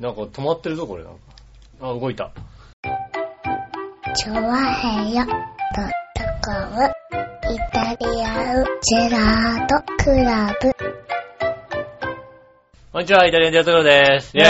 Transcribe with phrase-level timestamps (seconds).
[0.00, 1.18] なんか止まってるぞ、これなんか。
[1.82, 2.30] あ、動いた。
[4.16, 5.34] チョワヘヨドッ
[6.14, 6.90] トコム
[7.52, 10.72] イタリアンジェラートクラブ。
[12.92, 13.84] こんにちは、イタリアンジェラートクラブ
[14.14, 14.34] です。
[14.38, 14.48] イェーイ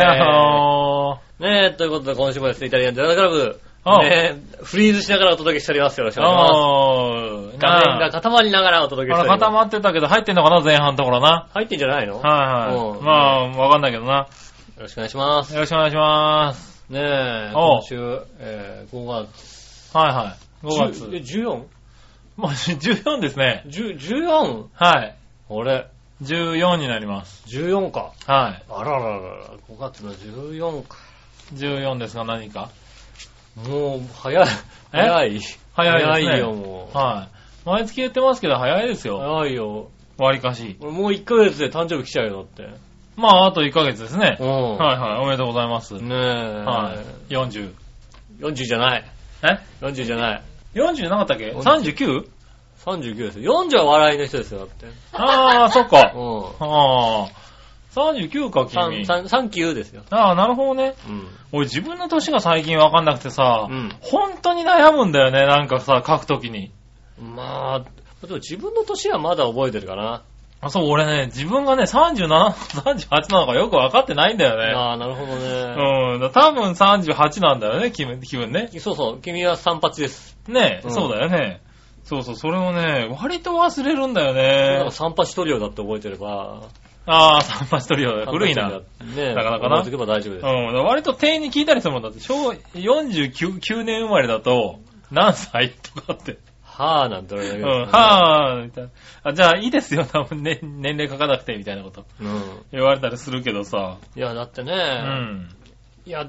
[0.00, 3.60] やっほーねえ、ということで今週もですね、イタリアンジェラートクラブ。
[3.84, 5.98] あねえ、フリーズしながらお届けしております。
[5.98, 7.58] よろしくお願いします。
[7.58, 9.40] 画面がな固まりながらお届けあ、しております。
[9.40, 11.48] 固まってたけど入ってんのかな前半のところな。
[11.52, 12.18] 入ってんじゃないの？
[12.18, 12.24] はい
[12.72, 13.02] はうんい。
[13.02, 14.26] まあ、わかんないけどな。
[14.80, 15.52] よろしくお願いします。
[15.52, 16.86] よろしくお願いします。
[16.88, 17.96] ねえ、今週、
[18.38, 19.94] えー、5月。
[19.94, 20.66] はいはい。
[20.66, 21.04] 5月。
[21.12, 21.44] え、14?
[21.50, 21.66] も
[22.38, 23.62] う 14ですね。
[23.66, 24.64] 10 14?
[24.72, 25.16] はい。
[25.50, 25.86] あれ、
[26.22, 27.44] 14になります。
[27.54, 28.12] 14か。
[28.26, 28.62] はい。
[28.70, 30.96] あらららら、5月の14か。
[31.52, 32.70] 14ですが何か？
[33.68, 34.46] もう、早い。
[34.92, 35.40] 早い。
[35.74, 36.38] 早いですね。
[36.38, 36.96] よ、もう。
[36.96, 37.68] はい。
[37.68, 39.18] 毎月言ってますけど早いですよ。
[39.18, 39.90] 早いよ。
[40.16, 40.78] 割りかし。
[40.80, 42.89] もう1ヶ月で誕生日来ちゃうよ、だって。
[43.20, 44.36] まあ、あと1ヶ月ですね。
[44.40, 44.76] うん。
[44.76, 45.18] はいはい。
[45.20, 45.94] おめでとうございます。
[45.94, 46.14] ねえ。
[46.14, 46.94] は
[47.28, 47.32] い。
[47.32, 47.72] 40。
[48.40, 49.04] 40じゃない。
[49.42, 50.42] え？40じゃない。
[50.74, 52.28] 40なかったっけ ?39?
[52.84, 53.64] 39ですよ。
[53.64, 54.86] 40は笑いの人ですよ、だって。
[55.12, 56.12] ああ、そっか。
[56.16, 56.44] うん。
[56.60, 57.28] ああ。
[57.94, 59.04] 39か、君。
[59.04, 60.02] 39ですよ。
[60.10, 60.94] ああ、なるほどね。
[61.08, 61.28] うん。
[61.52, 66.70] 俺自分の年が最近わかんなくてさ、うん本当に悩むんだよね、なんかさ、書くときに。
[67.20, 70.22] まあ、でも自分の年はまだ覚えてるかな。
[70.62, 74.74] あ、そう、俺ね、自分がね、37、38なのかよくわかってないんだよね。
[74.74, 76.14] ああ、なるほどね。
[76.14, 78.68] うん、だ多分38なんだよね、気分気分ね。
[78.78, 80.38] そうそう、君は三八です。
[80.48, 81.62] ね、うんそうだよね。
[82.04, 84.90] そうそう、それをね、割と忘れるんだよね。
[84.90, 86.62] 三八トリオだって覚えてれば。
[87.06, 88.68] ああ、三八トリオ、古いな。
[88.68, 88.82] ね
[89.16, 89.34] え。
[89.34, 90.46] なかなかな覚えておけば大丈夫です。
[90.46, 96.38] うん、割と店員に聞いたりするもんだって、小49 9年生まれだと、何歳とかって。
[96.80, 98.90] はぁなんて言われるうん、はぁ、みたいな。
[99.24, 102.42] あ、じゃあいいですよ、多分ね、年齢書かなくて、みたいなことうん。
[102.72, 103.98] 言われたりするけどさ。
[104.16, 105.48] いや、だってね、うん。
[106.06, 106.26] いや、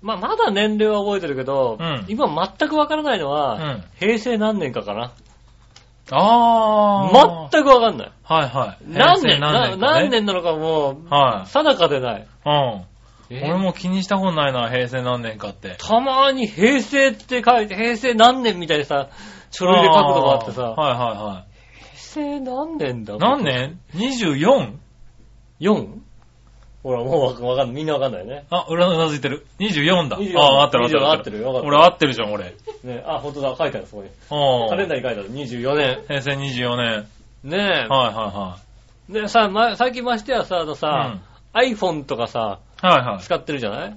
[0.00, 2.26] まあ、まだ年齢は覚えてるけど、うん今
[2.58, 5.12] 全くわからないのは、うん平成何年かかな。
[6.10, 7.50] あー。
[7.52, 8.12] 全くわかんない。
[8.24, 8.84] はいはい。
[8.88, 9.36] 何年？
[9.36, 11.48] 平成なかね何年なのかもう、はい。
[11.48, 12.26] 定かでない。
[12.44, 12.84] うん。
[13.30, 13.42] え？
[13.44, 15.76] 俺も気にしたことないな、平成何年かって。
[15.78, 19.08] たまに平成って書いて、平成何年みたいにさ、
[19.52, 21.52] 書類で書くのがあってさ、はいはいはい。
[21.96, 24.72] 平成何年だ何年 ?24?
[25.60, 25.88] ?4?
[26.82, 27.76] ほら、もうわかんない。
[27.76, 28.44] みんなわかんないね。
[28.50, 29.46] あ、裏うなずいてる。
[29.60, 30.18] 24だ。
[30.18, 31.00] 24ああ、合ってる合ってる。
[31.00, 32.44] 24合ってるよわかった俺合ってるじゃん、俺。
[32.82, 34.08] ねあ、ほんとだ、書いてある、そこに。
[34.08, 34.68] うん。
[34.68, 35.30] カレンダーに書いてある。
[35.32, 36.02] 24年。
[36.08, 37.06] 平成24年。
[37.44, 38.56] ねはいは
[39.10, 39.12] え。
[39.12, 41.72] で、さ、ま、最近ましてやさ、あのいさ、はい。
[41.74, 42.88] iPhone とかさ、うん。
[42.88, 43.20] はいはい。
[43.20, 43.90] 使ってるじゃない？
[43.90, 43.96] うん。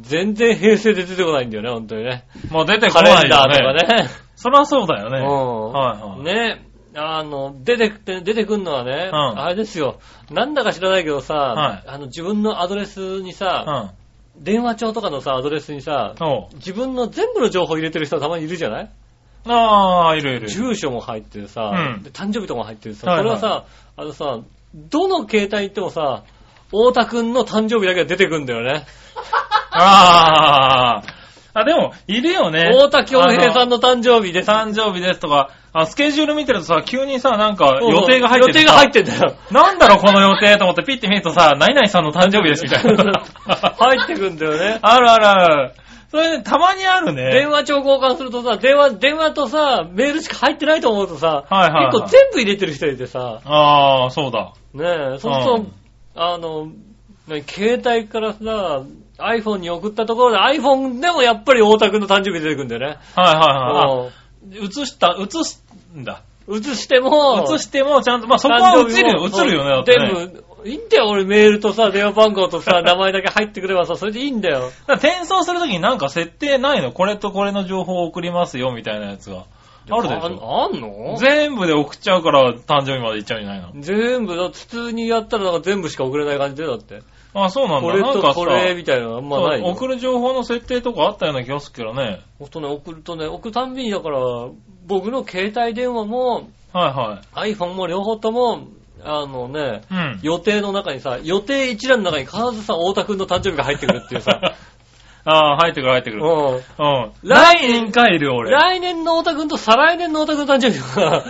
[0.00, 2.24] 全然平成で出てこないんだよね、ほんとにね。
[2.50, 3.30] もう出てこカレンないよね。
[3.30, 4.08] ダーとかね。
[4.36, 5.18] そりゃそうだよね。
[5.18, 5.72] うん。
[5.72, 6.62] はいはいね
[6.98, 9.98] あの、出てくて、出てくんのはね、うんあれですよ。
[10.30, 13.92] なんだか知らないけどさ、はいあの、自分のアドレスにうさ、
[14.38, 14.42] ん。
[14.42, 16.14] 電話帳とかのさ、アドレスにさ。
[16.54, 18.90] 自分の全部の情報入れてる人たまにいるじゃない？
[19.48, 20.48] ああ、いるいる。
[20.48, 23.64] 住所も入ってるさ、うんで誕生日とかも入ってるさ、はいはいそれはさ、
[23.96, 24.40] あのさ、
[24.74, 26.22] どの携帯行ってもさ、
[26.68, 28.84] 太田くんの誕生日だけが出てくんだよね。
[29.70, 31.15] ああ。
[31.58, 32.68] あ、でも、いるよね。
[32.70, 34.50] 太田京平さんのの誕生日です。
[34.50, 38.58] 誕生日ですとか、あスケジュール見てるとさ、急にさ、なんか予定が入ってる。
[38.58, 39.36] 予定が入ってんだよ。
[39.50, 43.10] なんだろ、この予定と思ってピッて見るとさ、何々さんの誕生日ですみたいな。
[43.78, 44.78] 入ってくんだよね。
[44.82, 45.72] あるあるある。
[46.10, 47.30] それね、たまにあるね。
[47.32, 54.52] 電話帳交換するとさ、電話、電話とさ、メールしか入ってないと思うとさ、はいはいはい結構全部入れてる人いてさ、ああ、そうだ。
[54.74, 55.72] ねえ、そうすると、うん
[56.14, 56.68] あの、
[57.28, 58.82] 何携帯からさ、
[59.18, 62.86] iPhone に送ったところで iPhone でもやっぱり太田くんの誕生日出てくんだよね。
[63.14, 64.10] はいは
[64.52, 64.66] いはい。
[64.66, 65.64] 映した、映す
[65.96, 66.22] んだ。
[66.48, 70.12] 映しても、映してもちゃんと、まあそこは映るよ、映るよね、だってね。
[70.14, 70.28] 全
[70.62, 74.60] 部、いいんだよ、俺メールとさ、電話番号とさ、 名前だけ入ってくればさ、それでいいんだよ。
[74.86, 76.92] だから転送するときになんか設定ないの？
[76.92, 79.44] これとこれの情報を送りますよ、みたいなやつが。
[79.88, 80.20] あるでしょ？
[80.42, 81.16] ああんの？
[81.18, 83.70] 全部で送っちゃうから誕生日まで行っちゃうんじゃないの？
[83.80, 87.02] 全部、普通にやったらなんか全部しか送れない感じで、だって。
[87.44, 87.88] あ、そうなんだ。
[87.88, 92.20] これなんとこれみたいなのあんまない送る情報の設定とかあったような気がするけどね。
[92.38, 94.18] ほんとね、送るとね、送るたんびにだから、
[94.86, 98.68] 僕の携帯電話も、は iPhone も両方とも、
[99.04, 99.82] あのね、いはい。
[99.82, 100.20] うん。
[100.22, 104.40] 予定の中にさ、予定一覧の中に必ずさ、太田くんの誕生日が入ってくるっていうさ、
[105.28, 106.22] ああ、入ってくる入ってくる。
[106.24, 106.54] うん。
[106.54, 106.62] うん。
[107.22, 108.50] 来来年帰るよ、俺。
[108.52, 111.24] 来年の太田くんと再来年の太田くんの誕生日が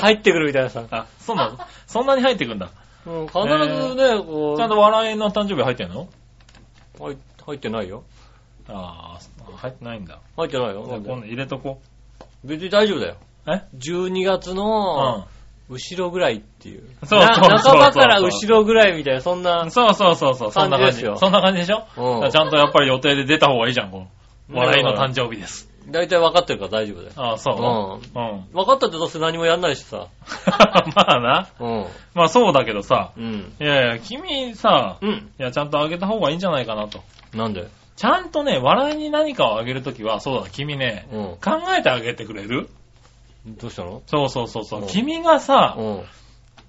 [0.00, 0.82] 入ってくるみたいなさ。
[0.90, 1.58] あ、そうなの？
[1.86, 2.70] そんなに入ってくんだ。
[3.06, 6.08] うん、必ずね、こう、ちゃんと笑いの誕生日入ってんの？
[6.98, 7.16] 入
[7.46, 8.04] 入ってないよ。
[8.68, 10.20] ああ、入ってないんだ。
[10.36, 10.84] 入ってないよ。
[10.86, 11.80] じゃあ今度入れとこ
[12.44, 13.16] 別に大丈夫だよ。
[13.46, 13.52] う。
[13.52, 15.24] え12月うのん。
[15.70, 16.82] 後ろぐらいっていう。
[17.04, 19.70] そうそうそうな半ばから後ろぐらいみたいな、そんな。
[19.70, 21.00] そうそうそうそう、そんな感じ。
[21.00, 21.86] そんな感じでしょ？
[22.22, 24.06] うんちゃんとやっぱり予定で出た方がいいじゃん、こ
[24.50, 24.52] う。
[24.52, 25.70] ね笑いの誕生日です。
[25.88, 27.12] 大体分かってるから大丈夫だよ。
[27.16, 28.18] ああ、そう。
[28.18, 28.44] うん。
[28.52, 30.08] 分かったってどうせ何もやんないしさ。
[30.96, 31.48] まあな。
[31.60, 31.86] うん。
[32.14, 33.12] まあそうだけどさ。
[33.16, 33.54] うん。
[33.60, 35.30] いやいや、君さ、うん。
[35.38, 37.00] いや、ちゃんとあげた方がいいんじゃないかなと。
[37.34, 37.68] なんで？
[37.96, 41.24] ちゃんとね、笑いに何かをあげるときは、そうだ、君ね、うん。
[41.36, 42.68] 考えてあげてくれる？
[43.46, 44.02] どうしたの？
[44.06, 44.84] そうそうそうそうう。
[44.84, 46.02] ん君がさ、うん。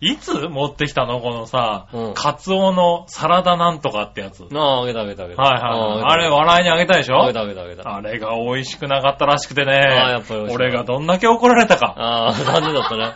[0.01, 1.21] いつ持ってきたの？
[1.21, 4.41] このさうん、カツオのサラダなんとかってやつ。
[4.41, 5.41] はいなあ、あげたあげたあげた。
[5.41, 6.03] はいはい。
[6.03, 7.23] あれ、笑いにあげたでしょ？
[7.23, 7.95] あげたあげたあげた。
[7.95, 9.71] あれが美味しくなかったらしくてね。
[9.73, 11.93] あやっぱり美味しい俺がどんだけ怒られたか。
[11.97, 13.13] ああ、残念だったね。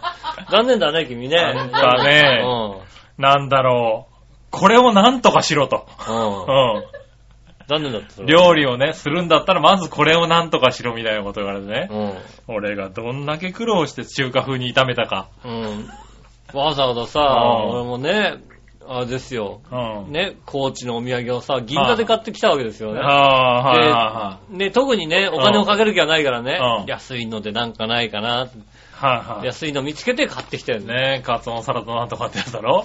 [0.50, 1.36] 残念だね、君ね。
[1.36, 2.44] なんかね
[3.18, 4.16] うなんだろう。
[4.52, 5.86] これをなんとかしろと。
[6.08, 6.12] ん。
[6.12, 6.78] うん。
[6.78, 6.84] うん。
[7.68, 8.10] 残念だった。
[8.12, 11.88] それ料理をね、するんだったら、まずこれをなんとかしろみたいなこと言われてね。
[11.92, 12.56] うん。
[12.56, 15.28] 俺がどんだけ苦労して中華風に炒めたか。
[15.46, 15.90] うん。
[16.54, 18.38] わざわざさ、うん俺もね、
[18.92, 19.62] あれですよ。
[19.72, 20.12] うん。
[20.12, 23.00] ね、高知のお土産をさ、銀座で買ってきたわけですよね。
[23.00, 24.58] はあ、はいはいはい。
[24.58, 28.50] ね、特にね、お金をかける気はないからねうん、安いのでなんかないかな、はい
[29.00, 29.46] はい。
[29.46, 31.20] 安いの見つけて買ってきたよね。
[31.20, 32.84] ねカツオのサラダなんとかってやつだろ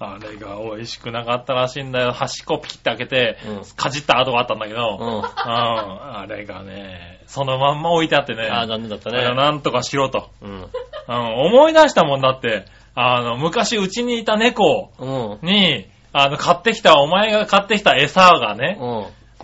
[0.00, 0.06] うん。
[0.06, 2.12] あれが美味しくなかったらしいんだよ。
[2.12, 5.16] 端っこピキって開けて、うんかじった跡があったんだけど、うん。
[5.18, 5.22] うん。
[5.22, 8.48] あれがね、そのまんま置いてあってね。
[8.48, 9.36] ああ、残念だったあれをね。
[9.36, 10.30] なんとかしろと。
[10.40, 10.70] うん。
[11.08, 12.64] うん、思い出したもんだって、
[12.98, 15.04] あの、昔うちにいた猫う
[15.44, 15.46] ん。
[15.46, 18.86] に、あの、買ってきた、お前が買ってきた餌がね、う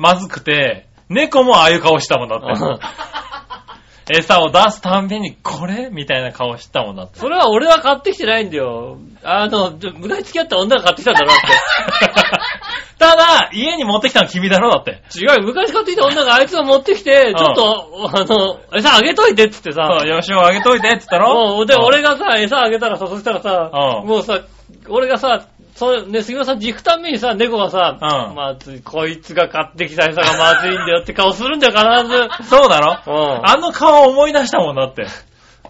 [0.01, 0.03] ん。
[0.03, 2.81] まずくて、猫もああいう顔したもんだって。
[4.19, 7.19] 餌を出すたんびに、これみたいな顔したもんだって。
[7.19, 8.99] それは俺は買ってきてないんだよ。
[9.23, 11.47] あの、昔付き合った女が買ってきたんだろって。
[13.03, 15.03] ただ、家に持ってきたの君だろだって。
[15.19, 24.41] 違うよ、昔買ってきた女があいつが持ってきて、ちょっと、あの、餌あげといてっつってさ、そう、よしおあげといてって言ったろもうで、うん俺がさ、餌あげたらさ、そしたらさ、うんもうさ、
[24.89, 32.29] 俺がさ、そう、ね、杉村さん、軸たんびにさ、猫がさ、うんまずい、こいつが買ってきた餌がまずいんだよって顔するんだよ、必ず。
[32.49, 33.11] そうだろう
[33.41, 33.47] ん。
[33.47, 35.07] あの顔思い出したもんだって。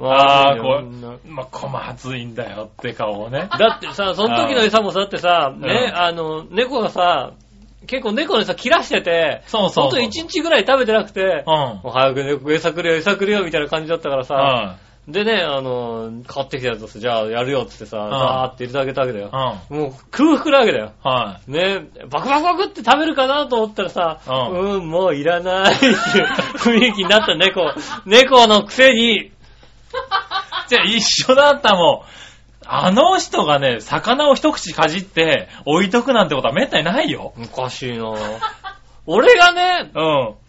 [0.01, 3.49] ああ、こまずいんだよう、まあ、こまずいんだよって顔をね。
[3.59, 7.33] だってさ、その時の餌もさ、だってさ、ね、うんあの、猫がさ、
[7.87, 11.53] 結構猫の餌切らしてて、そうそうほんと1日ぐらい食べてなくて、うん。
[11.53, 15.13] もう早く猫餌くれよ、餌くれよ、みたいな感じだったからさ、うん。
[15.13, 19.59] でね、あの、買ってきたやつをさじゃあやるよってってさ、んさーって入れてあげたわけだよ。
[19.71, 19.79] うん。
[19.79, 20.93] もう空腹なわけだよ。
[21.03, 25.95] はねバクバクバクって食べるかなと思ったらさ、ううん、もういらないっていう
[26.57, 27.73] 雰囲気になった猫。
[28.07, 29.33] 猫のくせに、い。
[30.69, 32.23] じゃあ一緒だったもん。
[32.65, 37.35] あの人がね、魚を一口かじって置いとくなんてことはめったにないよ。
[37.37, 38.15] おかしいな
[39.05, 39.91] 俺がね、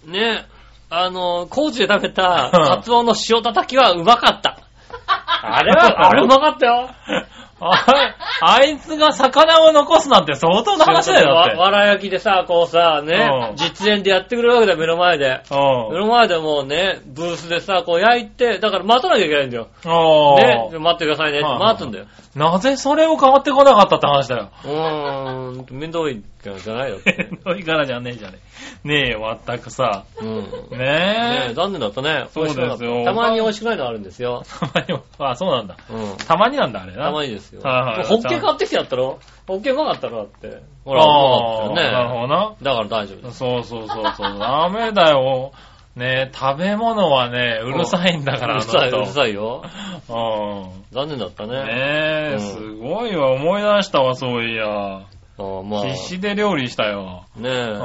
[0.05, 0.11] うん。
[0.11, 0.45] ね、
[0.89, 4.59] あの、高知で食べた、うんカツオの塩叩きはうまかった。
[5.07, 6.89] あれは、あれうまかったよ。
[7.71, 11.57] ああいつが魚を残すなんて相当な話だよ、だって。
[11.57, 15.41] わわら焼きでさ、こうさ、ね、うん実演でやってくれるわけだよ、目の前で。
[15.51, 15.55] う
[15.91, 15.93] ん。
[15.93, 19.67] 目の前でもうね、ブースでさ、こう焼いて、だから待たなきゃいけないんだよ。
[19.85, 22.05] おね、ー待ってくださいねってはい待つんだよ。
[22.35, 24.49] なぜそれを変わってこなかったって話だよ。
[24.65, 27.29] うーん、面倒いからじゃないよって。
[27.45, 28.39] のいからじゃねえじゃね
[28.85, 28.87] え。
[28.87, 30.03] ねえよ、まったくさ。
[30.19, 30.37] うん。
[30.71, 31.53] ねねえ。
[31.53, 32.25] 残念だったね。
[32.33, 34.43] そうですよたたまに美味しくないのあるんですよ。
[34.59, 35.77] たまにも、あ、そうなんだ。
[35.89, 36.17] うん。
[36.17, 37.05] たまになんだ、あれな。
[37.05, 37.61] たまにですよ。
[37.61, 39.19] はいはいホッケ買ってきてやったろ？
[39.47, 40.61] ホッケうまかったろだって。
[40.85, 42.21] ほら、うああまかったなるよね。
[42.21, 42.53] ほどな。
[42.61, 43.37] だから大丈夫です。
[43.37, 44.37] そうそうそうそう。
[44.39, 45.51] ダメだよ。
[45.95, 49.05] ね食べ物はね、うるさいんだから、うるさい、うるい。
[49.05, 49.63] さいよ。
[50.09, 51.51] う残念だったん。
[51.51, 51.57] ね。
[51.57, 53.31] ねえ、うんすごいわ。
[53.33, 54.65] 思い出したわ、そういや。
[54.65, 55.03] あ
[55.37, 55.85] あまあ。
[55.85, 57.25] 必死で料理したよ。
[57.35, 57.53] ねえ。
[57.71, 57.79] う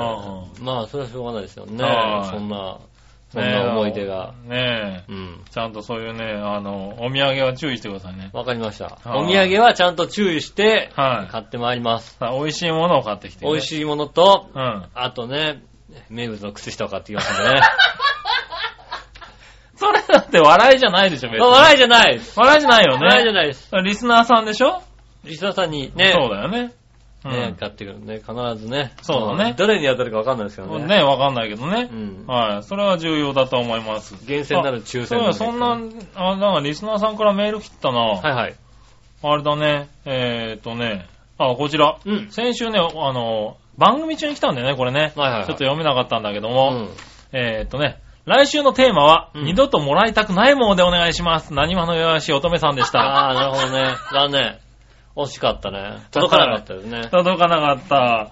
[0.63, 2.29] まあ、それはしょうがないですよねはい。
[2.31, 2.79] そんな、
[3.31, 4.33] そんな思い出が。
[4.45, 5.13] ねえ。
[5.13, 5.45] うん。
[5.51, 8.31] ちゃんとそういうね、あの、お土産は注意してくださいね。
[8.33, 8.87] わかりました。
[8.87, 12.17] はいお土産はちゃんと注意して、はい買ってまいります。
[12.21, 13.45] 美味しいものを買ってきて。
[13.45, 14.87] 美味しいものと、うん。
[14.95, 15.63] あとね、
[16.09, 17.61] 名物の靴下を買ってきますんでね。
[19.77, 21.47] それだって笑いじゃないでしょ、別に。
[21.47, 22.39] 笑いじゃないです。
[22.39, 23.07] 笑いじゃないよね。
[23.07, 23.71] 笑いじゃないです。
[23.85, 24.83] リスナーさんでしょ？
[25.25, 26.73] リスナーさんにね、そうだよね。
[27.25, 28.93] うんね、買ってくるね、必ずね。
[29.03, 30.87] そうだねどれに当たるかわかんないですけどね。
[30.87, 31.95] ね、わかんないけどねう。
[31.95, 32.27] ん。
[32.27, 32.63] はい。
[32.63, 34.25] それは重要だと思います。
[34.27, 35.79] 厳選なる抽選そうや、そんな、
[36.15, 37.99] あ、なんかリスナーさんからメール来たな。
[37.99, 38.55] はいはい。
[39.21, 39.89] あれだね。
[40.05, 41.07] えーっとね。
[41.39, 41.99] あ、こちら。
[42.05, 42.29] うん。
[42.31, 45.13] 先週ね、あの、番組中に来たんだよね、これね。
[45.17, 46.71] はいはいはいちょっと読めなかったんだけどうも。
[46.73, 46.89] ん。
[47.33, 47.99] えーっとね。
[48.27, 51.55] 来週のテーマは、うん二度ともらいたくないものでお願いします。
[51.55, 53.01] 何話のよやし乙女さんでした。
[53.01, 53.95] ああ、なるほどね。
[54.13, 54.59] 残念。
[55.19, 55.99] 惜しかったね。
[56.11, 57.09] 届かなかったですね。
[57.11, 58.31] 届かなかった。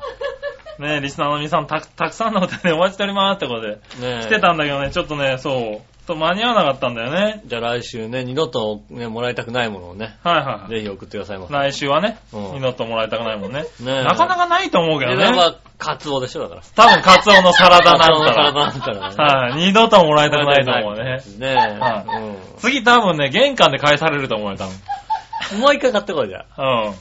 [0.79, 3.77] ねリスナーの皆さんたたくさんのお手でお待ちしておりますってことで。
[4.01, 5.97] ね来てたんだけどね、ちょっとね、そう。
[6.07, 7.43] と間に合わなかったんだよね。
[7.47, 10.71] じゃあ来週ね、二度とね、もらいたくないものをね、はいはい。
[10.71, 11.53] ぜひ送ってくださいませ。
[11.53, 13.65] 来週はね、うん二度ともらいたくないもんね。
[13.81, 15.17] ねなかなかないと思うけどね。
[15.17, 16.63] 値段はカツオでしょ、だから。
[16.77, 18.67] 多分カツオのサラダカツオなんだの体ら。
[18.67, 19.17] なんからね。
[19.17, 19.67] はい。
[19.67, 21.21] 二度ともらいたくないと思うね。
[21.39, 22.59] ねはえ。
[22.59, 24.71] 次多分ね、玄関で返されると思うよ、多うん。
[25.55, 26.63] もう一回買ってこいじゃあ。
[26.63, 26.87] 分。
[26.87, 26.91] うん。
[26.91, 26.95] っ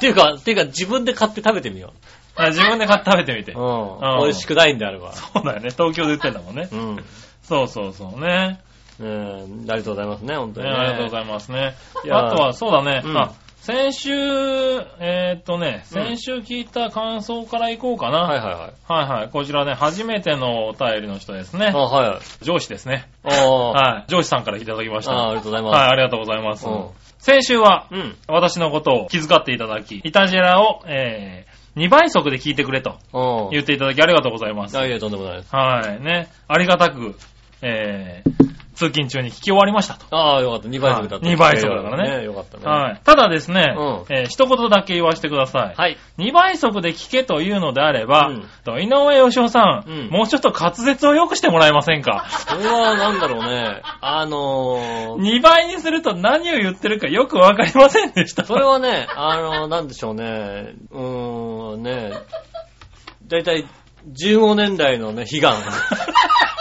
[0.00, 1.92] ていうか、っていうか自分で買って食べてみよ
[2.36, 3.52] あ自分で買って食べてみて。
[3.52, 3.58] う。
[3.58, 4.22] うんうん。
[4.24, 5.12] 美味しくないんであれば。
[5.12, 5.70] そうだよね。
[5.70, 6.68] 東京で売ってんだもんね。
[6.70, 6.96] うん。
[6.96, 7.02] ね
[7.42, 8.60] そうそうそうね。
[9.00, 10.80] え、ありがとうございますね、本当ねにね。
[10.80, 11.74] ありがとうございますね。
[12.04, 13.02] いやあとは、そうだね。
[13.04, 14.10] うんあ、先週、
[14.98, 18.20] えーっとね、先週聞いた感想からいこうかな。
[18.20, 18.72] はいはいはい。
[18.88, 19.28] はいはい。
[19.28, 21.76] こちらね、初めてのお便りの人ですねあ、。
[21.76, 22.44] はい。
[22.44, 23.08] 上司ですね。
[23.24, 24.04] ああ、はい。
[24.08, 25.12] 上司さんからいただきました。
[25.12, 25.76] ああ、あはい、りがとうございます。
[25.76, 26.88] ありがとうございますうん。
[27.18, 28.16] 先週は、うん。
[28.28, 33.50] 私のことを気遣っていただき、イタジェラを、えー、2倍速で聞いてくれとうん。
[33.50, 34.76] 言っていただきありがとうございます。
[34.76, 35.54] いやいや、とんでもないです。
[35.54, 36.02] はい。
[36.02, 36.28] ね。
[36.46, 37.16] ありがたく、
[37.62, 38.32] えー、
[38.78, 40.06] 通勤中に聞き終わりましたと。
[40.16, 40.68] ああ、よかった。
[40.68, 41.26] 2倍速だった。
[41.26, 42.64] はい二倍速だからねよかったね。
[42.64, 43.00] はい。
[43.02, 45.74] ただですね、うんえー一言だけ言わせてください。
[45.76, 45.96] はい。
[46.18, 52.24] 2倍速で聞けというのであれば、うんと井上義雄さん,、うんもうちょっと滑舌を良くしてもらえませんか？
[52.48, 53.82] これはなんだろうね。
[54.00, 58.44] あのー、?2 倍にすると何を言ってるかよくわかりませんでした。
[58.44, 60.74] それはね、あの、なんでしょうね。
[60.92, 62.12] うーん、ね、
[63.26, 63.66] だいたい
[64.06, 65.56] 15年代のね、悲願。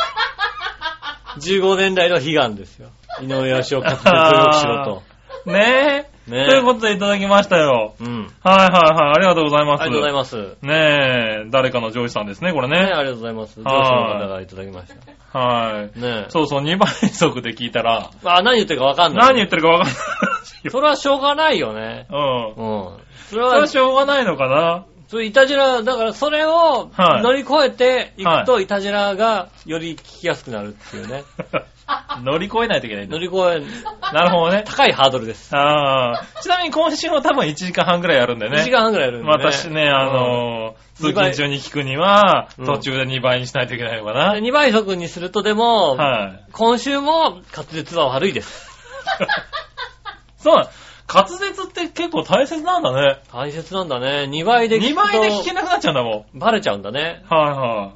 [1.37, 2.89] 15年代の悲願ですよ。
[3.21, 5.03] 井上義雄滑舌を良くしろ
[5.45, 6.29] ねえ。
[6.29, 6.31] と。
[6.31, 7.95] ねということでいただきましたよ。
[7.99, 8.27] うん。
[8.43, 9.13] はいはいはい。
[9.15, 9.83] ありがとうございます。
[9.83, 10.57] ありがとうございます。
[10.61, 12.91] ねえ、誰かの上司さんですね、これね、ね。
[12.91, 13.59] ありがとうございます。
[13.59, 14.93] 上司はいの方がいただきまし
[15.31, 15.39] た。
[15.39, 15.99] はい。
[15.99, 19.27] ねそうそう、2倍速で聞いたら、あ、何言ってるかわかんない。
[19.27, 19.95] 何言ってるかわかんない
[20.63, 20.71] よ。
[20.71, 22.07] それはしょうがないよね。
[22.11, 22.53] うん。
[22.55, 22.97] うん。
[23.29, 31.23] それは、しょうがないのかなそういたじら、だからそれをはい乗り越えていくと、いたじらがより聞きやすくなるっていうね。
[32.23, 33.19] 乗り越えないといけないんだ乗。
[33.21, 34.63] り越え、なるほどね。
[34.65, 35.55] 高いハードルです。
[35.55, 36.25] ああ。
[36.41, 38.57] ちなみに今週も多分1時間半くらいやるんでね。
[38.57, 39.33] 2時間半くらいやるんで、ね。
[39.33, 44.33] 私ね、あのー、通勤中に聞くには、うん途中で2倍にしないといけないのかな。
[44.35, 46.51] 2倍速にするとでも、はい。
[46.51, 48.69] 今週も滑舌は悪いです。
[50.37, 50.69] そうなの
[51.11, 53.21] 滑舌って結構大切なんだね。
[53.31, 54.27] 大切なんだね。
[54.29, 56.39] 2倍で聞2くと倍で聞けなくなっちゃうんだもん。
[56.39, 57.23] バレちゃうんだね。
[57.29, 57.93] はいは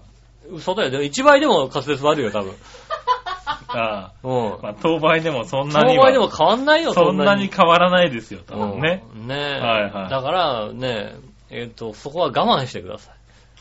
[0.49, 0.55] い。
[0.55, 0.91] 嘘だよ。
[0.91, 2.53] でも1倍でも滑舌悪いよ、多分。
[3.67, 4.57] あうんあ。。
[4.61, 6.03] まあ、当倍でもそんなには。
[6.03, 9.03] 当倍でも変わんないよ、そんなに変わらないですよ、多分ね。
[9.13, 9.59] うんねえ。
[9.59, 11.15] はいはいだから、ね
[11.49, 13.11] え、えっ、と、そこは我慢してくださ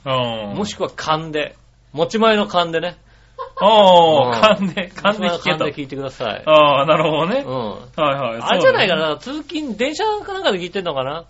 [0.07, 0.52] うん。
[0.52, 0.54] い。
[0.54, 1.57] もしくは勘で。
[1.92, 2.97] 持ち前の勘でね。
[3.62, 5.73] おー、うん勘で、勘で聞けと持ち前の勘で。
[5.75, 6.42] 聞いてください。
[6.47, 7.44] ああ、なるほどね。
[7.47, 7.70] うん。
[7.70, 8.40] はいはい。
[8.40, 8.97] あれじゃないか。
[8.97, 11.25] な、通勤、電車かなんかで聞いてんのかな？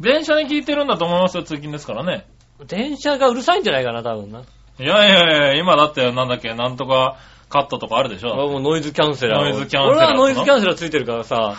[0.00, 2.26] 電車に聞いてるんだと思いますよ、通勤ですからね。
[2.66, 4.40] 電車がうるさいんじゃないかな、多分な。
[4.40, 4.42] い
[4.82, 7.16] やいやいや、今だってなんだっけ、なんとか
[7.50, 8.32] カットとかあるでしょ。
[8.32, 9.44] 俺もうノイズキャンセラーを。
[9.44, 11.56] ノイズキャンセラー俺はノイズキャンセラーついてるからさ。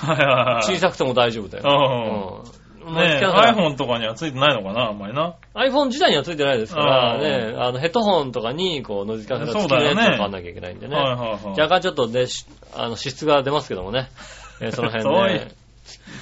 [0.63, 2.43] 小さくても大丈夫だよ。
[2.45, 2.60] うん。
[2.85, 5.35] ねキャンセラー iPhone とかにはついてないのかな、あんまりな。
[5.53, 10.95] iPhone 自体にはついてないですから、うんね、あの、ヘッドホンとかに、こう、ノイズキャンセラー付きのやつを買わなきゃいけないんでね。
[10.95, 11.45] はいはいはい。
[11.59, 12.45] 若干ちょっとね、し
[12.75, 14.09] あの、支出が出ますけどもね。
[14.61, 15.47] えーその辺そういね、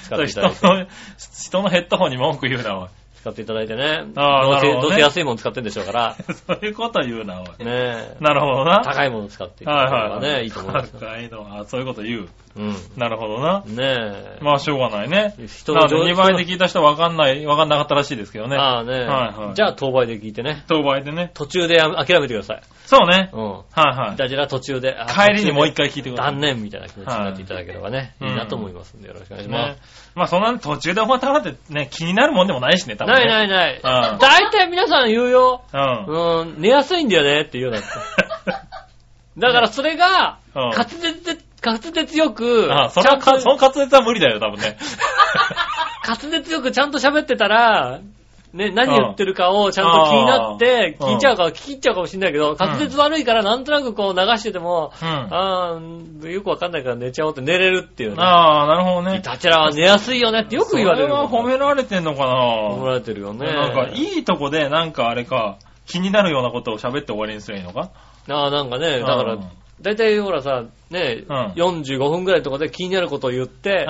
[0.04, 0.88] 使っていた人だいて、の、
[1.18, 2.88] 人のヘッドホンに文句言うな、おい。
[3.20, 4.06] 使っていただいてね。
[4.16, 6.16] あーどうせ、どねどうせ安いもの使ってんでしょうから、
[6.48, 7.66] そういうこと言うな、おい。
[7.66, 8.82] ねなるほどな。
[8.84, 10.22] 高いもの使っていたはいだければはい。
[10.40, 11.00] ね、いいと思いますよ。
[11.02, 12.30] 高いのは、そういうこと言う。
[12.56, 12.76] うん。
[12.98, 13.64] なるほどな。
[13.66, 14.40] ねえ。
[14.42, 15.36] まあ、しょうがないね。
[15.48, 18.58] 人なので、上2倍で聞いた人はわかんない、わかんなかったらしいですけどね。
[18.58, 20.64] ああね、はいはいじゃあ、当倍で聞いてね。
[20.68, 21.32] 当倍でね。
[21.34, 22.62] 途中で諦めてください。
[22.86, 23.30] そうね。
[23.34, 23.42] うん。
[23.42, 24.18] はいはいい。
[24.18, 24.96] たじら途中で。
[24.98, 26.34] あ帰りにもう一回聞いてください。
[26.34, 29.78] 断念みたいな気持ちになっていただければね、はいいいなと思いますんで、よろしくお願いしまね。
[30.16, 32.98] まあそんな途中で終わったってね、気になるもんでもないしね、す。
[32.98, 33.26] 多分、ね。
[33.26, 33.76] ないないない。
[34.14, 35.64] うん大体皆さん言うよ。
[35.72, 36.42] うん。
[36.42, 37.88] うん、寝やすいんだよねって言うだって。
[39.38, 41.19] だからそれが、うん滑舌、
[41.64, 44.78] 滑舌よく、あ、それはか、その滑舌は無理だよ、多分ね。
[46.08, 48.00] 滑舌よくちゃんと喋ってたら、
[48.52, 55.08] ね、何言ってるかをちゃんと気になって、うん聞いちゃうか、聞き入っちゃうかもしれないけど、滑舌悪いからなんとなくこう流してても、うん。
[55.08, 58.16] あーよくわかんないから寝ちゃおうって寝れるっていうね。
[58.20, 59.22] ああ、なるほどねイ。
[59.22, 63.46] タチェラは寝やすいよねってよく言われるそれは褒められてんのか褒めらなれてるよね。
[63.46, 67.90] なんか、いいとこで、なんかあれか、気になるようなことを喋って終わりにすればいいのか？
[68.30, 69.44] ああ、なんかね、だからうん、
[69.82, 73.86] だいたいほらさ、ね、うん45分くらいとかで気になることを言って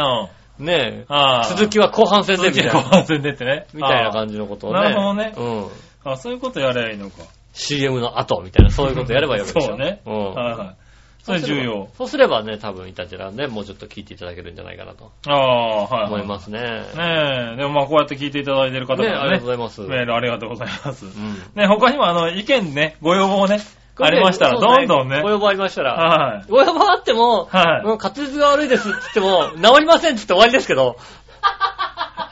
[0.60, 0.66] う、ん。
[0.66, 1.56] ね、ああ。
[1.56, 3.68] 続きは後半戦でみたい後半戦でってね。
[3.74, 4.18] みたいなじ。
[4.18, 4.82] 感じのことをね。
[4.82, 6.12] なるほどねうん。
[6.12, 7.24] あそういうことやればいいのか。
[7.54, 9.62] CM の後みたいな、そういうことやればいいでしょ。
[9.62, 10.02] そうね。
[10.06, 10.34] うん。
[10.34, 10.76] はいはい。
[11.24, 11.90] それ重要。
[11.98, 16.08] そうすればね、多分イタチェラね、もうちょっと聞いていただけるんじゃないかなとああ、はい。
[16.08, 16.60] 思いますね。
[16.60, 19.82] ねえ、でもまあこうやって聞いていただいてる方かね、ありがとうご、ざいます。
[19.82, 21.06] メールありがとうございます。
[21.06, 21.12] うん。
[21.56, 23.60] ね、他にもあの、意見ね、ご要望をね、
[24.06, 25.22] ありましたら、どんどんね。
[25.22, 25.94] ご要望ありましたら。
[25.94, 26.46] はい。
[26.50, 30.98] ご要望あっても、はいうん滑舌が悪いですって言っても、治りませんって言って終わりですけど、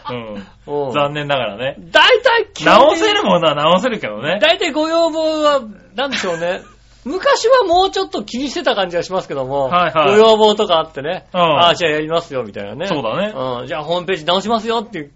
[0.09, 0.33] うん。
[0.35, 1.75] うん残念ながらね。
[1.91, 4.39] 大体直せるものは直せるけどね。
[4.41, 5.61] 大体ご要望は、
[5.95, 6.61] なんでしょうね。
[7.05, 12.87] 昔はもうちょっと気にしてた感じがしますけども、はいはいご要望とかあってね、うんああ、じゃあやりますよ、みたいなね。
[12.87, 15.11] そうだねうん、じゃあホームページ直しますよっていう、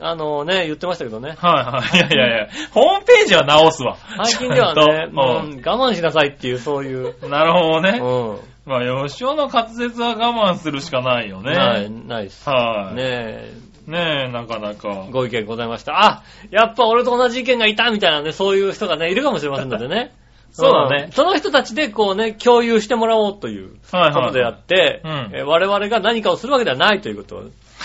[0.00, 1.36] あのね、言ってましたけどね。
[1.38, 1.98] はいはい。
[1.98, 3.96] いやいやいや、ホームページは直すわ。
[4.24, 7.14] 最近ではね、ちゃう我慢しなさいっていう、そういう。
[7.22, 7.98] うんなるほどね。
[8.00, 8.50] うん。
[8.66, 11.54] まあ、吉尾の滑舌は我慢するしかないよね。
[11.54, 12.48] ない、ないです。
[12.48, 12.94] はい。
[12.94, 13.54] ねえ、
[13.86, 15.08] ねえ、なかなか。
[15.10, 15.92] ご意見ございました。
[16.04, 20.12] あ、やっぱ俺と同じ意見がいたみたいなね、そういう人がね、いるかもしれませんのでね。
[20.52, 23.70] そうだねんその人たちでこうね、共有してもらおうという。
[23.90, 25.00] ことであって、
[25.46, 27.42] 我々が何かをするわけではないということを。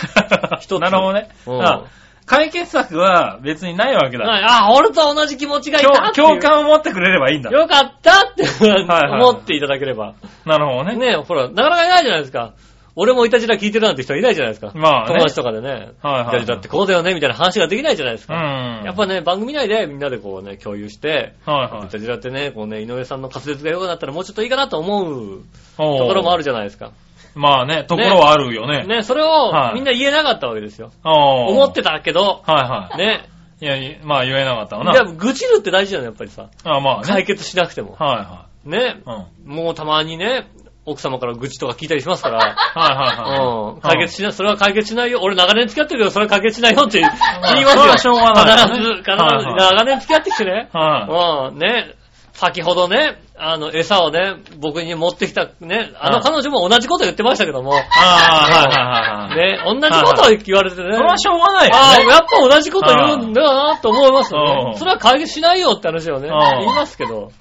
[0.59, 1.29] 一つなるほどね。
[1.45, 1.83] うんあ
[2.25, 4.25] 解決策は別にないわけだ。
[4.25, 7.51] はいあ、俺と同じ気持ちがいた共っていう共感を持ってくれればいいんだ。
[7.51, 10.15] よかったってはい思っていただければ。
[10.45, 10.95] なるほどね。
[10.95, 12.53] ねほら、なかなかいないじゃないですか。
[12.97, 14.71] 俺もいたじら聞いてるなんて人いないじゃないですか。
[14.73, 15.69] まあね友達とかでね。
[15.69, 18.35] はいはいいたじらってこうだよねみたいな話ができないじゃないですうか。
[18.35, 18.83] ん。
[18.85, 25.43] やっぱね、番組内でみんなでこうね、共有して、はいはいいたじらってね、こうね、井上さんの滑舌が良くなったらもうちょっといいかなと思う
[25.77, 26.91] ところもあるじゃないですか。
[27.35, 28.85] まあね、ところはあるよね。
[28.85, 30.91] ね、それをはいみんな言えなかったわけですよ。
[31.03, 32.97] 思ってたけど、はいはい。
[32.97, 33.29] ね。
[33.61, 35.11] いや、いまあ言えなかったわいや、な。
[35.11, 36.49] 愚痴るって大事なの、やっぱりさ。
[36.63, 37.07] あまあね。
[37.07, 37.95] 解決しなくても。
[37.99, 38.77] はね。
[38.77, 39.45] いはい。
[39.45, 39.55] うん。
[39.55, 40.47] もうたまにね、
[40.85, 42.37] 奥様から愚痴とか聞いたりしますから。
[42.37, 43.75] はいはいはい。
[43.75, 43.81] うん。
[43.81, 45.19] 解決しない、それは解決しないよ。
[45.21, 47.69] 俺長年付き合ってるけど、それは解決しないよって言いますよ。
[47.69, 49.15] それはしょうがない必ず、必ず、
[49.57, 50.69] 長年付き合ってきてね。
[50.71, 51.95] はうん、ね。
[52.35, 57.79] 先ほどね、あの、餌をね、僕に持ってきた、ね、あのはい彼女も同じこと言ってましたけども、い。
[57.79, 59.57] ああ、はいはいはいはい。
[59.57, 60.83] ね、同じことを言われてね。
[60.83, 62.01] それはしょうがないああ。
[62.01, 64.73] やっぱ同じこと言うんだなと思いますね。
[64.75, 67.31] それは解決しないよって話をね、ん言いますけど、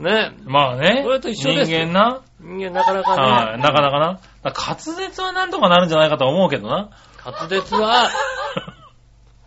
[0.00, 1.02] ね、まあね。
[1.04, 2.20] それと一緒です人間な。
[2.40, 3.60] 人間なかなかね、はい。
[3.60, 4.20] なかなかな。
[4.42, 6.90] 滑舌はなんとかなるんじゃないかと思うけどな。
[7.24, 8.10] 滑舌は、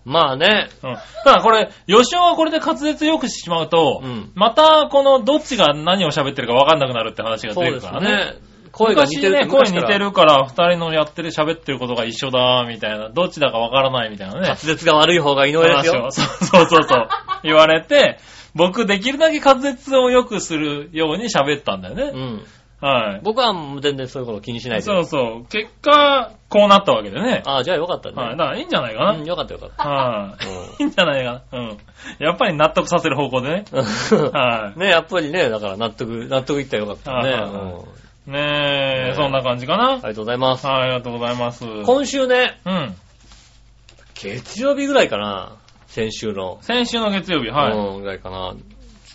[0.05, 0.95] まあね、うん。
[1.23, 8.33] ただこれ、吉尾はこれで滑舌良くしてしまうと、うんまたこのどっちが何を喋ってるか分かんなくなるって話がそうです出るからね。
[8.33, 8.55] ね。
[8.71, 10.05] 声が似てる昔ね、声似てる。
[10.05, 13.09] るから、二人のやってる喋ってることが一緒だ、みたいな。
[13.09, 14.41] どっちだか分からないみたいなね。
[14.41, 17.07] 滑舌が悪い方が井上ですよそうそうそう。
[17.43, 18.19] 言われて、
[18.53, 22.03] 僕できるだけ滑舌を良くするように喋ったんだよね。
[22.03, 22.45] うん。
[22.81, 23.21] はい。
[23.23, 24.81] 僕は全然そういうこと気にしないで。
[24.83, 25.45] そうそう。
[25.45, 27.41] 結果、こうなったわけでね。
[27.45, 28.15] ああ、じゃあよかったね。
[28.15, 28.37] はい。
[28.37, 29.11] だからいいんじゃないかな。
[29.17, 29.83] うん、よかったよかった。
[29.89, 30.37] は
[30.79, 30.83] い。
[30.83, 31.59] いいんじゃないかな。
[31.59, 31.77] うん。
[32.19, 33.65] やっぱり納得させる方向でね。
[34.33, 34.79] はい。
[34.79, 37.17] ね、やっぱりね、だから納得、納得いったらよかったね。
[37.17, 38.39] はいはいはいうんね
[39.05, 39.91] え、ねそんな感じかな。
[39.91, 40.65] ありがとうございます。
[40.65, 41.63] はい、ありがとうございます。
[41.83, 42.95] 今週ね、うん。
[44.15, 45.57] 月曜日ぐらいかな。
[45.87, 46.57] 先週の。
[46.61, 47.77] 先週の月曜日、はい。
[47.77, 48.55] うん、ぐらいかな。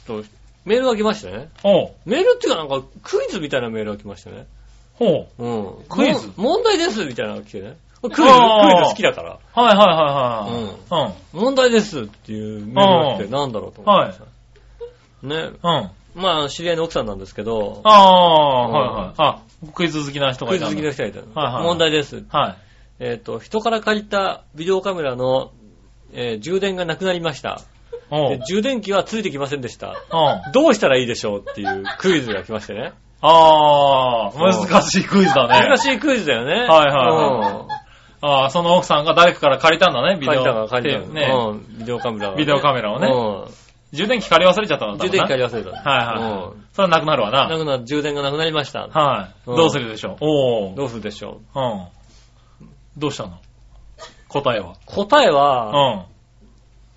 [0.06, 0.28] ちょっと、
[0.64, 1.48] メールが来ましたね。
[1.64, 4.46] おう、メールっていうかなんかクイズみたいなメールが来ましたね。
[4.94, 5.44] ほう。
[5.44, 5.84] うん。
[5.88, 7.76] クイズも問題ですみたいなのが来てね。
[8.02, 9.38] クイズ、クイズあー好きだから。
[9.54, 10.48] はいはいは
[10.88, 11.36] いはい。
[11.36, 15.26] 問題ですっていうメールが来てなんだろうと思ってました。
[15.26, 15.36] ね。
[15.62, 15.76] うん。
[15.76, 15.90] うん。
[16.14, 19.14] まあ、知り合いの奥さんなんですけど、ああ、うんはいはい。
[19.18, 22.24] あ、クイズ好きな人がクイズ好きの人がいたのはいはい問題です。
[22.28, 22.56] はい。
[23.00, 25.52] えっ、と、人から借りたビデオカメラの、
[26.12, 27.60] えー充電がなくなりました。
[28.10, 28.44] おうで。
[28.46, 29.88] 充電器はついてきませんでした。
[30.12, 30.52] うん。
[30.52, 32.92] どうしたらいいでしょうっていうクイズが来ましてね。
[33.22, 35.68] ああ、難しいクイズだね。
[35.68, 36.52] 難しいクイズだよね。
[36.52, 37.66] はいは
[38.22, 40.20] ああ、その奥さんが誰かから借りたんだね、うん。
[40.20, 40.42] ビデオ。
[40.42, 41.06] 借りたの借りたの。
[41.14, 41.32] ね。
[41.32, 41.78] うん。
[41.78, 43.52] ビデオカメラがねビデオカメラをねうん。
[43.92, 45.70] 充電器借り忘れちゃったんだ充電器借りり忘れた。
[45.70, 46.64] はいはいはいうん。
[46.72, 47.48] それはなくなるわな。
[47.48, 48.88] なくなる、充電がなくなりました。
[48.88, 49.50] はい。
[49.50, 50.16] うんどうするでしょう？
[50.20, 50.74] おお。
[50.74, 51.60] どうするでしょう。
[51.60, 51.86] うん。
[52.98, 53.38] どうしたの？
[54.28, 54.76] 答えは。
[54.86, 56.04] 答えうは、ん。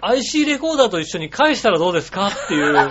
[0.06, 2.74] IC レコーダーと一緒に返したらどうですかっていう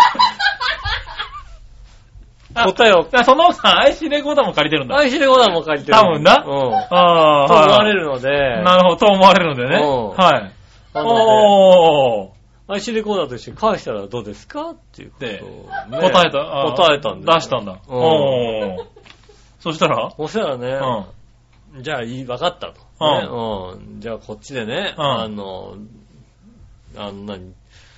[2.55, 4.96] 答えをその奥さん IC レコーダーも借りてるんだ。
[4.96, 5.98] IC レコーダーも借りてる。
[5.98, 6.75] 多分なうん。
[6.75, 8.01] ああ、と思われる。
[8.01, 8.29] るので、
[8.62, 9.77] なるほど、と思われるんでね。
[9.77, 10.98] うんはい。
[10.98, 12.29] おー。
[12.68, 16.75] で、IC レコーダーと一緒に返したらどうですかっていうことをでね答えた。
[16.77, 17.72] 答えたんだよ出したんだ。
[17.88, 18.85] うんおー。
[19.61, 20.11] そしたら？
[20.16, 20.79] そしたらね、
[21.75, 21.83] うん。
[21.83, 22.75] じゃあいい、分かったと。
[23.01, 25.75] うんねうんじゃあこっちでね、うんあの、
[26.96, 27.55] あの何？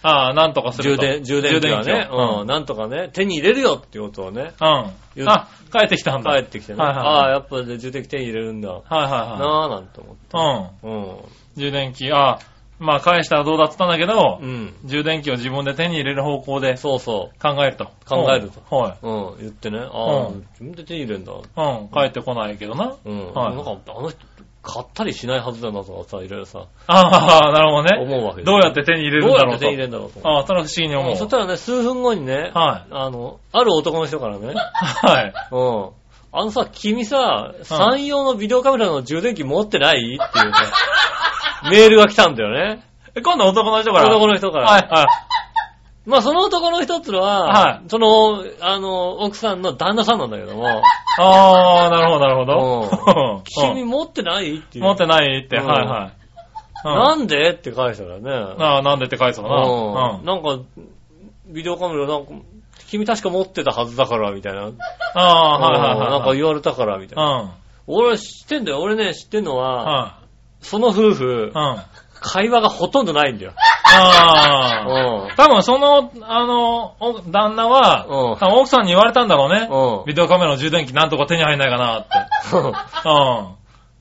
[0.07, 1.03] ああ、なんとかすると。
[1.03, 5.29] 充電、充電器はね、をうん、なんとかね、手に入れるよっていうことをね、うん。
[5.29, 6.31] あ、帰ってきたんだ。
[6.37, 10.87] 帰ってきてね、はいはいああ、やっぱ充電器手に入れるんだ、はいはいはなぁなんて思って。
[10.87, 10.91] い。
[10.91, 11.03] うん。
[11.03, 11.17] うん。
[11.57, 12.39] 充電器、あ
[12.79, 14.75] まあ返したらどうだったんだけど、うん。
[14.85, 17.87] 充電器を自分で手に入れる方向でそうそ考えると。
[18.05, 18.99] 考えるとはい。
[19.01, 19.09] う。
[19.09, 19.39] うん。
[19.39, 21.33] 言ってね、ああ、うん自分で手に入れるんだ。
[21.33, 21.37] う
[21.85, 22.95] ん、帰ってこないけどな。
[23.05, 23.33] うん。
[23.33, 24.19] はいなんか、あの人、
[24.65, 27.99] 買ったりしないはずだなとかさ、いろいろさ、ああ、なるほどね。
[28.01, 29.41] 思うわけですどうやって手に入れるんだろうと。
[29.41, 30.29] どうやって手に入れるんだろうと。
[30.29, 31.17] ああ、それは不思議に思う。
[31.17, 35.33] そしたらね、数分後にね、はいあの、ある男の人からね、 はい。
[35.53, 35.89] うん。
[36.33, 39.99] あのさ、君さ、山陽のビデオカメラの充電器持ってない？
[39.99, 40.73] っていうさ、
[41.71, 42.83] メールが来たんだよね。
[43.15, 44.09] え今度男の人から。
[44.09, 44.71] 男の人から。
[44.71, 45.07] はい、はい。
[46.07, 50.67] まあその男の人ってのは、はいその、あの、奥さんの旦那さんなんだけども、
[51.19, 53.43] ああ、なるほど、なるほど。
[53.45, 54.59] 君持ってない？
[54.59, 54.85] っていう。
[54.85, 56.01] 持ってないって、うんはいはい。
[56.03, 56.15] うん
[56.85, 57.53] なんで？
[57.53, 58.31] って返したらね。
[58.59, 59.63] ああ、なんでって返すかな。
[59.63, 60.59] うんなんか、
[61.47, 62.33] ビデオカメラなんか、
[62.89, 64.71] 君確か持ってたはずだから、みたいな。
[65.15, 66.11] ああ、はいはいはい。
[66.11, 67.41] なんか言われたから、みたいな。
[67.41, 67.51] うん。
[67.87, 68.81] 俺知ってんだよ。
[68.83, 70.19] 俺ね、知ってんのは、は
[70.61, 71.49] その夫婦い。
[71.49, 71.57] う、ん。
[71.59, 71.87] あ
[72.21, 73.53] 会話がほとんどないんだよ。
[73.95, 74.87] あ。
[74.87, 79.69] う多分その、あの、お旦那は、うん多分奥さんに言われたんだろうね。
[79.71, 82.09] うんビデオカメラの充電器なんとか手に入んないかなって。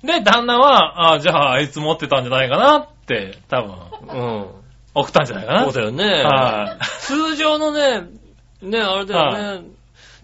[0.03, 0.07] うん。
[0.07, 3.75] で、旦那は、あじゃああいつ持ってたんじゃないかなって、多分、
[4.09, 4.47] うん。
[4.95, 5.63] 送ったんじゃないかな。
[5.63, 6.23] そうだよね。
[6.23, 8.07] は通常のね、
[8.61, 9.67] ね、あれだよね。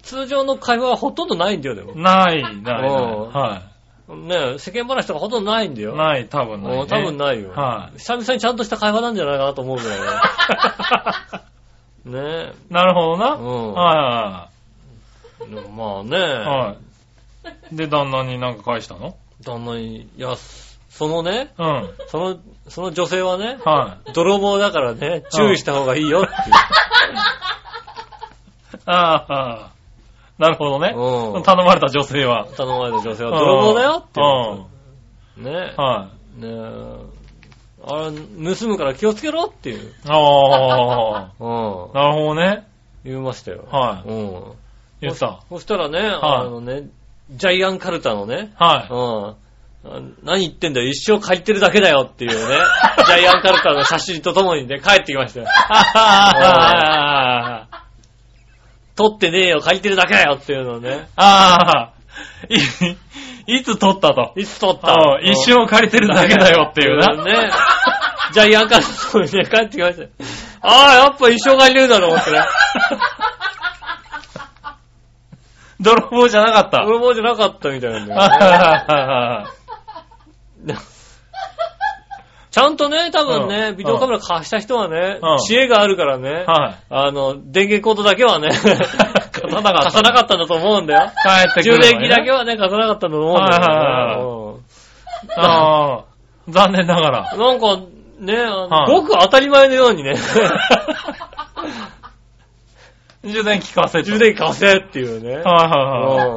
[0.01, 1.95] 通常の会話はほとんどないんだよ、でもい。。
[1.95, 3.69] ない、ない、ない。
[4.15, 5.83] ね、世間話とかほとんどないんだい。
[5.83, 5.95] よ。
[5.95, 6.81] ない、多分ない、ね。
[6.81, 7.51] うん多分ないよ。
[7.51, 10.05] はい久々にちゃんとした会話なんじゃないかなと思うぐらいね。
[12.45, 13.33] ねなるほどな。
[13.33, 14.49] うんは
[15.41, 15.45] え。
[15.55, 16.39] でもまあいはい。
[16.39, 16.75] ね、は
[17.71, 17.75] い。
[17.75, 19.15] で、旦那になんか返したの？
[19.43, 20.35] 旦那に、いや、
[20.89, 21.89] そのね、うん。
[22.07, 24.13] その、その女性はね、はい。
[24.13, 26.33] 泥棒だからね、注意した方がいいよって
[28.85, 29.78] ああ、ああ
[30.39, 30.93] なるほどね。
[30.95, 32.47] うん頼まれた女性は。
[32.55, 35.43] 頼まれた女性は泥棒だよってうん。
[35.43, 35.55] 言う。
[35.55, 37.19] ねはねえ。
[37.83, 39.79] あれ、盗むから気をつけろっていう。
[39.79, 39.93] い。
[40.07, 41.93] ああ、うん。
[41.93, 42.67] なるほどね。
[43.03, 43.67] 言いましたよ。
[43.69, 44.43] はいうん。
[45.01, 45.43] 言った。
[45.49, 46.89] そしたらね、あのね、
[47.31, 48.93] ジャイアンカルタのね、はい。
[48.93, 49.35] うん。
[49.85, 52.35] あ何言ってんだよ、一生書いてるだけだよっていうね、
[53.07, 55.45] ジャイアンカルタの写真とともにね、帰ってきましたよ。
[55.69, 57.67] あ
[58.99, 61.07] 撮ってねえよ、書いてるだけだよっていうのをね。
[61.15, 61.93] あ、
[63.47, 64.33] い、 いつ撮ったと。
[64.35, 64.91] いつ撮った？
[64.91, 67.13] うん一生借りてるだけだよっていうな。
[67.23, 67.49] ね。
[68.33, 70.09] ジャイアンカルタのね、帰ってきましたよ。
[70.61, 72.41] ああ、やっぱ一生借りてるだろうってね。
[75.79, 76.83] 泥棒じゃなかった。
[76.85, 78.21] 泥棒じゃなかったみたいなんだよ
[80.65, 80.75] ね。
[82.49, 86.75] はちゃんとね、多分ね、うんビデオカメラ貸した人はねうん、知恵があるからねい。、はい。
[86.89, 88.49] あの、電源コードだけはね、
[89.31, 91.11] 貸さなかった貸さなかったんだと思うんだよ。
[91.23, 93.57] 帰ってく充電器だけはね、貸さなかったんだと思うんだ
[94.17, 94.59] よ
[95.35, 96.03] ああ、
[96.47, 97.31] 残念ながら。
[97.33, 97.77] うんなんか、
[98.19, 100.15] ね、あのはいごく当たり前のようにね、
[103.23, 105.35] 充電器貸せと充電器貸せっていうね。
[105.35, 105.47] はいはい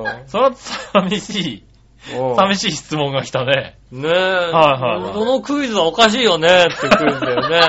[0.05, 0.23] はい。
[0.25, 1.65] うそれは寂し
[2.11, 3.79] い、んうん寂しい質問が来たね。
[3.93, 7.61] ねえ、はいはいそのクイズはおかしいよねってクイズだよね。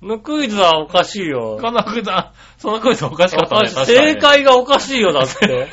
[0.00, 1.58] そ のクイズはおかしいよ。
[1.58, 3.60] このクイズ、あそのクイズおかしかったね。
[3.62, 5.70] おかしい確かに正解がおかしいよ、だって。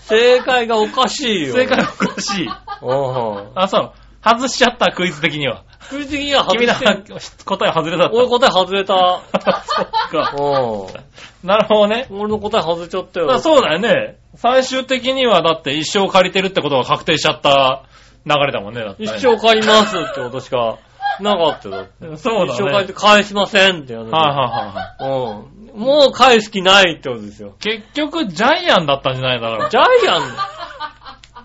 [0.00, 1.54] 正解がおかしいよ。
[1.54, 2.46] 正解おかしい。
[2.46, 3.92] うんあ、そう。
[4.24, 5.64] 外しちゃった、クイズ的には。
[5.90, 8.14] クイズ的には外君のして答え外れだった。
[8.14, 9.20] 俺答え外れた。
[9.66, 10.34] そっか。
[10.38, 11.46] うん。
[11.46, 12.06] なるほどね。
[12.10, 13.38] 俺の答え外れちゃったよ。
[13.40, 14.16] そうだよね。
[14.36, 17.82] 最終的にはだって一生借りてるってことが確定しちゃった
[18.24, 18.82] 流れだもんね。
[18.82, 20.78] だってね一生借りますってことしか
[21.20, 21.74] なかったよ。
[21.76, 22.52] だってそうだね。
[22.52, 24.02] 一生借りて返しませんってやつ。
[24.04, 25.74] はいはいはいはい。
[25.74, 25.80] うん。
[25.80, 27.54] もう返す気ないってことですよ。
[27.60, 29.68] 結局、ジャイアンだったんじゃないだから。
[29.70, 30.22] ジャイアン、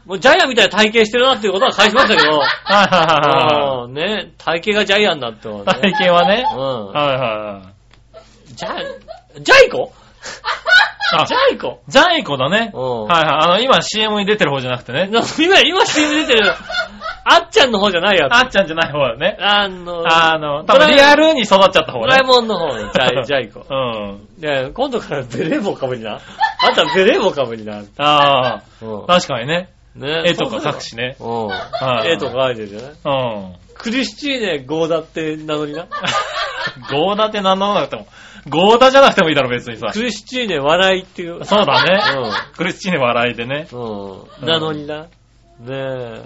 [0.08, 5.82] もうジャイアンみたいな体型してるなっていうことは返しましたけど、はいはいはいね、体型がジャイアンだってことい。
[5.82, 5.91] ね。
[5.91, 6.46] 体型はね。
[6.50, 6.86] うん。
[6.88, 7.62] はいはいは
[8.52, 8.54] い。
[8.56, 8.70] ジャ
[9.39, 9.93] イ、ジャイコ
[11.13, 12.72] あジ、ャイコジャイコだね。
[12.74, 13.26] うんはいはい。
[13.26, 15.08] あの、今 CM に出てる方じゃなくてね。
[15.08, 16.54] な今、今 CM 出てる、
[17.26, 18.34] あっちゃんの方じゃないやつ。
[18.34, 19.38] あっちゃんじゃない方だね。
[19.41, 22.24] あの、あの、多分リアルに育っちゃった方ねドラえ。
[22.24, 23.65] もんの方のジャイ、ジャイコ。
[23.70, 23.78] う
[24.38, 24.39] ん。
[24.39, 26.20] で、今度からベレー帽かぶりな。
[26.62, 27.84] あんたベレー帽かぶりな。
[27.98, 29.70] あうんあ、確かにね。
[29.98, 31.16] ね絵とか描くしね。
[31.20, 31.48] うん。
[31.48, 32.92] はい絵とか描いてるじゃない？
[32.92, 33.56] うん。
[33.76, 35.88] クリスチーネ・ゴーダって名乗りな？
[36.92, 38.08] ゴーダって何なのなくても。
[38.50, 39.88] ゴーダじゃなくてもいいだろ、別にさ。
[39.94, 41.44] クリスチーネ・笑いっていう。
[41.46, 42.00] そうだね。
[42.54, 43.68] うクリスチーネ笑いでね。
[43.72, 43.76] ん。
[43.76, 44.48] うん。
[44.48, 45.02] 名乗りな？
[45.02, 45.08] ね
[45.70, 46.22] え。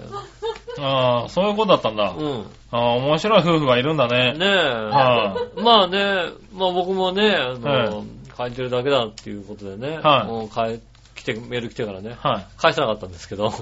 [0.80, 2.14] ああ、そういうことだったんだ。
[2.16, 2.46] うん。
[2.70, 4.34] ああ、面白い夫婦がいるんだね。
[4.34, 4.48] ねえ。
[4.48, 7.54] はまあね、まあ僕もね、あは
[7.90, 8.04] の、
[8.36, 9.98] 書いてるだけだっていうことでね。
[10.02, 10.80] はいもう帰
[11.22, 12.16] 来て、メール来てからね。
[12.20, 12.46] はい。
[12.56, 13.46] 返さなかったんですけど。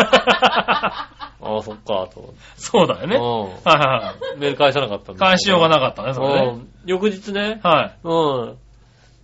[0.00, 2.40] ああ、そっか、と思って。
[2.56, 3.16] そうだよね。
[3.16, 5.26] はいうんはいはメール返さなかったんですい。
[5.26, 6.58] 返しようがななかったね、それね。
[6.86, 7.60] 翌日ね。
[7.62, 7.96] はい。
[8.02, 8.56] う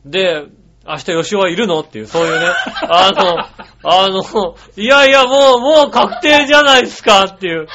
[0.08, 0.10] ん。
[0.10, 0.44] で、
[0.86, 2.46] 明日吉尾はいるのっていう、そういうね。
[2.88, 3.38] あの、
[3.82, 4.22] あの、
[4.76, 7.66] いやいや、もう、もう確定じゃないですかっていう。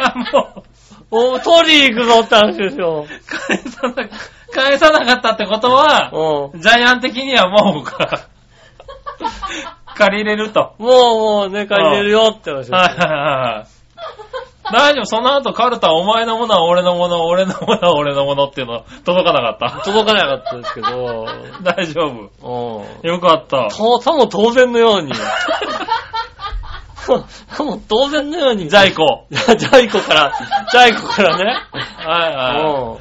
[0.00, 0.64] あ、 も
[1.10, 3.06] う、もう取り行くぞって話ですよ。
[3.26, 3.94] 返さな、
[4.52, 6.10] 返さなかったってことは、
[6.52, 6.60] うん。
[6.60, 8.29] ジャイアン的にはもうか、
[9.96, 10.74] 借りれると。
[10.78, 12.70] もうもうね、借りれるよって話。
[12.70, 13.80] はいはいはい。
[14.72, 19.80] 大丈夫、その後カルタお前のものは俺のもの、俺のものは俺のものっていうの届かなかった。
[19.84, 21.26] 届かなかったですけど、
[21.62, 22.02] 大丈
[22.40, 22.84] 夫。
[23.02, 23.08] うん。
[23.08, 23.68] よかった。
[23.68, 25.12] と、さも当然のように。
[27.48, 28.68] さも当然のように。
[28.68, 29.24] ジャイコ。
[29.30, 30.32] いやジャイコから、
[30.70, 31.44] ジャイコからね。
[31.98, 32.62] はいはい。
[32.62, 32.98] うん。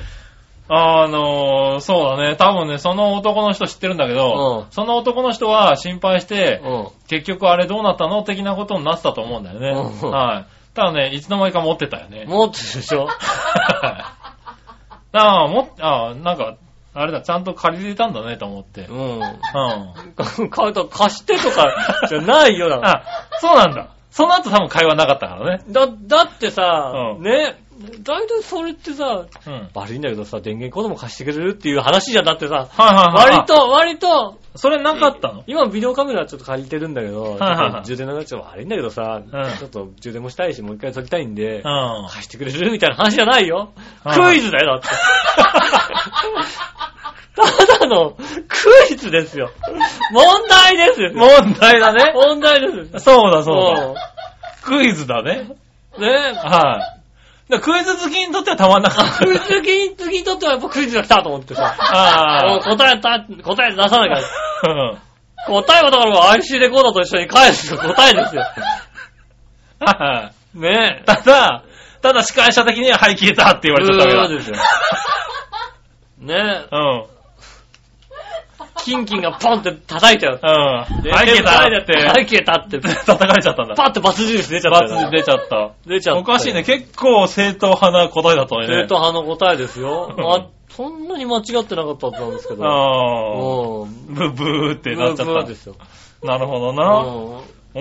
[0.72, 2.36] あのー、そうだね。
[2.36, 6.88] 多分ね、その男の人知ってるんだけど、うんその男の人は心配して、うん。
[7.08, 9.70] 結局あれどうなったの的なことになってたと思うんだよね。
[10.04, 10.46] うんはい。
[10.76, 12.26] ただね、いつの間にか持ってたよね。
[12.28, 13.08] 持ってるでしょ？
[15.12, 16.56] ああ、も、ああ、なんか、
[16.94, 18.82] あれだ、ちゃんと借りれたんだねと思って。
[18.82, 19.20] ううん。
[19.20, 20.50] ん。
[20.50, 21.66] カウト貸してとか
[22.08, 22.88] じゃないよな。
[22.88, 23.04] あ、
[23.40, 23.88] そうなんだ。
[24.12, 25.64] その後多分会話なかったからね。
[25.70, 29.70] だ、だってさ、うんね、だいたいそれってさ、うん。
[29.74, 33.36] 悪いんだけどさ、電源コードも貸してくれるっていう話じゃんだってさ、はいはいはい。
[33.36, 34.34] 割と、割と、あ。
[34.56, 35.44] それなかったの？
[35.48, 42.08] 今ビデオカメラちょっと借りてるんだけど、はいはいちょっと充電なくなっちゃう悪いんだけどさ、んちょっと充電もしたいし、もう一回撮りたいんで、うん。
[42.10, 43.72] 貸してくれるみたいな話じゃないよ。
[44.04, 44.88] はいクイズだよ、だって。
[47.36, 48.26] ただのク
[48.92, 49.52] イズですよ。
[50.12, 51.14] 問題ですよ。
[51.14, 52.12] 問題だね。
[52.14, 53.06] 問題です。
[53.06, 54.12] そうだそうだ。
[54.64, 55.48] クイズだね。
[55.52, 55.70] うん
[56.02, 56.99] ねはい。
[57.50, 59.26] だからクイズ好きにとってはたまんなかった。
[59.26, 61.76] クイズ好きに 次にとってはやっぱクイズが来たと思ってさ。
[61.80, 64.24] あもう答えた、答え出さなきゃ。
[64.64, 64.72] あ。
[64.72, 65.00] うん
[65.48, 68.44] 答えはだから IC レコーダーと一緒に返す答えですよ。
[69.80, 70.58] はい。
[70.60, 71.04] ねえ。
[71.06, 71.64] ただ、
[72.02, 74.56] ただ司会者的には、はい、消えたって言われちゃったわけそうですよ。
[76.20, 76.68] ねえ。
[76.70, 76.78] だ。
[76.78, 77.06] うん。
[78.86, 80.40] キンキンがポンって叩いちゃう。
[80.42, 80.50] うん。
[80.50, 80.88] は
[81.24, 81.94] い、消えたって。
[81.94, 82.80] はい、消えたって。
[82.80, 83.76] 叩かれちゃったんだ。
[83.76, 84.96] パッてバツ印出ちゃったよ。
[84.96, 85.72] 罰出ちゃった。
[85.86, 86.20] 出ちゃった。
[86.20, 86.64] おかしいね。。
[86.64, 88.68] 結構正統派な答えだったね。
[88.68, 90.14] 正統派の答えですよ。
[90.18, 92.66] うんあ、そんなに間違ってなかったはずなんですけど。
[92.66, 93.84] ああ。
[93.84, 94.14] うん。
[94.14, 95.76] ブブーってなっちゃっブーブーですよ。
[96.22, 96.28] た。
[96.28, 97.04] なるほどうな。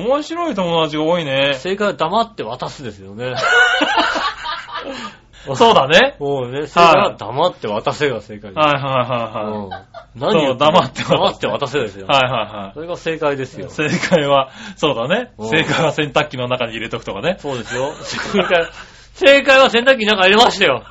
[0.02, 0.04] ん。
[0.04, 1.54] 面白い友達が多いね。
[1.54, 3.34] 正解は黙って渡すですよね。
[5.56, 6.16] そうだね。
[6.18, 8.58] もうね、正解は黙って渡せが正解です。
[8.58, 12.08] はいはいはいうんは何言ってそう黙って渡せ黙って渡せですよい。。
[12.08, 13.90] はいはそれが正解ですよいはい。。
[13.90, 15.32] 正解は、そうだね。
[15.38, 17.36] うん正解は洗濯機の中に入れとくとかね。
[17.40, 17.92] そうですよ。
[17.94, 18.66] 正解、
[19.14, 20.82] 正解は洗濯機に中入れましたよ。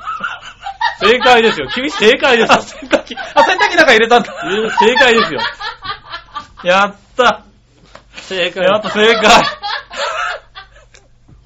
[1.00, 1.68] 正解ですよ。
[1.68, 2.54] 君正解です。
[2.54, 4.34] 洗濯機、あ、洗濯機の中入れたんだ。
[4.80, 5.40] 正解ですよ。
[6.64, 7.44] やった。
[8.16, 8.64] 正解。
[8.64, 9.57] やっと正解。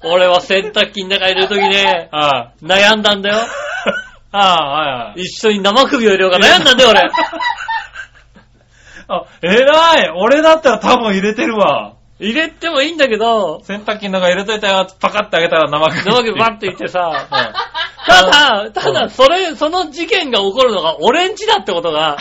[0.04, 3.36] 俺は洗濯機の中入れるときね、 あ悩んだんだよ。
[4.32, 5.22] あ、 ああ、はいはい。
[5.22, 7.10] 一緒に生首を入れようか悩んだんだよ、俺。
[9.08, 11.94] あ、偉い俺だったら多分入れてるわ。
[12.18, 16.02] 入れてもいいんだけど、洗濯機の中入れといたよ、パカって開けたら生首。
[16.04, 17.72] 生首バッていってさ、 うん
[18.04, 22.16] ただ、ただ、うんそれ、その事件が起こるのが俺んちだってことが、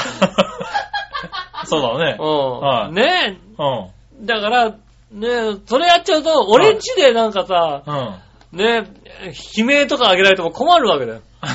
[1.66, 2.18] そうだね。
[2.20, 2.60] うん。
[2.60, 4.24] はいねうん。
[4.24, 4.72] え、だから、
[5.12, 8.58] ねえ、それやっちゃうと、俺んちでなんかさ、うん。
[8.58, 8.84] ね
[9.24, 11.22] え、悲鳴とかあげられても困るわけだよ。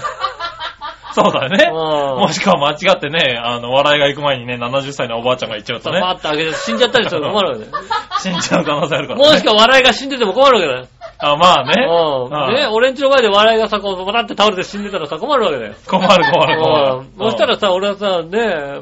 [1.16, 1.64] そうだよね。
[1.70, 7.84] うんもしくは間違ってね、あの、笑いが行く前にね、70歳のおばあちゃんが言っちゃうとね、パーッとあげて死んじゃったりしたら困るわけだよ。
[8.20, 9.26] 死んじゃう可能性あるからね。
[9.26, 10.86] もしくは笑いが死んでても困るわけだよ。
[11.18, 11.86] あ、まあね。
[11.88, 12.54] うん。
[12.54, 15.72] ね俺んちの前で笑いがさ、こう、バタって倒れて死んでたらさ、困るわけだよ。
[15.86, 17.08] 困る困る困るうん。。
[17.18, 18.80] そしたらさ、俺はさ、ね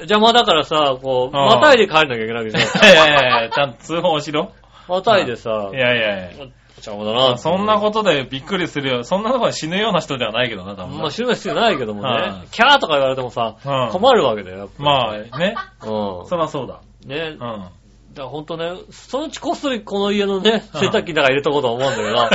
[0.00, 2.62] 邪魔だからさ、こう、うんまたいで帰んなきゃいけないわけじゃん。
[2.84, 4.52] いやいやいやちゃんと通報しろ。
[4.88, 6.46] またいでさい、やいやいや。
[6.76, 7.38] 邪魔だな。
[7.38, 9.04] そんなことでびっくりするよ。
[9.04, 11.02] そんなとこで死ぬような人ではないけどな、多分な。
[11.02, 12.48] まあ、知る必要ないけどもはね。
[12.50, 14.58] キャーとか言われてもさ、うん困るわけだよ。
[14.58, 15.54] やっぱりまあね。
[15.82, 16.26] うん。
[16.26, 16.80] そらそうだ。
[17.06, 17.38] ねうん。
[17.38, 17.70] だか
[18.16, 22.28] らほんとね、そのうちこっそりこの家のね、うん洗濯機の中入れとこうと思うんだけど。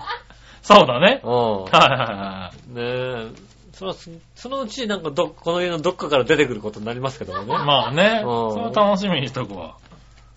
[0.62, 1.20] そうだね。
[1.24, 1.64] うん。
[1.64, 2.82] はいはいはね
[3.36, 3.49] え。
[3.80, 3.94] その
[4.34, 7.44] そのうちなんかど、この家のどっかから出てくることになりますけどもね。
[7.46, 7.48] い。
[7.48, 8.22] まあね。
[8.22, 9.76] うんそれは楽しみにしとくわ。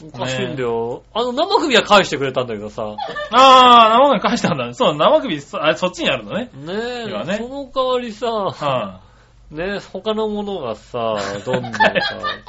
[0.02, 1.04] おかしいんだよ。
[1.14, 2.96] あの生首は返してくれたんだけどさ。
[3.32, 4.74] あー、生首返したんだね。
[4.74, 6.52] そう、生首、そあそっちにあるのね。
[6.54, 9.02] ねえ、今ねその代わりさ、は
[9.52, 11.80] ねえ、他のものがさ、 どんどんさ、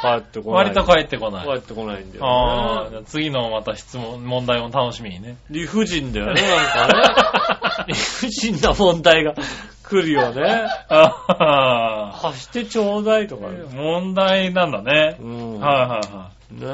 [0.00, 0.42] 帰ってい。
[0.44, 0.64] こない。
[0.66, 1.46] 割と帰ってこない。
[1.46, 2.90] 帰ってこないんだああ、よね。
[2.90, 5.36] じゃあ次のまた質問、問題を楽しみにね。
[5.50, 7.84] 理不尽だよね、なんかね。
[7.88, 9.34] 理不尽な問題が
[9.84, 10.66] 来るよね。
[10.88, 13.64] ああ、貸してちょうだいとかね。
[13.72, 15.16] 問題なんだね。
[15.20, 15.60] うん。
[15.60, 16.64] はいはいはねい。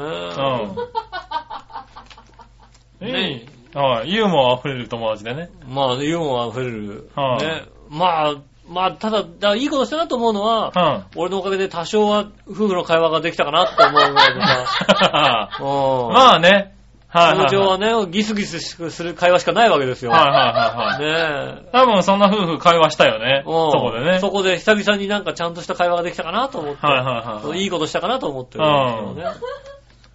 [3.03, 3.09] え。
[3.09, 3.13] うん。
[3.13, 3.47] ねいい。
[3.77, 4.13] はい。
[4.13, 5.49] ユーモア溢れる友達でね。
[5.67, 7.09] まあ、ユーモア溢れる。
[7.15, 7.63] はいね。
[7.89, 8.35] まあ、
[8.69, 10.71] まあ、ただ、だいいことしたなと思うのは、
[11.15, 11.21] うん。
[11.21, 15.49] 俺のおかげで多少は夫婦の会話ができたかなって思うぐらいでさ。
[15.59, 15.63] う
[16.11, 16.13] ん。
[16.13, 16.75] まあね。
[17.11, 17.77] はいはい、通常は。
[17.77, 20.11] はいね、ギスギスする会話しかないわけですよ。
[20.11, 21.57] はいはいはいはい。
[21.57, 21.69] ねえ。
[21.71, 23.43] 多分そんな夫婦会話したよね。
[23.45, 24.19] うんそこでね。
[24.19, 26.85] そこで久々になんかちゃんとした会話ができたかなと思って。
[26.85, 29.41] はいはいはいはいいいことしたかなと思ってるんです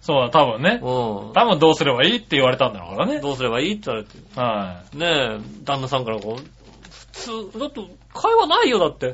[0.01, 0.79] そうだ、多分ねけ。
[0.79, 1.31] どね。
[1.33, 3.15] 多分どうすればいいって言われたんだろうからね。
[3.15, 3.21] うん。
[3.21, 4.39] どうすればいいって言われて。
[4.39, 6.41] はねえ、旦那さんからこう、
[6.89, 7.81] 普通、だって
[8.13, 9.07] 会話ないよだって。
[9.07, 9.13] い。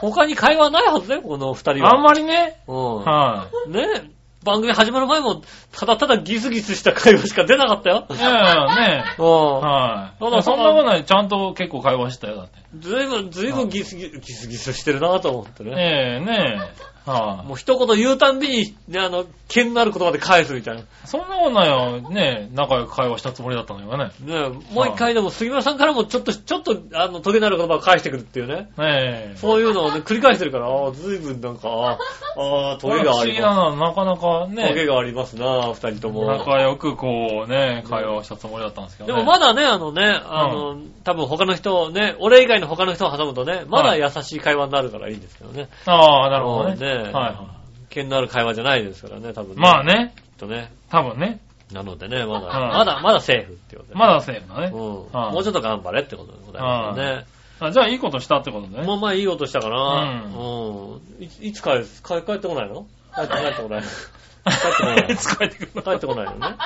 [0.00, 1.96] 他に会話ないはずだよ、この二え人は。
[1.96, 2.60] あんまりね。
[2.68, 3.04] うん。
[3.04, 3.70] はい。
[3.70, 4.17] ねえ、
[4.48, 8.06] 番組始まる前も、ただただギスギスした会話しか出なかったよ。
[8.10, 9.04] いやいやね。
[9.18, 9.26] うん。
[9.60, 10.24] はい。
[10.24, 11.04] ただそんなことない。
[11.04, 12.58] ちゃんと結構会話したよ、だって。
[12.78, 15.70] ずいぶん、ずいぶんギスギス、ギスギスしてるなと思ってね。
[15.74, 16.97] ねえ、ねえ。
[17.08, 17.46] はい。
[17.46, 20.82] もう一言言うたんびに、ね、あの、剣のある言葉で返すみたいな。
[20.82, 22.00] ねそんなことないよ。
[22.10, 24.10] ねえ、仲良く会話したつもりだったのよね。
[24.28, 28.54] えもう一回でも杉村さんからもちょっと、ちょっと、あの、トゲのある言葉を返してくるっていうね。
[28.54, 29.32] ねえ。
[29.36, 31.98] そういうのをね、繰り返してるから、ああ、ずいぶんなんか、ああ、
[32.36, 33.76] あ あトゲ不がありま思議だな。
[33.88, 34.68] なかなかす。
[34.68, 36.26] トゲね、がありますな、二人とも。
[36.26, 39.14] 仲良くこうね、会話をしたつもりだったんですけどね。
[39.14, 45.68] でもまだね、あのね、あの、多分他の人をね、俺以外の他の人を挟むとね、まだ優しい会話になるからいいんですけどね。
[45.86, 46.74] ああ、なるほどね。
[46.74, 47.58] うんねはいは
[47.90, 49.56] 剣のある会話じゃないですからね、多分い。
[49.56, 49.62] ね。
[49.62, 49.84] まあ。
[49.84, 50.72] ね、きっとね。
[50.90, 51.40] 多分ね。
[51.72, 54.70] なのでね、まだ、うんまだ、まだセーフってことで、まだセーフだね。
[54.72, 55.12] うん。
[55.12, 57.26] はいもうちょっと頑張れってことでございますよね。
[57.60, 58.86] あじゃあいいことしたってことでね。
[58.86, 60.22] まあまあいい音したかな。
[60.24, 61.24] ううん。
[61.24, 62.86] いついつ帰る帰帰ってこないの？
[63.14, 65.82] 帰って帰ってこないの帰ってこないいつ帰ってくるの？
[65.82, 66.38] 帰ってこないのね。
[66.38, 66.56] 帰ってこ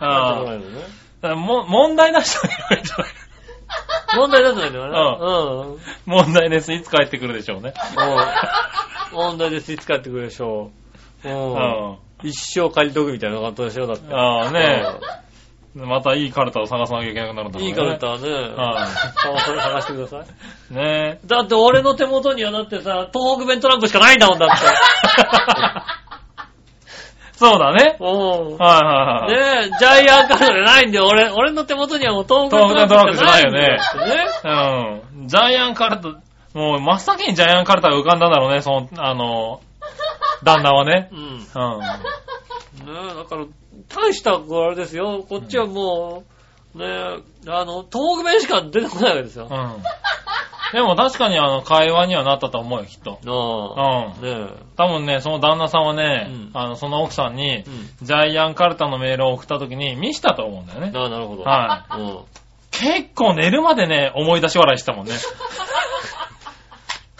[0.00, 0.86] あないのね。
[1.20, 3.06] あも問題出してあげればいいんじゃない
[4.16, 4.98] 問題だったんだよね。
[5.20, 5.72] うん。
[5.72, 5.78] うん。
[6.06, 6.72] 問題です。
[6.72, 7.74] いつ帰ってくるでしょうね。
[9.12, 9.72] 問題です。
[9.72, 10.70] いつ帰ってくるでしょ
[11.24, 11.28] う。
[11.28, 11.30] う。
[11.30, 11.54] うん
[11.94, 11.98] ん。
[12.22, 14.12] 一生借りとくみたいなことでしょだって。
[14.12, 14.84] ああね
[15.74, 17.68] またいいカルタを探さなきゃいけなくなるんだろうね。
[17.68, 18.28] いいからだったらね。
[18.56, 20.72] は探して探してください。
[20.72, 20.74] い。
[20.74, 24.64] ねだって俺の手元にはだってさ、東北弁トランプしかないんだもんだって。
[27.38, 27.96] そうだね。
[28.00, 28.08] うん。
[28.08, 29.62] はいはいはい。
[29.62, 31.06] ねえ、ジャイアンカードじゃないんだよ。
[31.06, 33.52] 俺、俺の手元にはもう東北弁トランプしかないよ。
[33.52, 33.78] ね。
[35.14, 35.28] うん。
[35.28, 36.08] ジャイアンカルタ、
[36.58, 39.60] もう真っ先にジャイアンカルタが浮かんだんだろうね、その、あの、
[40.42, 41.10] 旦那はね。
[41.12, 41.18] うん。
[41.18, 42.90] ねうん。
[42.90, 43.44] え、だから、
[43.88, 45.24] 大した、あれですよ。
[45.28, 46.37] こっちはもう、
[46.78, 49.48] ねえ、あの、東北弁しか出てこないわけですよ。
[49.50, 49.82] うん。
[50.72, 53.18] でも確かにあの、会話にはなったと思うよ、きっと。
[53.26, 54.14] ああ。
[54.20, 54.22] うん。
[54.22, 57.70] ね多分ね、その旦那さんはね、うんあの、その奥さんにえ。、う
[58.04, 58.06] ん。
[58.06, 60.92] ジャイアンカルタのメールを送った時に見したと思うんだよね。
[60.94, 61.42] ああ、なるほど。。
[61.42, 62.18] はいうん。
[62.70, 65.14] 結構寝るまでね、思い出し笑いしたもんね。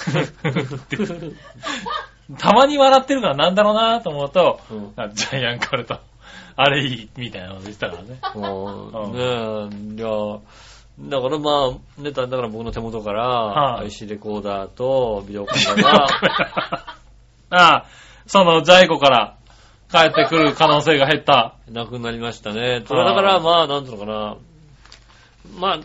[2.39, 6.03] たまに笑ってるからなんだろうなと思うと、うんあジャイアンカルタ、
[6.61, 8.19] あれいい、みたいなの言ってたからね。
[8.35, 10.09] うんねえ、いや、
[10.99, 16.07] だからまあ、ね、だだから僕の手元から、はい IC レコーダーとビデオカメラが
[17.51, 17.85] あ あ、
[18.27, 19.37] そのジャイコから
[19.89, 21.55] 帰ってくる可能性が減った。
[21.71, 22.83] なくなりましたね。
[22.89, 24.37] それだからまあ、なんていうのかな。
[25.61, 25.81] まあ、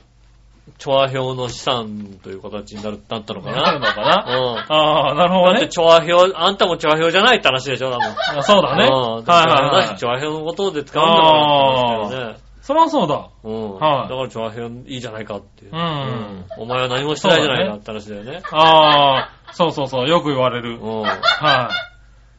[0.78, 3.94] チョア表の資産という形になるなったのかなるのな。
[3.94, 4.26] かな？
[4.28, 4.58] うん。
[4.60, 5.60] ああ、なるほどね。
[5.60, 8.08] だってチョア表、あんたもチョア表じゃないって話でしょ、多分。
[8.38, 8.86] あそうだね。
[8.86, 8.92] うん。
[8.92, 9.98] はいはいはい。
[9.98, 12.40] チョア表のことで使うんだからって話だよね。
[12.62, 13.28] そりゃそうだ。
[13.44, 13.74] うん。
[13.76, 15.72] はいだからチョア表いいじゃないかっていう。
[15.74, 18.42] うんお前は何もしてないじゃないかって話だよね。
[18.52, 20.80] ああ、そうそうそう、よく言われる。
[20.80, 21.02] うん。
[21.02, 21.93] はい。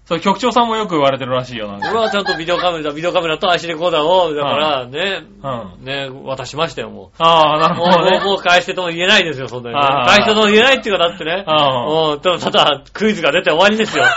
[0.06, 1.88] そう、局長さんもよく言われてるらしいよ、なんか。
[1.90, 7.74] 俺はちゃんとビデオカメラ、ビデオカメラと IC レコーダーを、だからね、うんね、渡しましたよ、もああ、なう。
[7.78, 8.18] もう、るほどね。
[8.18, 11.44] もうもう返してとも言えないですよ、そんなに返してとも言えないっていうか、だってね。
[11.46, 12.20] うんうん。
[12.20, 14.04] ただ、ただ、クイズが出て終わりですよ。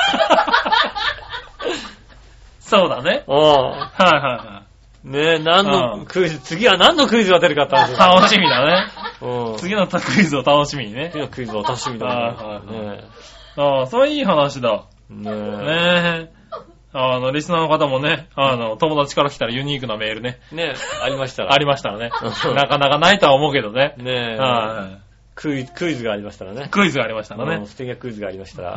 [2.59, 3.23] そうだね。
[3.27, 4.63] うはいはいは
[5.05, 5.09] ん。
[5.09, 8.87] ね何うんのクイズ、次は何のクイズが出るかって話楽しみだね。
[9.21, 9.57] うん。
[9.57, 11.21] 次のクイズを楽しみにね次。
[11.21, 13.05] のクイズを楽しみだはいはいね。
[13.55, 14.83] ああ、それいい話だ。
[15.09, 16.37] ねねえ。
[16.93, 21.53] あの、リスナーの方もね、あの、友達から来たらユニークなメールね、ねありましたら。
[21.53, 22.51] ありましたらねう。
[22.51, 23.93] んなかなかないとは思うけどね。
[23.97, 24.99] ねは
[25.35, 26.69] クイズ、クイズがありましたらねい。。
[26.69, 27.65] クイズがありましたらうんね。
[27.67, 28.71] 素敵なクイズがありましたら、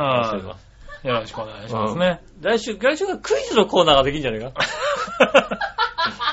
[1.03, 2.21] よろしくお願いしますね。
[2.41, 5.57] 来週、来週はクイズのコーナーができるんじゃないか？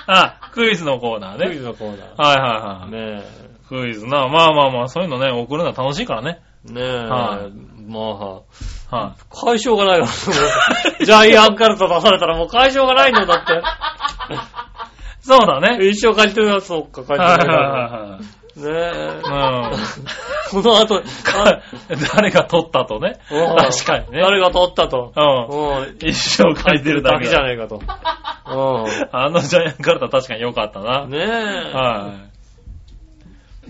[0.06, 1.54] あ、クイズのコーナークイね。
[1.56, 2.08] ズのコーナー。
[2.16, 3.16] はいはいはい。
[3.18, 3.22] ね
[3.68, 4.28] クイズな。
[4.28, 6.40] まあまあまあ、そういうのね、送るのは楽しいからね。
[6.68, 6.72] え。
[6.72, 6.84] ねえ。
[6.84, 8.40] はいまあ、
[8.90, 10.06] は解消がないわ。
[11.00, 13.62] ジャイアンカルタ出されたらもう解消がないんだよ、だっい。
[15.20, 15.78] そうだね。
[15.78, 15.88] て。
[15.88, 18.20] 一生感じてるな、そっか、解はい消がはない。
[18.58, 18.70] ねえ。
[18.70, 20.50] いはいはい。
[20.50, 21.02] この後。
[22.14, 23.18] 誰が撮ったとね。
[23.30, 24.20] うん確かにね。
[24.20, 25.12] 誰が取ったと。
[25.14, 25.80] うん。
[25.80, 25.96] うん。
[26.00, 27.30] 一生書いてるだけだ。
[27.30, 27.76] じゃないかと。
[27.76, 31.04] うあのジャイアンカルタ確かに良かったな。
[31.06, 31.10] ん。
[31.10, 31.72] ねえ。
[31.72, 32.37] はい。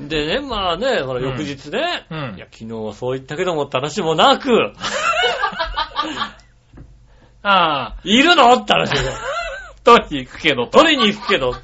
[0.06, 4.72] でね、まあね、ほら翌日ね、うんいや、昨日はそう言ったけどもって話もなく、
[7.42, 8.98] ああ、いるのって話で。
[9.84, 11.54] 取りに行くけど、取りに行くけど。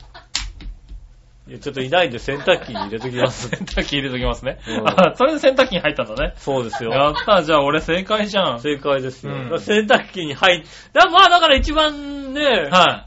[1.46, 3.50] いや、ちょっといないんで洗濯機に入れときます。
[3.54, 4.58] 洗濯機入れときますね。
[4.66, 6.32] うんあそれで洗濯機に入ったんだね。
[6.36, 6.90] そうですよ。
[6.90, 8.60] やった、じゃあ俺正解じゃん。
[8.60, 9.34] 正解ですよ。
[9.34, 10.64] うんだから洗濯機に入っ
[10.94, 13.06] だまあだから一番ね、は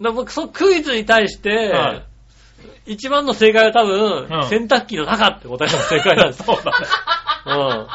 [0.00, 2.07] だからそクイズに対して、はい
[2.88, 6.30] 一番の正解は多分、うん洗濯機の中って答えが正解なんい。
[6.30, 6.42] です。
[6.44, 6.86] そうだね。
[7.46, 7.50] う
[7.84, 7.86] ん。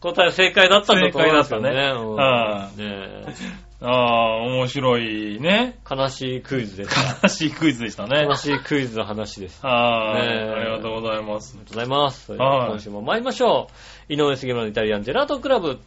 [0.00, 1.70] 答えは正解だったんだと思いますよね。
[1.70, 5.78] 正解だったねうんはいねああ、面白いね。
[5.90, 6.96] え悲しいクイズです。
[7.22, 8.34] 悲しいクイズでしたね悲。
[8.34, 9.64] しいクイズの話です。
[9.66, 11.60] はい、ねえありがとうございますあ。
[11.60, 12.32] りがとうございます。
[12.32, 13.72] はい今週も参りましょう。
[14.08, 15.80] 井上杉村のイタリアンジェラートクラブ。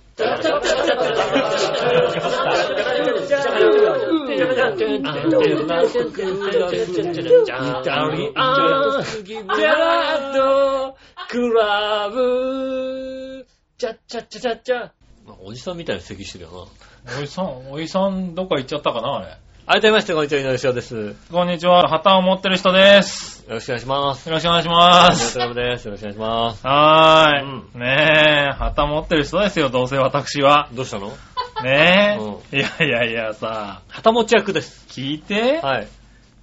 [15.42, 16.68] おじさんみたいな咳してるよ
[17.06, 17.20] な。
[17.20, 19.38] おじさん、おじさんどっか行っちゃったかなあれ。
[19.72, 20.96] 改めまして、こんにちは、井上翔です。
[20.96, 23.46] よこんにちは、旗を持ってる人です。
[23.48, 24.28] ろしくお願いします。
[24.28, 25.34] よろしくお願いします。
[25.34, 25.86] クラブです。
[25.86, 26.66] よろしくお願いします。
[26.66, 27.80] はーい。
[27.80, 30.70] ねえ、旗持ってる人ですよ、どうせ私は。
[30.74, 31.12] どうしたの？
[31.64, 32.62] ねうえ。
[32.62, 34.88] いやいやいやさ、旗持ち役です。
[34.90, 35.60] 聞いて。
[35.62, 35.88] はい。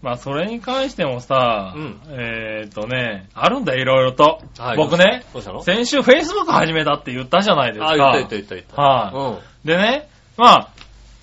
[0.03, 4.41] まあ、それに関してもさ、うんえーっとね、あるんだよ、いろいろと。
[4.57, 5.65] はい僕ね、どうしたの？
[5.65, 7.89] 先週 Facebook 始めたって言ったじゃないですか。
[7.89, 8.81] あ、言った言った言った言った。
[8.81, 10.69] はい、でね、まあ、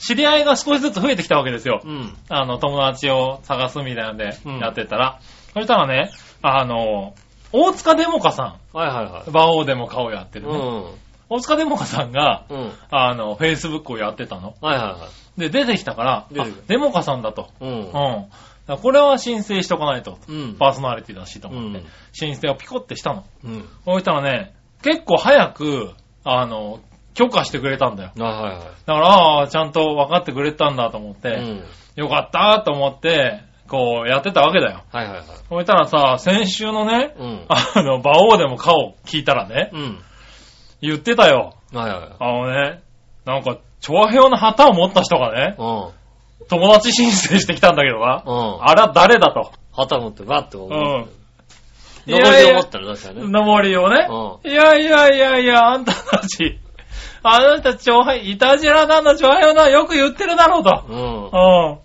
[0.06, 1.82] 知り合いが少しずつ増えてきたわけですよ。
[1.84, 1.91] うん。
[1.91, 2.18] うん。
[2.30, 5.20] あの、友達を探すみたいなんでうんやってたら。
[5.54, 7.14] そしたらね、あの、
[7.54, 9.30] 大塚デモカさはいはいはいん、。
[9.30, 10.58] 馬王デモカをやってるね。
[10.58, 10.86] うん。
[11.30, 12.72] 大塚デモカさんが、うん。
[12.91, 14.56] あの、Facebook をやってたの。
[14.60, 14.97] はいはいは
[15.38, 16.28] で、出てきたから、
[16.68, 17.49] デモカさんだと。
[17.62, 17.66] い。
[17.66, 17.80] ううん。
[17.80, 17.84] ん。
[17.84, 18.30] だか
[18.68, 20.18] らこれは申請しとかないと。
[20.28, 20.56] うん。
[20.60, 21.80] パーソナリティだしとう思って。
[21.80, 21.86] ん。
[22.12, 23.24] 申請をピコってしたの。
[23.45, 23.70] うん。
[23.86, 25.91] そうしたらね、結構早く、
[26.26, 26.80] あの、
[27.14, 28.11] 許可してくれたんだよ。
[28.20, 28.64] あ、はいはい。
[28.86, 31.64] だから、ああ、ちゃんと分かってくれたんだと思って、うん。
[31.95, 34.84] よかったと思って、こう、やってたわけだよ。
[34.91, 35.26] はいはいはい。
[35.49, 37.45] そしたらさ、先週のね、うん。
[37.47, 39.99] あの、馬王でも顔聞いたらね、うん。
[40.82, 41.53] 言ってたよ。
[41.74, 42.09] はいはいはい。
[42.20, 42.84] あのね、
[43.26, 46.47] なんか、長編の旗を持った人がね、うん。
[46.49, 48.24] 友達申請してきたんだけどな。
[48.26, 48.64] うん。
[48.64, 49.51] あれは誰だと。
[49.72, 50.74] 旗持ってバッてこう。
[50.74, 51.09] うん。
[52.05, 53.28] のぼりを持ったら確かにね。
[53.30, 53.45] の？
[53.45, 54.07] ぼりをね。
[54.09, 56.59] ういやいやいやいや、あんたたち、
[57.24, 60.84] あなた長編、いたじらなんだ長編な、よく言ってるだろうと。
[60.89, 61.26] うん。
[61.26, 61.80] うん。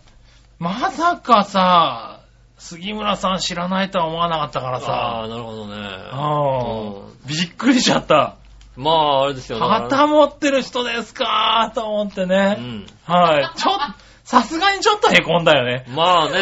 [0.58, 2.20] まさかさ、
[2.58, 5.22] 杉村さん知らないとは思わなかったからあさ。
[5.24, 5.76] あ、なるほどね。
[6.12, 7.28] うん。
[7.28, 8.36] びっくりしちゃった。
[8.76, 9.58] まあ、あれですよ。
[9.58, 12.54] だから旗持ってる人ですかと思ってうね。
[12.54, 12.86] ん。
[13.04, 13.58] はい。
[13.58, 13.78] ちょっ
[14.24, 15.86] さすがにちょっと凹んだよね。
[15.88, 16.38] まあね。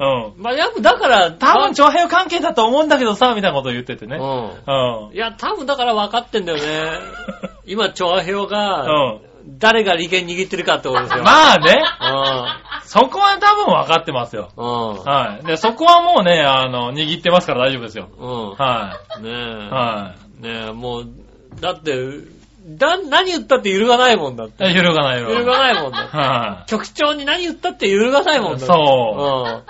[0.00, 0.42] うん。
[0.42, 4.16] まあ、やっぱだから、多分長編関係だと思うんだけどさ、みたいなこと言っててね。
[4.16, 5.10] ううん。
[5.10, 5.14] ん。
[5.14, 6.98] いや、多分だから分かってんだよね。
[7.66, 9.20] 今、調和表が、うん。
[9.58, 11.22] 誰が利権握ってるかってことですよ。
[11.22, 11.82] まあね。
[11.98, 12.82] あ。
[12.84, 14.50] そこは多分分かってますよ。
[14.56, 14.66] うん。
[14.66, 15.04] うん。
[15.04, 15.46] はい。
[15.46, 18.08] で、そこはもうね、あの、握ってますから大丈夫ですよ。
[18.18, 18.50] うん。
[18.56, 19.28] はねえ。
[19.28, 19.34] い。
[19.70, 21.06] はねえ、もう、
[21.60, 21.94] だって、
[22.66, 24.70] だ、何言ったって揺るがないもんだって。
[24.70, 24.74] い。
[24.74, 26.16] 揺るがない揺るがないもんだって。
[26.16, 28.66] は局長に何言ったって揺るがないもんだって。。
[28.66, 29.62] そううん。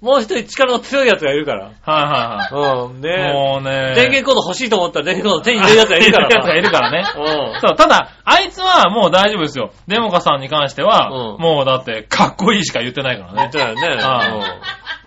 [0.00, 1.66] もう一人力の強い奴がいるから。
[1.66, 1.72] い。
[1.82, 2.86] はいはいはい。
[2.86, 3.00] うん。
[3.02, 3.32] ねえ。
[3.32, 3.94] もうね。
[3.94, 6.28] 電源コード欲しいと思ったら電源コード手に入れる奴がいるから。
[6.36, 7.04] やつがいるからね。
[7.16, 7.60] うん。
[7.60, 9.72] そう、ただ、あいつはもう大丈夫ですよ。
[9.88, 13.50] デモカさんに関しては、うんもうだって、かっこいいしか言ってないからね言っ。
[13.52, 14.02] てたよね。
[14.02, 14.24] は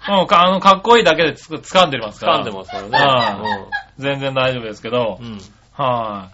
[0.08, 2.40] いもうか、あの、かっこいいだけでつ掴んでますから。
[2.40, 2.90] 掴んでますからね。
[3.00, 3.40] は
[3.98, 5.26] 全然大丈夫ですけどう、ん。
[5.28, 5.40] うん。
[5.76, 6.28] は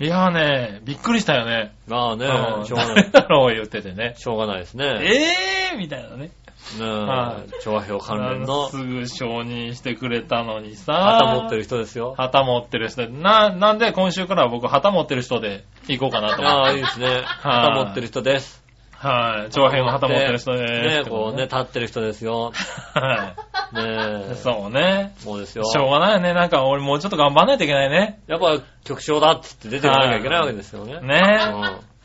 [0.00, 0.04] い。
[0.04, 1.72] いやーね、びっくりしたよね。
[1.88, 3.10] まあねう、んしょうがない誰。
[3.10, 4.14] だろう言っててね。
[4.16, 4.84] しょうがないですね。
[5.02, 6.30] えーみたいなね。
[6.78, 10.92] ねはえ、調和表関連のすぐ承認してくれたのにさ。
[10.92, 12.14] 旗持ってる人ですよ。
[12.16, 13.08] 旗持ってる人で。
[13.08, 16.78] な、なんで今週からは僕旗持ってる人で行こうかなと思ああ、って。
[16.78, 17.22] いいですね。
[17.24, 18.66] 旗持ってる人です。
[18.98, 19.50] はい。
[19.50, 21.10] 長編の旗持ってる人でねす。
[21.10, 22.52] こうね、立ってる人ですよ。
[22.94, 23.34] は
[23.72, 24.32] ねえ。
[24.32, 24.36] い。
[24.36, 25.14] そうね。
[25.18, 25.64] そうですよ。
[25.64, 26.32] しょうがないよね。
[26.32, 28.20] なんか俺もうちょっと頑張んないといけないね。
[28.26, 31.00] やっぱ局長だっつって出てこなきゃいけないわけですよね。
[31.00, 31.20] ね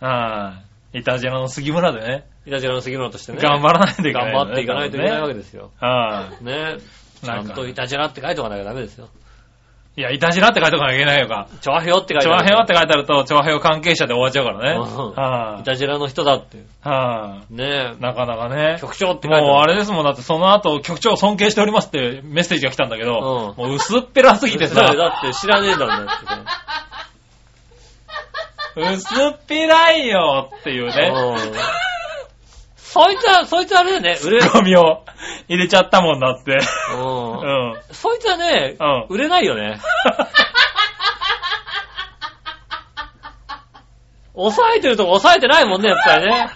[0.02, 0.08] うん。
[0.08, 0.71] はい。
[0.94, 2.26] イタジェラの杉村でね。
[2.46, 3.40] イタジラの杉村としてね。
[3.42, 5.72] 頑張らないといけない、頑張っていかないといけないわけですよ。
[5.80, 6.78] はね
[7.24, 9.10] ちゃんとイタジラって書いておかなきゃダメですよ。
[9.96, 10.02] い。
[10.02, 11.48] いや、イタジラって書いておかなきゃいけないよか。
[11.62, 12.46] 調和表って書いてある。
[12.46, 14.80] 平って書いてあると、調和平関係者で終わっちゃうからね。
[14.80, 15.62] うんはい。
[15.62, 16.64] イタジラの人だって。
[16.82, 18.02] はねい。
[18.02, 18.78] なかなかね。
[18.80, 19.46] 局長って書いてある。
[19.46, 26.61] もうあれですもん、だってその後、局長を尊敬しておりますってメッセージが来たんだけど、うんもう薄っぺらすぎてさ、 だって知らねえんだもんだってさ。
[28.76, 31.54] 薄っぺらいよっていうね、うん
[32.78, 35.06] そいつは、そいつはあれだよね、売れツッコミを
[35.48, 36.58] 入れちゃったもんだって。
[36.98, 36.98] う。
[36.98, 37.82] うんん。
[37.92, 39.80] そいつはねうん、売れないよね。
[44.34, 46.50] 抑えてるとこ抑えてないもんね、やっぱりね。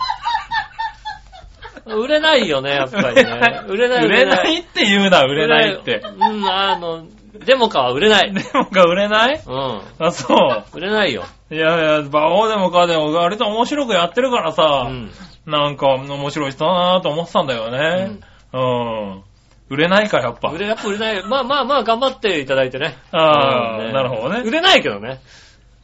[1.86, 3.62] 売れないよね、やっぱりね。
[3.68, 5.98] 売れない、売れないって言うな、売れないって。
[5.98, 7.06] うん、あの、
[7.46, 8.34] デモカは売れない。
[8.34, 9.42] でもか売れない？
[9.46, 9.82] うん。
[10.00, 10.66] あ、そう。
[10.74, 11.26] 売れないよ。
[11.52, 15.12] いやいや、バオでもかでも割と面白くやってるからうさ、ん。
[15.46, 18.20] なんか面白い人だなと思ってたんだよね。
[18.52, 19.24] うん。
[19.70, 20.50] 売れないか、やっぱ。
[20.50, 21.24] 売れ、やっぱ売れない。
[21.24, 22.98] まあまあまあ、頑張っていただいてね。
[23.12, 24.42] ああ、うんねなるほどね。
[24.42, 25.22] 売れないけどね。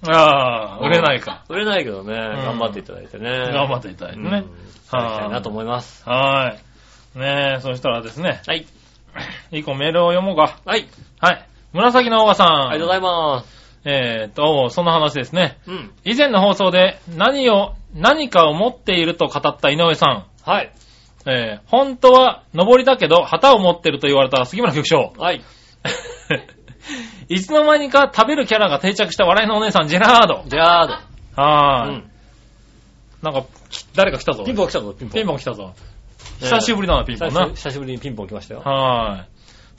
[0.07, 1.45] ああ、売れないか。
[1.47, 2.13] 売れないけどね。
[2.13, 3.29] ん頑張っていただいてね。
[3.29, 4.29] 頑張っていただいてね。
[4.29, 4.43] うんい
[4.91, 6.03] ただきたいなと思います。
[6.09, 6.57] は
[7.15, 7.19] い。
[7.19, 8.65] ねえ、そしたらですね、はい。
[9.51, 10.57] 一個メールを読もうか。
[10.65, 10.87] はい。
[11.19, 11.45] はい。
[11.73, 12.69] 紫のおばさん。
[12.69, 13.60] ありがとうございます。
[13.83, 15.57] えーっと、その話ですね。
[15.67, 15.91] うん。
[16.03, 20.25] 以前の放送で何を、何かを持っていると語った井上さん。
[20.43, 20.71] はい。
[21.25, 25.13] えー、本当は登りだけど旗を持ってると言われた杉村局長。
[25.17, 25.41] はい。
[27.29, 30.43] いつの間にか食べるキャラが定着した笑いのお姉さん、ジェラード。
[30.47, 31.01] じゃあ、
[31.35, 31.95] はーい。
[31.95, 32.11] うん。
[33.21, 34.43] なんか、き誰か来たぞ。
[34.43, 35.15] ピンポン来たぞ、ピンポン。
[35.15, 35.63] ピンポン来たぞ。
[35.67, 35.73] ね
[36.41, 37.45] 久しぶりだな、ピンポンな。
[37.49, 38.61] 久しぶりにピンポン来ましたよ。
[38.61, 39.25] はーい。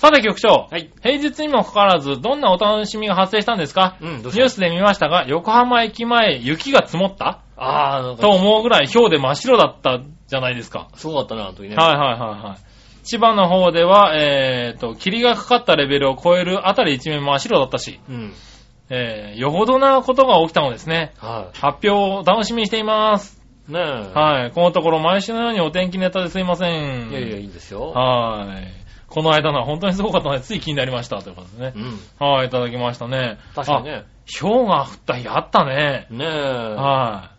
[0.03, 0.67] さて局長。
[0.69, 0.91] はい。
[1.01, 3.97] 平日にもかかわらず、どんなお楽しみが発生したんですか？
[4.01, 10.89] うん、ニュースで見ましたが、横浜駅前、雪が積もったあー、なんとか、思うぐらい氷で真っ白だったじゃないですか。
[10.97, 11.77] すごかったな、あの時ね。
[11.77, 13.07] はいはいはいはい。
[13.07, 18.33] 千葉の方では、えーと、霧がかかったレベルを超えるあたり一面真っ白だったし、うん。
[18.91, 21.13] えー、よほどなことが起きたのですね。
[21.19, 23.41] は発表を楽しみにしています。
[23.69, 23.73] い。
[23.73, 24.19] ねえ。
[24.19, 24.51] はい。
[24.51, 27.11] このところ毎週のようにお天気ネタですいません。
[27.11, 27.91] いやいや、いいんですよ。
[27.93, 28.82] はい。
[29.13, 31.21] この間のは本当にすごかったので、つい気になりました。
[31.21, 32.25] ということでねう。
[32.25, 32.27] ん。
[32.27, 33.39] はい、いただきましたね。
[33.55, 34.05] 確かにね。
[34.07, 34.41] あ。
[34.41, 36.07] 氷が降った日あったね。
[36.09, 36.29] ねえ。
[36.29, 37.37] はい。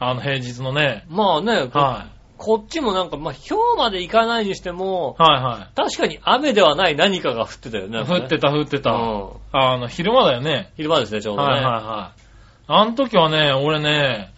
[0.00, 1.04] あの平日のね。
[1.08, 8.00] まあね、こはこっちもなんか、まあ、氷まで行かないにしてもい。、はいは確かに雨ではない何かが降ってたよね。
[8.00, 8.02] い。
[8.02, 8.90] 降ってた降ってた。
[8.90, 9.30] うん。
[9.52, 10.72] あの、昼間だよね。
[10.76, 11.52] 昼間ですね、ちょうどね。
[11.52, 12.20] はいはいはい。
[12.66, 14.32] あの時はね、俺ね、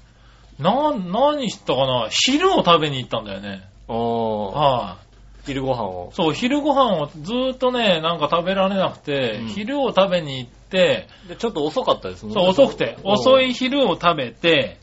[0.59, 3.66] な、何したかな昼を食べに行ったんだよね。
[3.89, 4.55] おー。
[4.55, 5.08] はい。
[5.49, 6.11] 昼ご飯を。
[6.12, 13.51] そう、昼ご飯をずーっとね、なんか食べられなくて、うん昼を食べに行って、で、ちょっと遅かったですもんそう、遅くて、遅い。
[13.51, 14.76] い昼を食べて、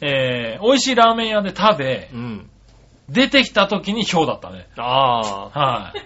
[0.00, 2.50] えー、美味しいラーメン屋で食べう、ん。
[3.08, 4.68] 出てきた時に氷だったね。
[4.78, 6.00] ああ、はい。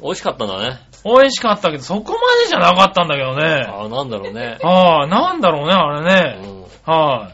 [0.00, 0.78] 美味しかったんだね。
[1.04, 3.64] 美味しかったけど、そこまでじゃなかったんだけどね。
[3.66, 4.58] ああ、なんだろうね。
[4.62, 6.48] ああ、なんだろうね、あれうね。
[6.48, 6.64] ん。
[6.84, 7.32] は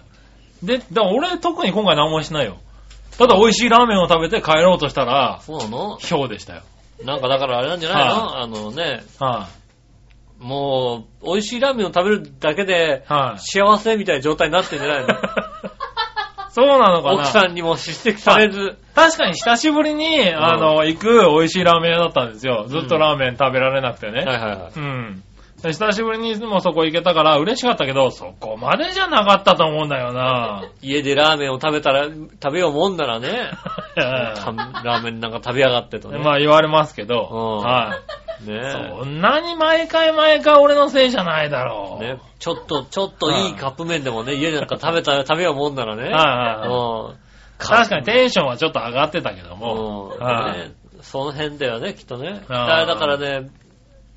[0.62, 0.66] い。
[0.66, 2.56] で、だから俺特に今回何もしないよ。
[3.26, 5.98] ただ美味しいラーメンを食べて帰ろうとしたら、そうなの？
[5.98, 6.62] 氷でしたよ。
[7.04, 9.48] なんかだからあれなんじゃないの、はあのね、は
[10.38, 13.12] もう、美味しいラーメンを食べるだけでい。
[13.12, 13.38] はい。
[13.38, 15.14] 幸せみたいな状態になってんじゃないの？
[16.50, 17.22] そうなのかな？
[17.22, 18.76] 奥さんにも叱責されず。
[18.94, 22.66] 確かに久しぶりに、あの、行く美味しいラーメン屋だったんですよ。
[22.68, 24.24] ずっとラーメン食べられなくてね。
[24.24, 24.72] はいはいはい。
[24.76, 25.22] うん。
[25.62, 30.68] で久しぶりにもそこ行けたから嬉しかったけど、そこまでじゃなかったと思うんだよな。
[30.80, 33.50] 家でラーメンを食べたら、食べようもんならね、
[33.94, 36.18] たラーメンなんか食べやがってとね。
[36.18, 37.96] まあ言われますけど、うんは
[38.44, 38.50] い。
[38.50, 42.04] ねそんなに毎回毎回俺のせいじゃないだろう。
[42.04, 46.02] ね、ちょっと、ちょっといいカップ麺でもね、家でなんか食べたら 食べようもんならね。
[46.02, 46.20] はいはい
[46.56, 47.22] はいうん
[47.64, 50.10] 確かにテンションはちょっと上がってたけども。
[50.18, 52.42] うんはいねその辺だよね、きっとね。
[52.48, 53.50] だからね、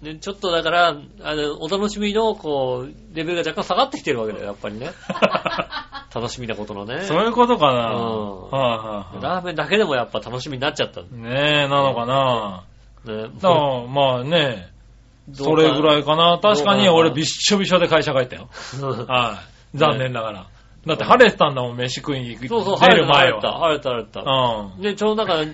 [0.05, 4.91] ねちょっとだから、あの、お楽しみの、こう、レベルが若干下がってきてるわけだよ、やっぱりね。
[6.13, 7.01] 楽しみなことのね。
[7.01, 7.89] そういうことかな。
[7.89, 11.01] うんはいはいはラーメンだけでもやっぱ楽しみになっちゃった。
[11.01, 11.17] ねい。
[11.17, 12.63] ねえ、なのかな。
[13.05, 14.69] だからまあね、
[15.33, 16.39] そうれぐらいかな。
[16.41, 18.49] 確かに俺びっしょびしょで会社帰ったよ。
[19.07, 19.39] は
[19.73, 19.77] い。
[19.77, 20.45] 残念ながら。
[20.85, 22.47] だって晴れてたんだもん、飯食いに行く。
[22.47, 23.59] そうそう、出る前晴れた、は。
[23.59, 24.21] 晴れた、晴れた。
[24.21, 24.81] うん。
[24.81, 25.51] で、ちょうどなんか、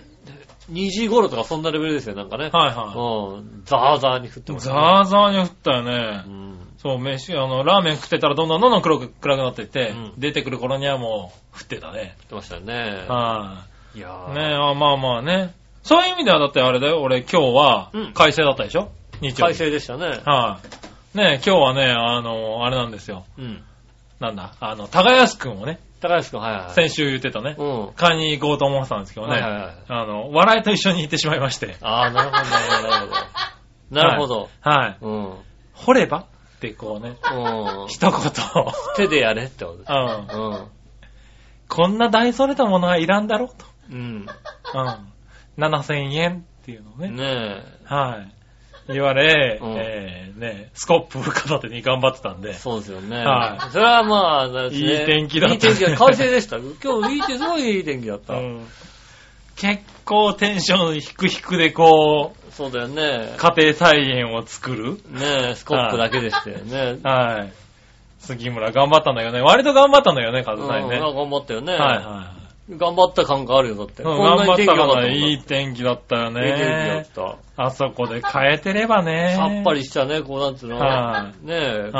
[0.71, 2.49] 2時頃とかそんなレベルですよ、なんかね。
[2.51, 2.93] はいは
[3.35, 3.61] うん。
[3.65, 4.55] ザーザーに降ってい。
[4.55, 6.29] ます、ザーザーに降ったよねう。
[6.29, 6.57] ん。
[6.77, 12.15] そう、飯、あの、ラーメン食ってたらどんどんどんどん黒く、暗くなっていって、うん出てくる頃にはもう降ってたね。
[12.21, 13.05] 降ってましたよね。
[13.07, 13.63] は
[13.95, 14.11] いやい。
[14.31, 15.53] ーねえ、あまあまあね。
[15.83, 18.91] そういう意味ではだってあれだよ、俺今日はうん、快晴だったでしょ？
[19.21, 19.57] 日曜快日。
[19.59, 20.21] 晴でしたね。
[20.25, 20.59] は
[21.13, 21.17] い。
[21.17, 23.25] ねえ、今日はね、あの、あれなんですよ。
[23.37, 23.61] うん。
[24.19, 26.73] なんだ、あの、高安くんをね、高橋くん、はいはい。
[26.73, 27.55] 先週言ってたね。
[27.57, 27.93] うん。
[27.95, 29.33] 買いに行こうと思ってたんですけどね。
[29.33, 29.73] はいはいはい。
[29.87, 31.77] あの、笑いと一緒に行ってしまいまして。
[31.81, 33.15] ああ、なるほど、なるほ
[33.91, 33.95] ど。
[34.01, 34.49] なるほど。
[34.61, 34.97] はい。
[34.99, 35.25] うん。
[35.25, 35.37] うん。
[35.73, 37.15] 掘ればってこうね、
[37.87, 38.31] 一言。
[38.95, 39.91] 手でやれってことです。
[39.91, 40.51] うん。
[40.51, 40.67] うん。
[41.67, 43.65] こんな大それたものはいらんだろと。
[43.91, 43.97] うん。
[43.97, 44.27] うん。
[45.57, 47.09] 7000円っていうのをね。
[47.09, 48.40] ねはい。
[48.93, 52.49] 言われ、うんえー、ね、スコップ片手に頑張ってたんえ。
[52.49, 52.53] で。
[52.53, 53.17] そうですよね。
[53.17, 55.97] はいそれはまあ、ねいい天気だったいい天気だ。
[55.97, 56.57] 快晴でした。
[56.83, 58.33] 今日いい天気、すごいいい天気だった。
[58.33, 58.67] うん。
[59.55, 63.37] 結構テンション低々でこそうだよねう、。
[63.37, 66.99] 家庭菜園を作るねえ、スコップだけでしたよね。
[67.03, 67.53] はい。
[68.19, 69.41] 杉村頑張ったんだよね。
[69.41, 70.97] 割と頑張ったんだよね、家庭菜園ね。
[70.97, 71.73] うん頑張ったよね。
[71.73, 72.40] はいは
[72.77, 74.01] 頑張った感があるよ、だって。
[74.01, 74.05] い。
[74.05, 77.11] うんこんな頑張ったかに天気良かったらいい天気だったよだいい天気だねっ。
[77.13, 77.63] た。
[77.63, 79.33] あそこで変えてればね。
[79.35, 80.77] さっぱりしたね、こうなんつうの。
[80.77, 81.91] はねえう、ん。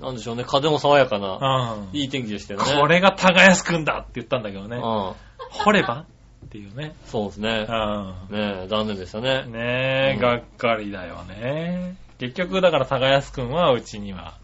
[0.00, 1.96] なんでしょうね、風も爽やかな、うん。
[1.96, 2.80] いい天気でしたよね。
[2.80, 4.76] これが耕すくんだって言ったんだけどね。
[4.76, 5.14] うん。
[5.50, 6.04] 掘れば
[6.46, 6.94] っていうね。
[7.06, 7.66] そうですね。
[7.68, 9.44] うねえ、残念でしたね。
[9.44, 9.52] ん。
[9.52, 11.96] ねえ、うんがっかりだよね。
[12.18, 14.34] 結局、だから耕すくんはうちには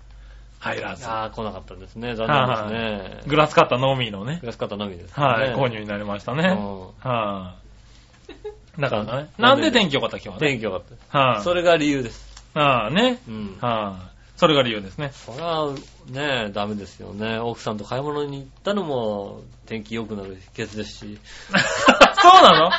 [0.61, 1.07] 入らず。
[1.07, 2.15] ああ、来なかったですね。
[2.15, 3.21] 残念ですね。
[3.27, 4.39] グラスカッターのみのね。
[4.41, 5.25] グラスカッターのみです、ね。
[5.25, 6.49] はい、購入になりましたね。
[6.49, 7.57] うんは
[8.79, 8.81] い。
[8.81, 9.31] だからね。
[9.39, 10.41] ななんんで天気良かった今日はね？
[10.41, 11.19] 天気良かった。
[11.19, 11.43] はい。
[11.43, 12.45] それが理由です。
[12.55, 13.21] ああね。
[13.27, 13.59] うん。
[13.61, 14.11] はい。
[14.37, 15.11] それが理由ですね。
[15.13, 15.75] それは
[16.09, 17.39] ね、ダメですよね。
[17.39, 21.19] 奥さんと買い物に行ったのも天気良くなる秘訣ですし。
[22.23, 22.71] そうなの？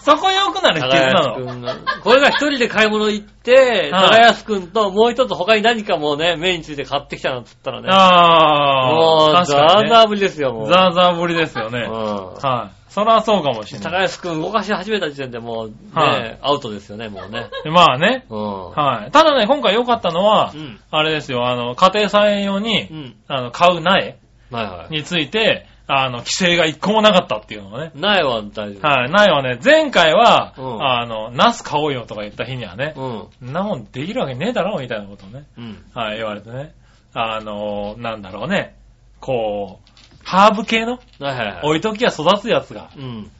[0.00, 2.00] そこ良くなる秘訣なの？
[2.02, 7.88] これが一人で買い物行って、はい高安くんともう一つ他に何かもうね、目について買ってきたなんつったらね。
[7.90, 9.88] ああ、もう、確かに、ね。
[9.90, 10.68] ザーザーぶりですよ、もう。
[10.68, 11.80] ザーザーぶりですよね。
[11.80, 12.78] うんはい。
[12.88, 14.02] それはそうかもしれ高ない。
[14.02, 17.48] 安くん動かし始めた時点でもうね、はいアウトですよね、もうね。
[17.70, 18.24] まあね。
[18.30, 18.70] うん。
[18.70, 19.10] はい。
[19.10, 20.80] ただね、今回良かったのはう、ん。
[20.90, 23.14] あれですよ、あの、家庭菜園用うに、ん。
[23.28, 24.16] あの、買う苗
[24.50, 24.94] はいはい。
[24.94, 27.92] について、あの、規制が一個もなかったっていうのがね。
[27.94, 28.86] 苗は大丈夫。
[28.86, 29.10] はい。
[29.10, 33.48] 苗はね、前回は、うんあの、ナス買おうよとか言った日にはね、うん。
[33.50, 35.82] んなもんできるわけねえだろみたいなことをね、うん。
[35.94, 36.74] はい、言われてね。
[37.14, 38.76] あの、なんだろうね、
[39.18, 39.88] こう、
[40.24, 40.92] ハーブ系の？
[40.92, 41.60] はいはいはい。
[41.62, 43.30] 置いときは育つやつがうん。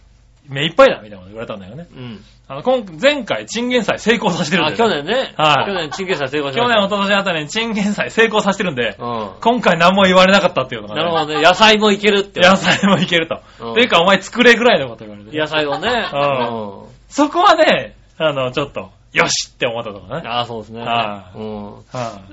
[0.49, 1.87] 目いっぱいだみたいなこと言われたんだよね。
[1.95, 2.25] うん。
[2.49, 5.35] あの、今前回、チンゲン菜成功させてるんあ、で、去年ね。
[5.37, 6.87] はい去年、チンゲン菜成功しま去年、した。
[6.87, 9.31] 一昨年あたりにチンゲン菜成功させてるんで、うん。
[9.41, 11.03] 今回何も言われなかったっていうのがね。
[11.03, 11.43] なるほどね。
[11.43, 12.41] 野菜もいけるって。
[12.41, 13.41] 野菜もいけると。
[13.61, 15.37] うんていうか、お前作れぐらいのこと言われて。
[15.37, 15.89] 野菜をね。
[16.13, 20.23] うんそこはね、あの、ちょっと、よしって思ったとこね。
[20.27, 20.83] ああ、そうですね。
[20.83, 21.73] はうん。
[21.77, 21.81] は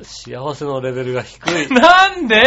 [0.02, 1.68] 幸せのレベルが低いい。
[1.72, 2.44] なんで？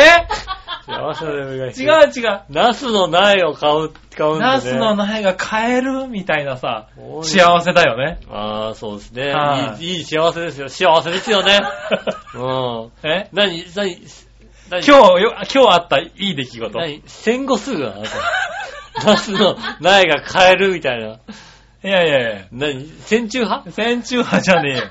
[0.89, 1.84] 幸せのレベルが低い。
[1.84, 2.41] 違う違う。
[2.49, 4.51] ナスの苗を買う、買うんでね。
[4.51, 6.89] ナスの苗が買えるみたいなさ、
[7.22, 8.20] 幸せだよね。
[8.30, 9.28] ああ、そうですね。
[9.28, 10.68] はいいい、いい幸せですよ。
[10.68, 11.61] 幸せですよね。
[12.34, 13.09] うん。
[13.09, 13.28] え？
[13.32, 13.99] 何、何、
[14.70, 14.91] 何、今日
[15.22, 16.66] よ、今日あったいい出来事。
[16.66, 17.86] い何、戦後すぐ？
[17.86, 21.18] あなた ナスの苗が買えるみたいな。
[21.82, 22.45] やいやいや。
[22.51, 22.91] 何？
[23.01, 23.70] 戦中派？
[23.70, 24.82] 戦中派じゃねえよ。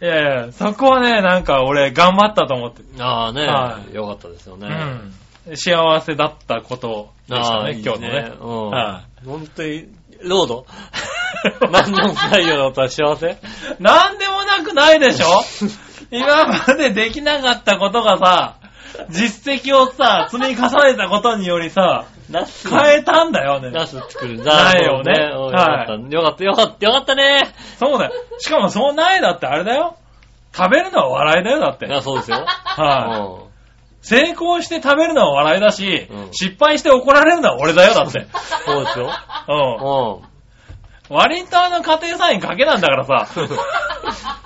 [0.00, 2.82] いやいや、そこはね、なんか俺頑張ったと思って。
[3.00, 4.68] ああね、はいよかったですよね。
[5.46, 5.56] うん。
[5.56, 8.32] 幸せだったことでしたね、今日のね。
[8.40, 8.70] うん。
[8.70, 9.88] は本当に、
[10.22, 10.66] ロード？
[11.70, 13.38] 何にもないようなことは幸せ？
[13.78, 15.42] なんでもなくないでしょ？
[16.10, 18.54] 今までできなかったことがさ、
[19.10, 23.70] 実績をさ、積み重ねたことによりさ、ナス、変えたんだよね。
[23.70, 24.42] ナス作る。
[24.42, 27.54] 苗をねうんよかった、よかった、よかった、よかったね。
[27.78, 28.12] そうだよ。
[28.38, 29.96] しかもその苗だってあれだよ。
[30.56, 31.86] 食べるのは笑いだよ、だって。
[31.86, 32.44] あそうですよ。
[32.46, 33.46] はい。
[34.00, 38.20] 成功して食べるのは笑いだし、うん失敗して怒られるのは俺だよ、だって。
[38.20, 38.26] うん
[38.64, 39.10] そうですよ。
[39.48, 40.18] うん。
[40.18, 41.16] うん。
[41.16, 43.28] 割とあの家庭菜園賭けなんだからさ。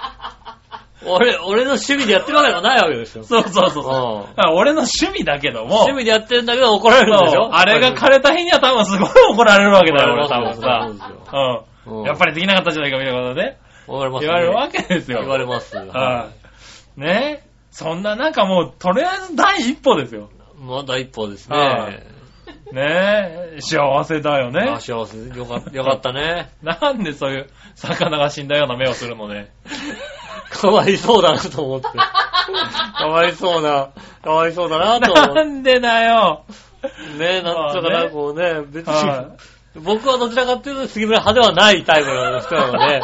[1.06, 3.24] 俺、俺の趣味でやってるわけでもないわけですよ。
[3.24, 4.26] そうそうそううんそう。
[4.54, 7.50] 俺の趣味だけども、趣味でやってるんだけど怒られるんでしょ？
[7.54, 10.88] あれが枯れた日には多分すごい怒られるわけだよ、俺多分さ。
[11.86, 11.90] う。
[11.90, 13.56] うんんやっぱりできなかったじゃないかみたいなことで、
[13.88, 15.20] 言われます言われるわけですよ。
[15.20, 15.74] 言われます。
[15.76, 16.28] は
[16.96, 17.00] い。
[17.00, 17.44] ね？
[17.70, 20.28] そんななんかもう、とりあえず第一歩ですよ。
[20.60, 22.06] まだ一歩ですはいね。
[22.72, 23.56] ね？
[23.60, 24.80] 幸せだよねあ。
[24.80, 25.16] 幸せ。
[25.36, 26.50] よかった、よかったね。
[26.62, 29.50] なんでそういう魚が死んだような目をするのね。
[30.50, 31.86] かわいそうだなと思って。
[31.88, 33.90] かわいそうな、
[34.22, 36.44] かわいそうだなと思っなんでだよ。
[36.82, 37.18] て。
[37.18, 39.30] ねなんとかな、こうね、別には。
[39.76, 43.02] 僕はどちらかっていうと杉村派ではないタイプの人なので、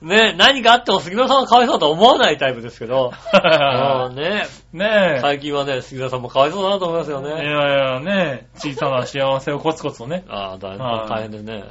[0.00, 3.12] ね、何かあっても杉村さんはかわいそうだと思わないタイプですけど、
[4.08, 5.20] うんね、ねえ。
[5.20, 7.44] 最近はね、杉村さんもかわいそうだなと思いますよいやね。
[7.44, 11.64] いやね、小さな幸せをコツコツとね、ああ、大変でね。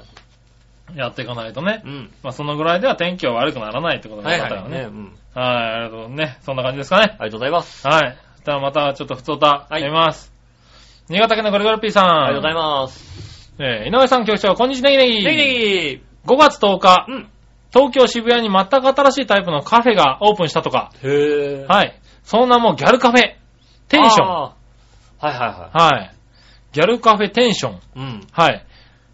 [0.95, 1.88] やっていかないとねう。
[1.88, 2.11] ん。
[2.23, 4.49] まあそのぐらいでは天気は悪くならないってことがはいはい。
[4.49, 4.89] 分かったよね。
[4.89, 6.38] ねうんはい、ありがとうね。
[6.41, 7.15] そんな感じですかね。
[7.19, 7.88] ありがとうございます。
[7.88, 8.17] はい。
[8.43, 10.33] じゃあまたちょっと普通歌、はい読みます。
[11.09, 12.05] 新潟県のゴリゴリピーさん。
[12.05, 13.53] ありがとうございます。
[13.59, 15.25] えー井上さん局長、こんにちは、ネギネギ。
[15.25, 15.45] ネギネ
[15.95, 17.29] ギ5月10日、うん。
[17.73, 20.91] 東京渋谷に全く新しいタイプのカフェがオープンしたとか。
[21.03, 21.67] へぇー。
[21.67, 21.99] はい。
[22.23, 23.35] その名もギャルカフェ。
[23.89, 24.27] テンション。
[24.27, 26.11] あーはいはいははい。
[26.73, 27.73] ギャルカフェテンション。
[27.73, 27.77] い。
[27.95, 28.27] うん。
[28.31, 28.65] はい。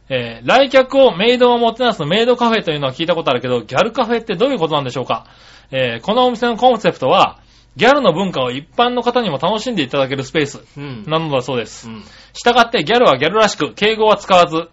[0.10, 5.26] えー来客をメイドをもてなすメイドカフェというのは聞いたことあるけど、ギャルカフェってどういうことなんでしょうか？
[5.72, 7.40] えーこのお店のコンセプトは、
[7.76, 11.06] ギャルの文化を一般の方にも楽しんでいただけるスペースうん。
[11.08, 11.90] なのだそうです。
[11.90, 12.04] うん。
[12.34, 14.68] したがってギャルはギャルらしく、敬語は使わず、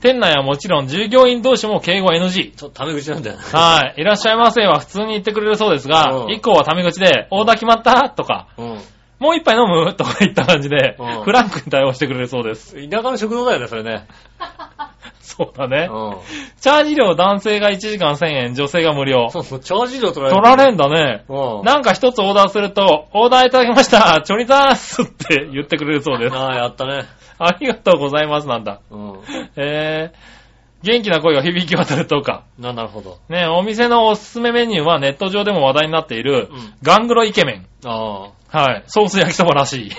[0.00, 2.54] 店内はもちろん従業員同士も敬語 NG。
[2.54, 3.42] ちょっとタメ口なんだよね。
[3.52, 4.00] はい。
[4.02, 8.10] いらっしゃいませは普通に言ってくれるそうですがう、ん以降はタメ口で、オーダー決まった？
[8.10, 8.78] とか、うん。
[9.24, 9.94] もう一杯飲む？
[9.94, 12.74] とか言った感じでうん、フランクに対応してくれるそうです。
[12.88, 14.06] 田舎の食堂だよね、それね。
[15.20, 15.88] そうだね。
[15.90, 16.16] うん。
[16.60, 19.30] チャージ料男性が1時間1000円、女性が無料。
[19.30, 21.24] そうそう、チャージ料取られ取られんだね。
[21.28, 21.64] うん。
[21.64, 26.36] なんか一つオーダーすると、オーダーいただきました チョリザースって言ってくれるそうです。
[26.36, 27.04] ああ、やったね。
[27.38, 28.80] ありがとうございますなんだ。
[28.90, 29.20] うん。
[29.56, 32.44] えー、元気な声が響き渡るとか。
[32.58, 33.16] な、なるほど。
[33.30, 37.66] ね、お店のおすすめメニューはネット上でも話題になっている、うんガングロイケメン。
[37.86, 38.84] ああ、はい。
[38.86, 39.90] ソース焼きそばらしい。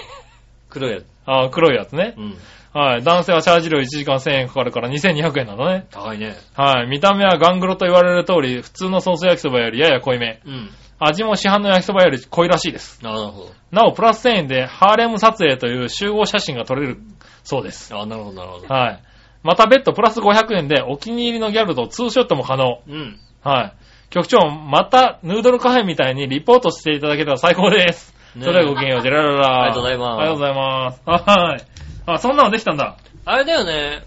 [0.70, 1.06] 黒いやつ。
[1.26, 2.22] あー黒いやつねう。
[2.22, 2.38] ん。
[2.74, 3.04] はい。
[3.04, 5.88] 男性はチャージ料1時間1000円かかるから2200円なんだね。
[5.92, 6.36] 高いね。
[6.54, 6.88] はい。
[6.88, 10.42] 見た目はガングロと言われる通り、普通のソース焼きそばよりやや濃いめ。
[10.46, 10.70] うん。
[11.00, 13.00] 味も市販の焼きそばより濃いらしいです。
[13.04, 13.52] ああ、なるほど。
[13.72, 16.98] なお、プラス1000円でハーレム撮影という集合写真が撮れる
[17.44, 17.94] そうです。
[17.94, 18.74] ああ、なるほど、なるほど。
[18.74, 19.00] はい。
[19.44, 22.82] また別途プラス500円でお気に入りのギャルとツーショットも可能。
[22.88, 23.20] うん。
[23.44, 23.74] はい。
[24.10, 28.15] 局長、またヌードルカフェみたいにリポートしていただけたら最高です。
[28.36, 29.64] ねそれではごきげんよう、ジェラララ。
[29.64, 31.02] ありがとうございますありがとうございます。
[31.06, 31.66] はい。
[32.08, 32.98] あ、そんなのできたんだ。
[33.26, 34.04] あれだよね。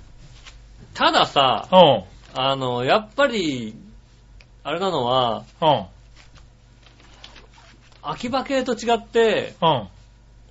[0.94, 2.04] たださ、うん。
[2.34, 3.74] あの、やっぱり、
[4.62, 5.86] あれなのは、うん。
[8.02, 9.88] 秋葉系と違って、うん。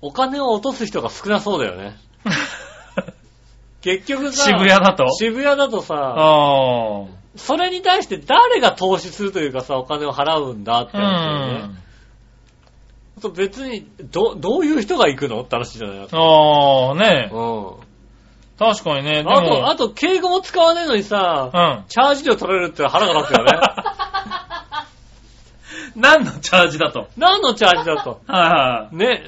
[0.00, 1.96] お金を落とす人が少なそうだよね。
[3.80, 5.10] 結局さ、渋谷だと？
[5.12, 7.04] 渋谷だとさ、あ
[7.36, 11.00] それに対して誰が投資するというかさ、お金を払うんだってあ。
[11.00, 11.74] う話だよね。
[11.74, 11.78] ん。
[13.18, 16.04] あと別に、ど、どういう人が行くのって話じゃないあ
[16.92, 17.72] あ、ねうん。
[18.56, 19.24] 確かにね。
[19.24, 21.84] であと、も、あと、敬語も使わねえのにさ、うん。
[21.88, 23.50] チャージ料取られるって腹が立つよね。
[25.96, 27.08] 何のチャージだと？
[27.16, 28.20] 何のチャージだと？
[28.30, 29.24] はいはね、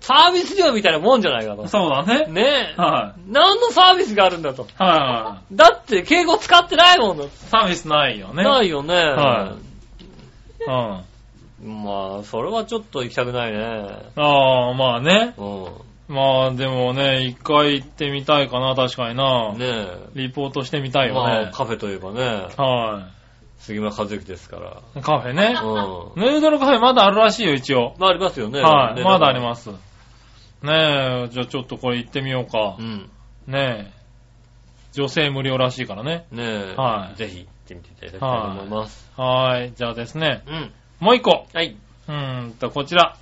[0.00, 1.56] サービス料みたいなもんじゃないかい。
[1.56, 1.68] と。
[1.68, 2.26] そうだね。
[2.26, 2.80] ねえ。
[2.80, 4.62] は何のサービスがあるんだと。
[4.62, 4.66] い。
[4.78, 7.24] はだって、敬語使ってないもんだ。
[7.24, 7.28] い。
[7.50, 8.44] サービスないよね。。
[8.44, 8.94] ないいよね。
[8.94, 9.56] は
[10.66, 11.04] うん。
[11.62, 14.12] まあ、それはちょっと行きたくないね。
[14.16, 15.34] ああ、まあね。
[15.38, 19.52] うまあでもね、一回行ってみたいかな、確かにな。
[19.52, 19.58] ん。
[19.58, 21.08] ねリポートしてみたいえ。
[21.08, 21.50] よまあ、ね。
[21.52, 23.08] カフェといえばね、は
[23.58, 24.82] 杉村和之ですから。
[24.94, 25.02] い。
[25.02, 25.56] カフェね。
[25.60, 26.22] うん。
[26.22, 27.94] ヌードルカフェまだあるらしいよ、一応。
[27.98, 28.60] まあ、ありますよね。
[28.60, 29.02] はい。
[29.02, 29.44] まだありす。
[29.44, 29.70] ます。
[29.70, 32.82] ねえ、じゃあちょっとこれ行ってみようかう。
[32.82, 33.10] ん。
[33.46, 33.96] ねえ。
[34.92, 36.26] 女性無料らしいからね。
[36.30, 36.74] ねえ。
[36.76, 39.10] はいぜひ行ってみていただきたいと思います。
[39.16, 39.72] はい。
[39.74, 40.42] じゃあですね。
[40.46, 40.72] うん。
[41.00, 41.46] もう一個。
[41.52, 41.76] はい。
[42.08, 43.16] うーんと、こちら。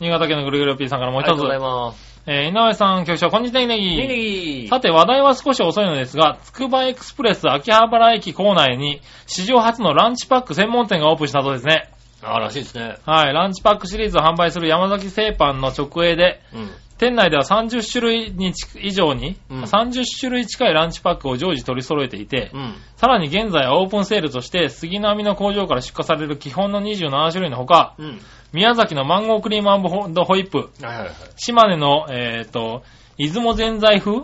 [0.00, 1.58] 新潟県のぐるぐる P さんからもう一つありがとうござい。
[1.58, 2.08] ます。
[2.30, 11.90] えー、井上さん、局長、こんにちは、ネギネさて、話題は少し遅いのですが、つくばエクスプレス秋葉原駅構内に、史上初のランチパック専門店がオープンしたそうですね。
[12.22, 12.96] あ、らしいですね。
[13.06, 16.70] はい、ランチパックシリーズを販売する山崎製パンの直営で、うん。
[16.98, 22.74] 店内では30種類にち以上に、うん30種類近いランチパックを常時取り揃えていて、うん。
[22.96, 28.20] さらに現在はオープンセールとして、杉並の工場から出荷される基本の27種類のほか、うん。
[28.52, 31.10] 宮崎のマンゴークリームホホイップ、はいはいはい。
[31.36, 32.82] 島根の、えっ、と、
[33.16, 34.22] 出雲ぜんざい風、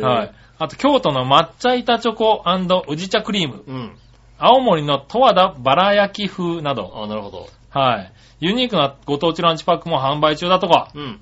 [0.00, 0.32] はい。。
[0.58, 2.44] あと、京都の抹茶板チョコ
[2.88, 3.96] 宇治茶クリーム、うん。
[4.38, 7.48] 青森の十和田バラ焼き風など、あ、なるほど。
[7.70, 8.12] はい。
[8.40, 11.20] ユニークなご当地ランチパックも販売中だとか、うん。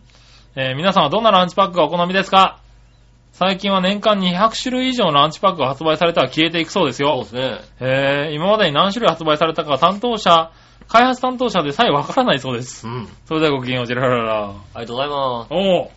[0.61, 2.59] えー皆さんはどんなランチパックがお好みですか？
[3.31, 7.61] 最近は年間200種類以上のランチパックが発売されたら消えていくそうですよそうで。
[7.61, 7.61] すね。
[7.81, 10.51] えー、今までに何種類発売されたかは担当者、
[10.89, 12.89] 開発担当者でさえわからないそうです。
[12.89, 13.09] うん。
[13.27, 14.49] それではごきげんよう、ジェラララ。
[14.49, 15.49] ありがとうございます。
[15.53, 15.91] おう。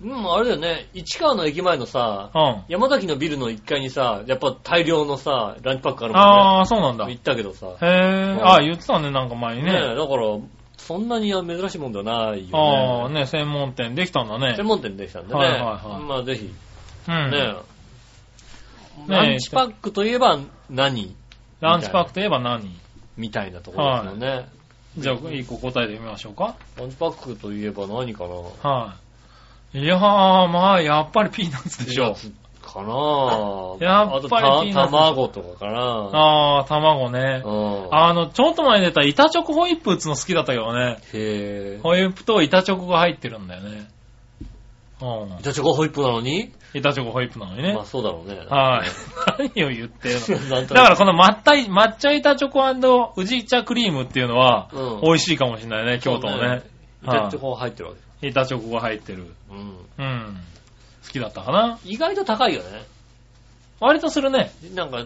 [0.00, 0.86] うん、あれだよね。
[0.94, 2.62] 市川の駅前のさ、うん。
[2.68, 7.04] 山崎のビルの1階にさ、やっぱ大量のさ、ランチパックあるもんあー、そうなんだ。
[7.04, 7.10] ね。
[7.12, 7.66] へ行ったけどさ。
[7.78, 8.40] ー。
[8.42, 9.94] あー、言ってたね、なんか前にねえ、ね。
[9.96, 10.38] だから、
[10.88, 12.50] そんなに珍しいもんではないよね。
[12.54, 14.54] あー、ね、専門店できたんだね。
[14.56, 15.38] 専門店できたんでね。
[15.38, 16.50] はいはいはいまあぜひ、
[17.08, 17.30] うん。
[17.30, 17.54] ねね
[19.06, 20.38] ランチパックといえば
[20.70, 21.14] 何？
[21.60, 22.74] ランチパックといえば何？
[23.18, 24.48] みたいなところですよね。
[24.96, 26.56] じゃあ、一個答えてみましょうか。
[26.78, 28.24] ランチパックといえば何か
[28.62, 28.70] な？
[28.70, 28.96] は
[29.74, 29.80] い。
[29.80, 32.16] いやー、まあ、やっぱりピーナッツでしょ。
[32.72, 33.82] かなぁ。
[33.82, 37.42] やっぱりあ卵とかかなあー、卵ね。
[37.44, 37.94] うん。
[37.94, 40.98] あの、ちょっと前に出た板チョコホイップ打つの好きだったけどね。
[41.12, 43.88] へぇホイップと板チョコが入ってるんだよね。
[45.00, 45.04] う
[45.34, 45.38] ん。
[45.40, 46.52] 板チョコホイップなのに？
[46.74, 47.74] 板チョコホイップなのにね。
[47.74, 48.36] まあそうだろうね。
[48.48, 48.84] は
[49.38, 49.48] い。
[49.56, 50.14] 何を言ってる
[50.48, 56.62] のだからこの抹茶抹茶板チョコ宇治茶クリームっていうのは、うん美味しいかもしれないね、京都のね。
[57.02, 58.28] 板チョコ入ってるわけ。
[58.28, 59.34] 板チョコが入ってる。
[59.50, 59.76] うん。
[59.98, 60.36] うん。
[61.08, 61.78] 好きだったかな。
[61.84, 62.84] 意外と高いよね。
[63.80, 64.52] 割とするね。
[64.74, 65.04] なんか、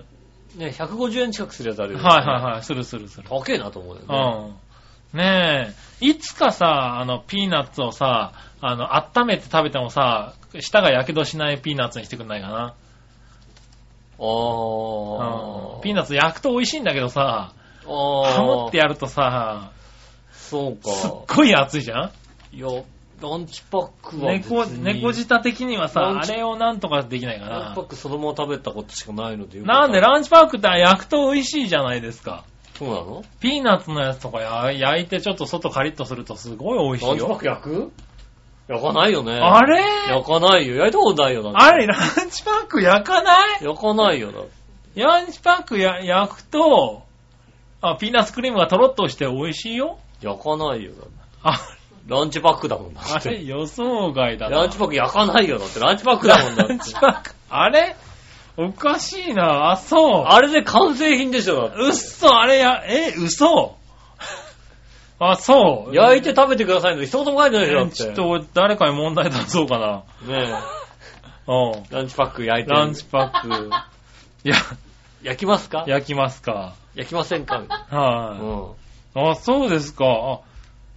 [0.56, 2.04] ね、150円近くするやつあるよね。
[2.04, 2.62] はいはいはい。
[2.62, 3.28] するするする。
[3.28, 4.06] 高えなと思うよね。
[5.12, 5.18] うん。
[5.18, 12.74] ねえ、いつかさ、あの、ピーナッツをさ、あの、温めて食べてもさ、舌が火傷しないピーナッツにしてくんないかな。
[14.18, 15.76] あー。
[15.76, 17.52] うんピーナッツ焼くと美味しいんだけどさ。
[17.84, 19.72] ハモってやるとさ、
[20.32, 20.90] そうか。
[20.90, 22.10] すっごい熱いじゃん
[22.52, 22.68] いや、
[23.22, 24.84] ランチパックは別猫、に。
[24.84, 27.50] 猫舌的にはさ、あれをなんとかできないかな。
[27.50, 32.44] ランチパックそのまま食べたことしかないのでなんでランチパックって焼くと美味しいじゃないですか。
[32.78, 33.22] そうなの？
[33.40, 37.10] ピーナッツのやつとかや焼いてちょっと外カリッとするとすごい美味しいよ。
[37.10, 37.92] ランチパック焼く？
[38.68, 39.32] 焼かないよね。
[39.34, 39.82] あれ？
[40.08, 40.76] 焼かないよ。
[40.76, 41.52] 焼いたことないよ。
[41.54, 43.64] あれ、ランチパック焼かない？
[43.64, 44.32] 焼かないよ。
[44.32, 44.44] だっ
[44.94, 47.02] てランチパックや焼くと、
[47.80, 49.98] あ、ピーナッツクリームがとろっとして美味しいよ。
[50.20, 50.92] 焼かないよ。
[50.92, 51.10] だって
[51.42, 51.58] あ、
[52.06, 53.28] ランチパックだもんだって。
[53.28, 54.58] あれ予想外だな。
[54.58, 55.58] ランチパック焼かないよ。
[55.58, 56.78] だってランチパックだもんだってラン。
[56.80, 57.34] チパック。
[57.50, 57.96] あれ？
[58.56, 59.70] おかしいな。
[59.72, 60.24] あ、そう。
[60.26, 61.68] あれで完成品でしょ。
[61.68, 63.76] だってうっそ、あれや、え、嘘？
[65.18, 65.94] あ、そう。
[65.94, 67.78] 焼いて食べてくださいの一言も書いてないでしょ。
[67.80, 70.02] だってちょっと誰かに問題出そうかな。
[70.26, 70.52] ね
[71.46, 71.56] うん。
[71.76, 71.82] え。
[71.90, 72.70] ランチパック焼いて。
[72.70, 73.70] ランチパック。
[74.44, 74.56] いや、
[75.22, 75.84] 焼きますか？
[75.86, 76.74] 焼きますか。
[76.94, 77.56] 焼きませんか？
[77.58, 78.74] うは
[79.16, 79.30] い、ん。
[79.30, 80.04] あ、そうですか。
[80.04, 80.38] あ、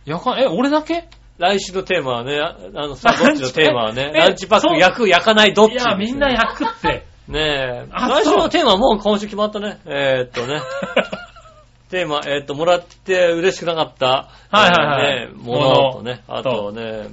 [0.05, 1.07] 焼か、え、俺だけ？
[1.37, 7.05] 来週のテーマはね、ああの、さ、どっちのテーマはね、ランチランチパック焼く、焼かない、どっちいや、みんな焼くって。
[7.27, 7.85] ねえ。
[7.91, 9.79] あ来週のテーマはもう今週決まったね。
[9.85, 10.61] えーっとね。
[11.89, 14.05] テーマ、えーっと、もらって嬉しくなかった。
[14.05, 17.07] はいはいはいえーねものとね、あとね、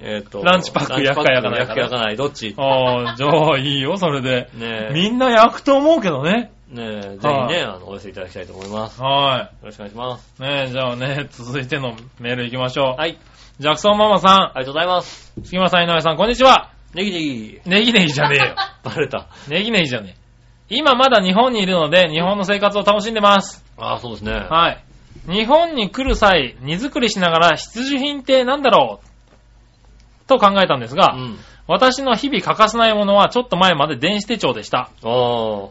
[0.00, 0.42] えーっと。
[0.42, 4.50] ランチパック焼くか焼かないか焼くか焼かない、どっちああ、じゃあいいよ、それで。
[4.54, 4.92] ねえ。
[4.92, 6.52] みんな焼くと思うけどね。
[6.74, 9.00] ねえ、ぜひはいね、あの、お寄せいただきたいと思います。
[9.00, 10.34] よはろしくお願いします。
[10.40, 10.42] い。
[10.42, 13.00] ねえ、じゃあね、続いてのメール行きましょう。
[13.00, 13.16] はい。
[13.60, 15.32] ジャクソンママさありがとうございます。
[15.40, 16.72] ん、杉村さん、井上さん、こんにちは。
[16.92, 17.60] ネギネギ。
[17.64, 18.56] ネギネギじゃねえよ。
[18.82, 19.28] バレた。
[19.48, 20.24] ネギネギじゃねえ。
[20.68, 23.64] 今まだ日本にいるので、日本の生活を楽しんでます。
[23.78, 24.32] ああ、そうですね。
[24.32, 24.84] はい。
[25.30, 30.28] 日本に来る際、荷造りしながら必需品って何だろう？
[30.28, 31.38] と考えたんですが、うん。
[31.66, 34.90] 私の日々欠かせないものはちょっと前まで電子手帳でした。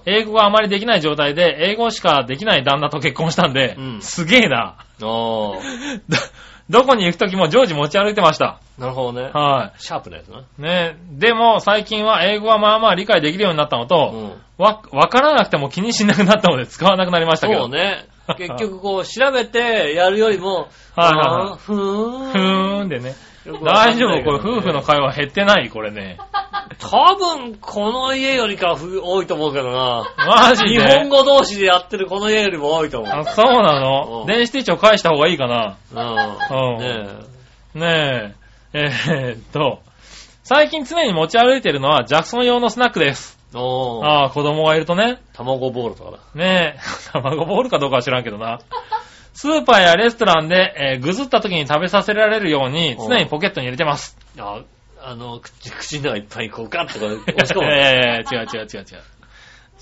[0.05, 4.77] 英語があまりできない状態で、英語しかできない旦那と結婚したんで、うんすげえな。
[4.99, 5.61] ど、
[6.69, 8.59] どこに行くときも常時持ち歩いてました。
[8.77, 9.29] なるほどね。
[9.33, 10.29] はシャープなやつ。
[10.59, 14.63] ねでも最近は英語はまあまあ理解できるようになったのと、うん。
[14.63, 17.61] わ、わからなくても気にしなくなったので使わなくなりましたけど。
[17.61, 18.07] そうね。
[18.37, 22.31] 結局こう、調べてやるよりも、はいはいはいふーん。
[22.31, 23.15] ふーんでね。
[23.63, 24.23] 大丈夫？
[24.23, 25.69] これ夫婦の会話減ってない？
[25.69, 26.17] これね。
[26.79, 30.03] 多分、この家よりか多いと思うけどな。
[30.27, 30.69] マジで？
[30.69, 33.13] 日本語同士でやってるこの家よりも多いと思う。
[33.13, 36.75] あ、そうなうんの電子手帳返した方がいいかなうん。
[36.75, 37.07] うんね
[37.73, 38.35] ね
[38.73, 38.79] え。
[38.79, 39.79] えーっと、
[40.43, 43.37] 最近常に持ち歩いてるのはジャクソン用のスナックです。
[43.53, 43.57] え。
[43.57, 44.05] おー。
[44.05, 45.19] ああ、子供がいるとね。
[45.33, 46.17] 卵ボールとかだ。
[46.33, 46.79] ねえ、
[47.13, 48.59] 卵ボールかどうかは知らんけどな。
[49.33, 54.17] スーパーやレストランで、えーぐずった時に食べさせられるように常にポケットに入れてます。
[54.37, 54.61] あ、
[55.01, 57.65] あの、口、口の中いっぱいこうガッとか 押し込む。
[57.65, 59.03] いやいやいや違う違う違う違う。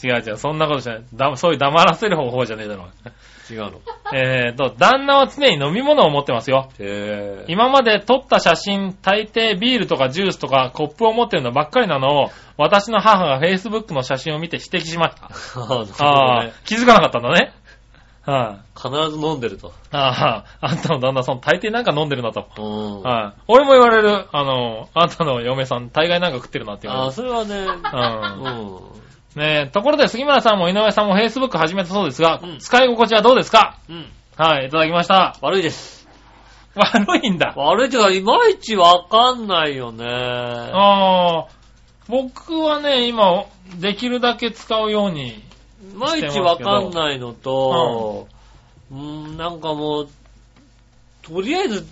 [0.04, 1.04] 違う違う、そんなことしない。
[1.14, 2.88] だそういう黙らせる方法じゃねえだろ。
[3.49, 3.82] 違うの？
[4.14, 6.70] えーと、旦那は常に飲み物を持ってますよ。
[6.80, 15.28] へぇ今まで撮った写真、大抵ビールとかジュースとかコップを持ってるのばっかりなのを、私の母が Facebook の写真を見て指摘しました。
[15.30, 16.04] ー。
[16.04, 17.54] ああね、気づかなかったんだね。
[18.24, 19.74] はい、必ず飲んでると。
[19.91, 22.45] ああ、あんたの旦那さん大抵なんか飲んでるなと。
[22.57, 23.01] うん。
[23.01, 27.13] はい、俺も言われる、あの、あんたの嫁さん大概なんか食ってるなって言わああ、れる。
[27.13, 29.41] それはね、うんうん。
[29.41, 33.78] ねえ、ところで杉村さんも井上さんも Facebook 始めたそうですが、うん使い心地はどうですか？
[33.89, 34.05] うん。
[34.38, 35.36] はい、いただきました。
[35.41, 36.07] 悪いです。
[36.76, 37.53] 悪いんだ。
[37.55, 40.05] 悪いってか、いまいちわかんないよね。
[40.05, 41.45] ああ、
[42.07, 43.45] 僕はね、今、
[43.80, 45.43] できるだけ使うように。
[45.82, 48.27] いまいちわかんないのと、
[48.91, 50.09] うーん、なんかもう、
[51.21, 51.86] とりあえず、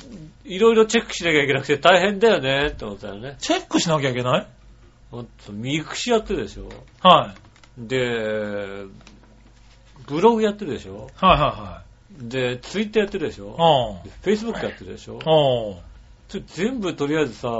[0.46, 3.38] いろいろチェックしなきゃいけなくて大変だよねって思ったよね。
[3.40, 4.48] チェックしなきゃいけない？
[5.52, 6.70] mixi やってるでしょ。
[7.02, 7.34] は
[7.80, 7.88] い。
[7.88, 8.86] で、
[10.08, 11.10] ブログやってるでしょ。
[11.16, 11.84] はいは
[12.20, 13.50] で、ツイッターやってるでしょい。
[13.62, 14.04] はい。
[14.04, 15.78] でフェイスブックやってるでしょおー。
[16.28, 17.54] それ全部とりあえずさ、あ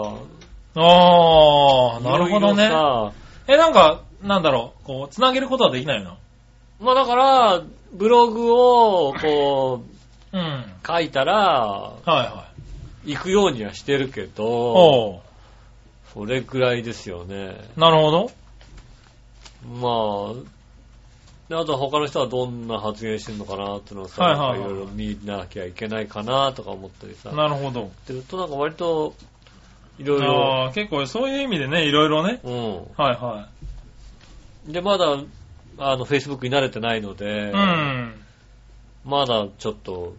[1.98, 2.66] あ、なるほどね
[3.48, 6.18] え、なんか、なんだろう、こう、つなげることはできないの？
[6.80, 7.62] まあだから、
[7.92, 9.84] ブログをこ
[10.34, 10.42] う、うん。
[10.42, 12.48] はい書いたら、は
[13.06, 13.12] い。
[13.14, 16.14] 行くようにはしてるけど、おー。
[16.14, 17.58] それくらいですよね。
[17.78, 18.32] なるほど。
[19.80, 20.44] まあ、
[21.48, 27.84] であとは他の人はどんな発言してるのかなっていうのをさ、はいろいろ見なきゃいけないかなとか思ったりさ、なるほど。
[27.84, 29.14] ってるとなんか割と、
[30.00, 32.40] いろいろ、結構そういう意味でね、いろいろね。
[32.44, 32.76] うん。
[32.98, 33.48] はいは
[34.68, 35.06] で、まだ、
[35.78, 37.52] あの、Facebook に慣れてないので、い。
[37.52, 38.16] うん。
[39.06, 40.16] まだちょっと、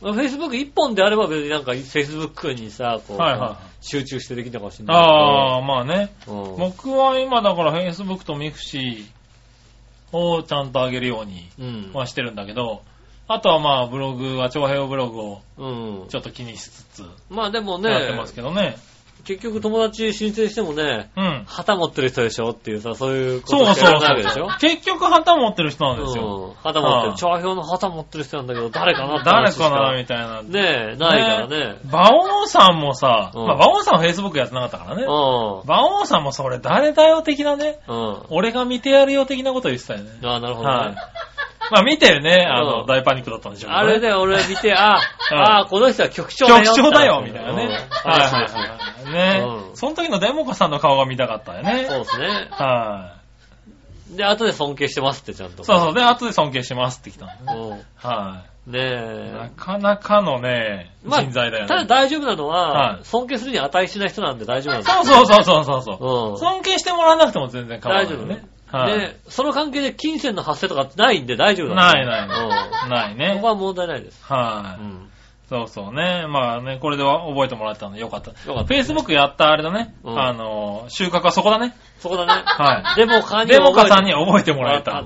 [0.00, 6.12] まあ Facebook 一本であれば別になんか Facebook にさ、こう、はいは集中してできたかもしれないああ、まあね。
[6.20, 9.06] けど、うん僕は今だから Facebook と Mixi
[10.12, 11.90] をちゃんと上げるようにうん。
[11.92, 12.82] はしてるんだけど、
[13.28, 16.08] あとはまあブログは、長平ブログをうん。
[16.08, 18.76] ちょっと気にしつつまあでもねやってます、けどね。
[19.24, 21.44] 結局友達申請してもね、うん。
[21.46, 24.48] 旗持ってる人でしょっていうさ、そういうことそうそうらないわけでしょ？
[24.50, 24.58] そう。
[24.60, 26.46] 結局旗持ってる人なんですよ。
[26.48, 26.54] うん。
[26.62, 27.08] 旗持ってる。
[27.10, 30.42] はい調和表の旗持ってる人なんだけど、誰かなって誰かなかみたいな。
[30.42, 31.76] ねえ、ないからね。
[31.84, 35.02] 馬王さんもさ、うんまあ馬王さんは Facebook やってなかったからね。
[35.02, 37.92] う馬王さんもそれ誰だよ的なね、ん。
[37.92, 38.16] うん。
[38.30, 40.10] 俺が見てやるよ的なこと言ってたよね。
[40.24, 40.96] ああ、なるほどはいね。。
[41.70, 43.76] まあ見てね、あの、うん大パニックだったんでしょうね。
[43.76, 44.98] あれで俺見て、あ、
[45.32, 46.74] うんああ、この人は局長だよ。
[46.74, 47.64] 局長だよみたいなね。
[47.64, 48.20] うんはい。
[48.20, 48.76] はいは
[49.08, 49.12] い。
[49.12, 51.86] ねうんその時のデモカさんの顔が見たかったよね。
[51.88, 52.48] そうですね。
[52.50, 53.14] は
[54.10, 55.62] で、後で尊敬してますってちゃんと。
[55.62, 55.64] い。
[55.64, 55.94] そうそう。
[55.94, 57.28] で、後で尊敬しますって来たん。
[57.96, 58.82] はねい。
[58.82, 59.50] えな。
[59.50, 61.68] かなかのね、まあ人材だよね。
[61.68, 66.38] ただ大丈夫なのは、はい尊敬するに値しない人なんで大丈夫なんですそうそうそうそうそう。
[66.38, 68.42] 尊敬してもらわなくても全然構わないよね。
[68.72, 68.98] はい。
[68.98, 72.34] で、その関係で金銭の発生とかないんで大丈夫なんでないな
[72.84, 73.18] いないうん。
[73.18, 73.46] ねここ。
[73.48, 74.24] は問題ないです。
[74.24, 74.82] はい。
[74.82, 75.10] うん。
[75.50, 76.26] そうそうね。
[76.28, 78.30] まあね、これでは覚えてもらったんでよかった。
[78.30, 79.96] よかった Facebook やったあれだね。
[80.04, 81.74] うんあの、収穫はそこだね。
[81.98, 82.42] そこだね。
[82.46, 83.46] はデモカい。
[83.46, 84.92] にデモカさんに覚覚えてもらえた。
[84.92, 85.00] は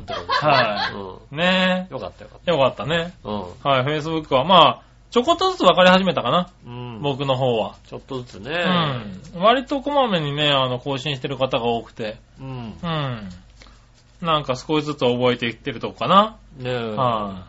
[0.95, 1.37] うい。
[1.37, 1.93] ねん。
[1.95, 2.51] よかったよかっえ。
[2.51, 3.15] よかったね。
[3.23, 3.31] た。
[3.31, 3.41] うん。
[3.63, 6.51] はい、Facebook はまあ、ちょこっとずつ分かり始めたかな。
[6.67, 7.01] うん。
[7.01, 7.77] 僕の方は。
[7.89, 8.51] ちょっとずつうね。
[8.53, 9.41] ん。
[9.41, 12.19] 割とこまめにね、あの、更新してる方が多くて。
[12.39, 12.49] うん。
[12.83, 13.29] うん。
[14.25, 16.37] なんか少しずつ覚えていってるとこかな。
[16.59, 16.75] ねえ。
[16.75, 17.47] は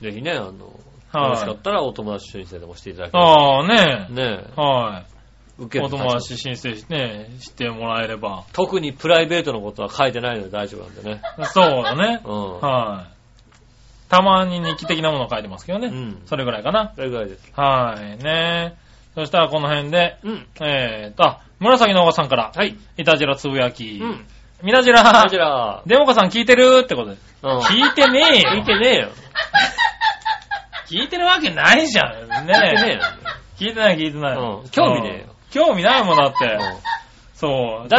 [0.00, 0.80] ぜひね、あの、
[1.12, 3.10] はいよろしかったらお友達申請でもしていただい。
[3.10, 3.30] ければ。
[3.30, 4.12] ああ、ねえ。
[4.12, 5.20] ねはえ。
[5.58, 5.68] 受い。
[5.68, 8.44] けてお友達申請してね、してもらえれば。
[8.52, 11.22] 特にプライベートのことは書いてないので大丈夫なんでね。
[11.52, 12.20] そうだね。
[12.26, 12.60] うん。
[12.60, 13.20] はい。
[14.08, 15.88] たまに日記的なものを書いてますけどね。
[15.88, 16.22] うん。
[16.26, 16.92] それぐらいかな。
[16.94, 17.52] それぐらいです。
[17.54, 18.22] はい。
[18.22, 18.74] ね
[19.14, 20.46] そしたらこの辺で、うん。
[20.62, 22.76] えーと、あ、紫のおばさんから、はい。
[22.96, 23.98] いたじらつぶやき。
[24.00, 24.26] うん。
[24.62, 25.82] みなじら、こちら。
[25.86, 27.16] デモカさん聞いてるってことで。
[27.42, 27.58] うん。
[27.60, 28.50] 聞いてねえよ。
[28.52, 29.08] 聞いてねえよ。
[30.88, 32.14] 聞いてるわけないじゃん。
[32.14, 33.00] 聞いてねえねよ。
[33.00, 33.00] え。
[33.58, 34.36] 聞いてない聞いてない。
[34.36, 35.30] うん興味ねえようん。
[35.50, 36.46] 興味ないもんだって。
[36.46, 36.58] う
[37.34, 37.88] そう。
[37.88, 37.98] だ？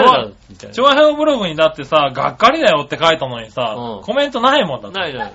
[0.50, 0.76] みたいな。
[0.76, 5.00] 調和表ブログにだってさ、がっかりだよって書いたのにさ、うんコメントないもんだって。
[5.00, 5.34] ないない。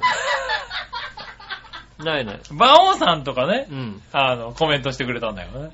[1.98, 2.40] ないない。
[2.50, 4.02] 馬王さんとかねう、ん。
[4.12, 5.70] あの、コメントしてくれたんだよね。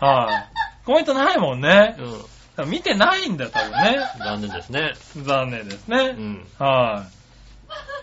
[0.00, 0.48] うは
[0.82, 0.84] い。
[0.86, 1.96] コメントないもんね。
[1.98, 2.02] ん。
[2.02, 2.24] うん。
[2.64, 3.98] 見てないんだよ、多分ね。
[4.18, 4.94] 残念ですね。
[5.22, 6.14] 残念ですね。
[6.18, 6.46] うん。
[6.58, 7.06] は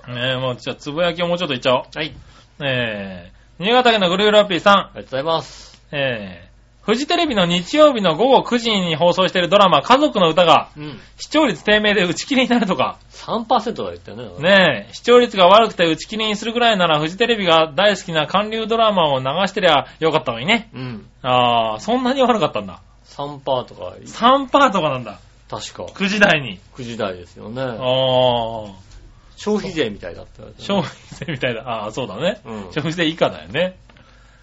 [0.08, 0.12] い。
[0.12, 1.84] ねえ、もう、じゃあ、つぶやきをもうちょっといっちゃおう。
[1.96, 2.14] はい。
[2.62, 4.74] えー、新潟県のぐるぐるラッピーさん。
[4.74, 5.82] ありがとうございます。
[5.92, 11.00] えー、フジテレビの日曜日の午後9時に放送しているドラマ、家族の歌が、うん。
[11.18, 12.98] 視聴率低迷で打ち切りになるとか。
[13.12, 14.50] 3%とか言ったよね。
[14.50, 20.70] ねえ、視聴率が悪くて打ち切りにするぐらいなら、フジテレビが大好きな韓流ドラマを流してりゃよかったのにね。
[20.74, 21.06] うん。
[21.22, 22.82] あー、そんなに悪かったんだ。
[23.16, 25.20] 3%とか、3%とかなんだ。
[25.50, 25.84] 確か。
[25.86, 26.60] 9時台に。
[26.76, 27.62] 9時台ですよね。
[27.62, 28.74] あー、
[29.36, 30.56] 消費税みたいだったよね。
[30.58, 31.64] 消費税みたいだ。
[31.66, 32.42] あー、そうだね。
[32.46, 33.78] うん消費税以下だよね。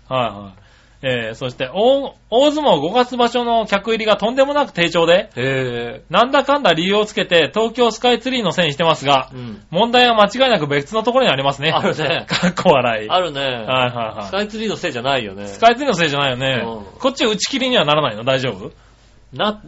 [0.09, 0.60] はいはい。
[1.03, 9.63] えー、そして、大、大相撲5月場所の客入りがとんでもなく低調で、へなんだかんだ理由をつけて東京スカイツリーのせいにしてますがぇ、うん。
[9.71, 11.71] 問題は間違いなく別のところにありますね。
[11.71, 13.09] あるねかっこ笑い。
[13.09, 13.41] あるね。
[13.41, 13.67] はいはい
[14.17, 14.27] はい。
[14.27, 15.47] スカイツリーのせいじゃないよね。
[15.47, 16.99] スカイツリーのせいじゃないよねうん。
[16.99, 18.25] こっち打ち切りにはならないの？
[18.25, 18.73] 大丈夫？
[19.33, 19.63] な、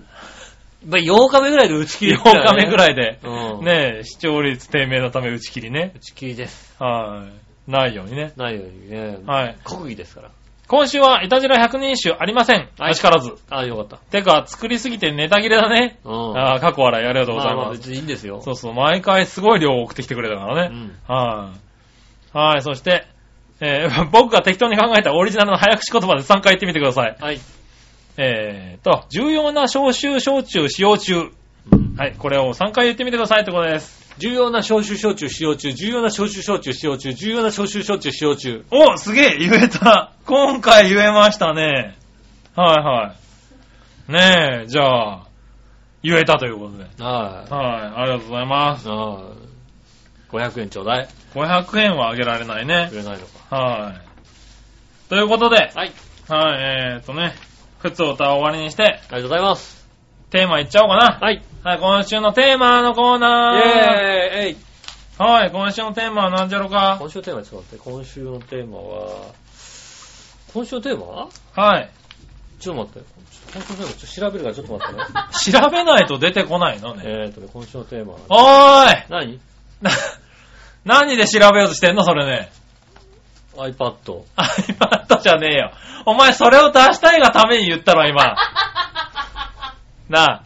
[0.87, 3.21] まあ、8日目ぐらいで打ち切り ?8 日目ぐらいで。
[3.25, 3.65] うん。
[3.65, 5.99] ねえ、視聴率低迷のため打ち切りね打。
[6.01, 6.75] ち切りです。
[6.79, 7.71] はい。
[7.71, 8.33] ないようにね。
[8.37, 9.19] ないようにね。
[9.25, 9.57] はい。
[9.65, 10.31] 国技ですから。
[10.69, 12.57] 今週は、イタジラ100人種ありません。
[12.79, 13.35] はいあしからず。
[13.51, 13.97] ああ、よかった。
[13.97, 15.99] てか、作りすぎてネタ切れだね。
[16.05, 16.39] うん。
[16.39, 17.79] ああ、過去笑いありがとうございまあまあます。
[17.79, 18.41] 別にいいんですよ。
[18.43, 20.75] そうそう、毎回すごい量送ってきてくれたからね。
[20.75, 21.15] うん。
[21.15, 21.53] は
[22.35, 22.39] い。
[22.39, 23.07] はい、そして、
[23.61, 27.17] えー 僕が適当に考えたオリジナルの早口言葉で3回言ってみてください。
[27.21, 27.39] はい。
[28.17, 31.31] えーと、重要な消臭焼酎使用中。
[31.71, 34.02] うんはい、これを3回言ってみてくださいってことです。
[34.19, 38.65] 重要な消臭焼酎使用中、重要な消臭焼酎使用中、重要な消臭焼酎使用中。
[38.71, 41.97] おすげえ言えた今回言えましたね。
[42.55, 43.15] はいは
[44.09, 44.13] い。
[44.13, 45.27] ねえ、じゃあ、
[46.03, 46.85] 言えたということで。
[47.03, 47.53] はい。
[47.53, 47.63] は
[47.97, 48.89] い、ありがとうございます。
[48.91, 49.53] ああ。
[50.33, 51.09] 500円ちょうだい。
[51.35, 52.97] 500円はあげられないねく。
[52.97, 53.57] れないのか。
[53.57, 55.09] はい。
[55.09, 55.73] ということで、はい。
[55.75, 55.93] はい、
[56.97, 57.35] えーとね、
[57.79, 59.82] 普通歌を終わりにして、ありがとうございます。
[60.33, 61.19] テーマいっちゃおうかな。
[61.21, 61.43] はい。
[61.63, 63.59] はい、今週のテーマのコーイナー。
[63.61, 64.57] ェーイ
[65.19, 66.97] はい、今週のテーマは何じゃろか？
[66.99, 67.91] 今週のテーマちょっと待って。
[67.91, 69.35] 今週のテーマは、
[70.55, 71.29] 今週のテーマは？
[71.55, 71.91] はい。
[72.59, 73.09] ちょっと待って。
[73.53, 75.05] 今週のテーマちょっと調べるからちょっと待ってね。
[75.61, 77.03] 調べないと出てこないのね。
[77.05, 78.19] えーとね、今週のテーマは。
[78.31, 79.39] おーい何？
[79.83, 79.91] な、
[80.87, 82.51] 何で調べようとしてんのそれね。
[83.57, 84.23] ?iPad。
[84.37, 85.73] iPad じゃねえよ。
[86.07, 88.35] お前それを出したいがために言ったろ、今。
[90.13, 90.45] な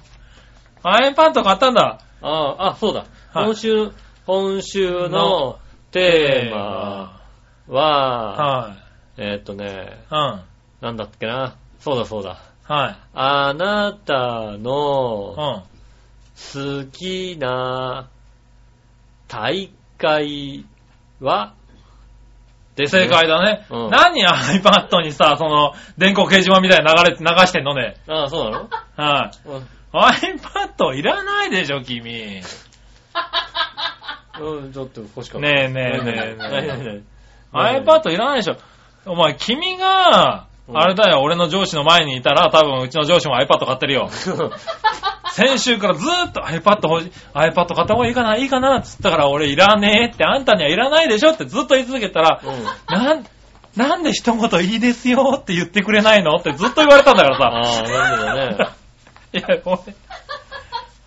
[0.82, 0.98] あ。
[0.98, 2.00] iPad 買ったんだ。
[2.22, 3.00] ああ、あ、そうだ。
[3.34, 3.90] はい今週、
[4.26, 5.58] 今週の
[5.90, 7.20] テーマ
[7.68, 7.82] は、
[8.68, 8.76] は
[9.18, 10.14] えーっとね、い。
[10.14, 10.40] うん。
[10.80, 11.56] なんだっけな。
[11.80, 12.38] そうだそうだ。
[12.62, 12.96] はい。
[13.14, 14.14] あなた
[14.54, 15.62] うのん。
[16.36, 18.08] 好きな
[19.28, 20.64] 大会
[21.20, 21.55] は？
[22.76, 23.66] で正解だね。
[23.70, 27.96] うん何 iPad にさ、その、電光掲示板みたいな流れ、流してんのね？
[28.06, 28.68] ああ、そうなの？
[28.96, 29.48] はい。
[29.48, 32.42] うん iPad いらないでしょ、君。
[34.38, 35.46] うん、ちょっと欲しかった。
[35.46, 37.02] ねえねえねえね
[37.54, 38.56] え iPad いらないでしょ。
[39.06, 44.10] お前、君が、うんあれだよ、俺の上司の前にいたら、多分うちの上司も iPad 買ってるよ。
[45.36, 52.64] 先週からずーっと iPad 欲しい、iPad 買った方がいいかないいかなっつったから俺いらねえって、あんたにはいらないでしょってずっと言い続けたら、うん
[52.96, 53.26] なん、
[53.76, 57.44] なんで一言いいですよって言ってくれないのってずっと言われたんだからさ。
[57.48, 58.70] ああ、なんだろ
[59.34, 59.60] いや、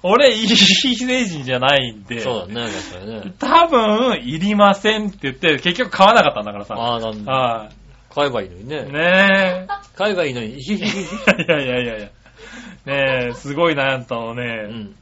[0.04, 2.04] 俺、俺、いい成人じゃないん。
[2.04, 3.34] で、そうだね、確かにね。
[3.40, 6.76] 多分、いりませんって言って、結局買わなかったんだからさ。
[6.76, 7.32] ああ、なんだ。
[7.34, 7.70] は
[8.14, 8.66] 買えばいいのにい。
[8.66, 8.84] ね。
[8.84, 10.54] ね買えばいいのに。
[10.54, 10.76] え。
[10.76, 10.80] い
[11.48, 12.10] やいやいやいや。
[12.86, 14.44] ねえ、すごい悩んだのうね。
[14.68, 14.96] ん。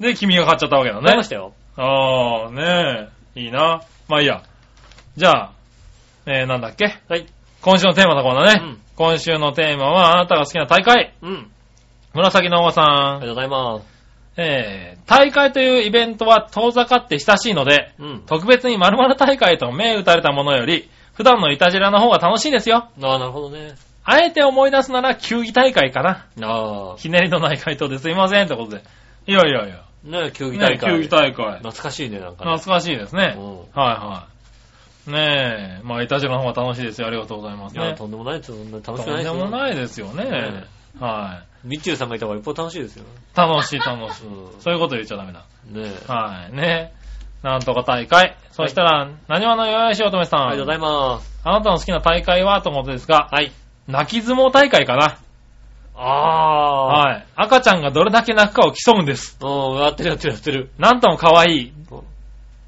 [0.00, 1.28] で、君が買っちゃったわけだね買いまし。
[1.28, 1.52] たよ。
[1.76, 3.40] ああ、ねえ。
[3.40, 3.80] いいな。
[4.08, 4.42] まあいいや。
[5.16, 5.52] じゃあ、
[6.26, 6.86] えー、なんだっけ？
[7.08, 7.26] はい。
[7.60, 8.60] 今週のテーマのコーナーね。
[8.62, 11.14] うん今週のテーマは、あなたが好きな大会。
[11.20, 11.50] うん。
[12.14, 12.84] 紫のおばさん。
[12.84, 13.86] ありがとうございます。
[14.36, 18.22] えー、大会というイベントは遠ざかって親しいので、うん。
[18.24, 22.88] 特別に〇〇大会と銘打たれたものより、普段のいたじらの方が楽しいですよ。
[23.02, 23.74] ああ、なるほどね。
[24.04, 26.26] あえて思い出すなら球技大会かな。
[26.42, 26.96] ああ。
[26.98, 28.84] ひねりのない回答ですいませんってことで。
[29.26, 29.84] いやいやいや。
[30.04, 30.92] ね球技大会。
[30.92, 31.58] ね球技大会。
[31.58, 32.52] 懐かしいね、なんかね。
[32.52, 33.34] 懐かしいですね。
[33.38, 34.26] うんはいは
[35.08, 35.10] い。
[35.10, 37.06] ねえ、まあ、いたじらの方が楽しいですよ。
[37.06, 37.94] ありがとうございますいや、ね。
[37.94, 38.56] とんでもないですよ。
[38.56, 39.34] そんな楽しくとんでないですよ。
[39.44, 40.64] もないですよねね。
[41.00, 43.04] はみちゅうさんがいた方が一方楽しいですよ。
[43.04, 43.36] い。
[43.36, 44.26] 楽しい楽しい。
[44.26, 44.60] うん。
[44.60, 45.40] そういうこと言っちゃダメだ。
[45.66, 46.12] ねえ。
[46.12, 46.54] はい。
[46.54, 46.92] ね
[47.42, 48.36] なんとか大会。
[48.52, 50.48] そしたら、何話のよやしおとめさん。
[50.48, 51.40] ありがとうございます。
[51.44, 52.62] あなたの好きな大会は？
[52.62, 53.52] とのことですが、はい。
[53.86, 55.18] 泣き相撲大会かな。
[55.96, 56.86] ああ。
[56.86, 57.26] はい。
[57.36, 59.38] 赤ちゃんがどれだけ泣くかを競うんです。
[59.40, 60.70] うん、やってるやってるやってる。
[60.78, 62.00] なんとも可愛い、うん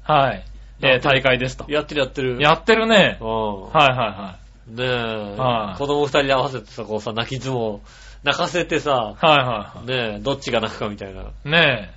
[0.03, 0.45] はい。
[0.81, 1.65] えー大会ですと。
[1.67, 2.41] やってるやってる。
[2.41, 3.17] やってるね。
[3.19, 3.63] うん。
[3.63, 4.37] はいはいは
[4.67, 7.79] ねえ、はい子供二人で合わせてさ、こうさ、泣き相撲、
[8.23, 9.25] 泣かせてさ、い。
[9.25, 9.47] はいはい
[9.77, 11.21] はねえ、どっちが泣くかみたいな。
[11.21, 11.25] い。
[11.45, 11.91] ね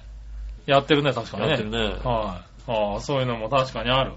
[0.67, 0.71] え。
[0.71, 1.49] やってるね、確かにね。
[1.51, 1.79] やってるね。
[1.79, 2.71] はい。
[2.71, 4.13] ああ、そういうのも確かにある。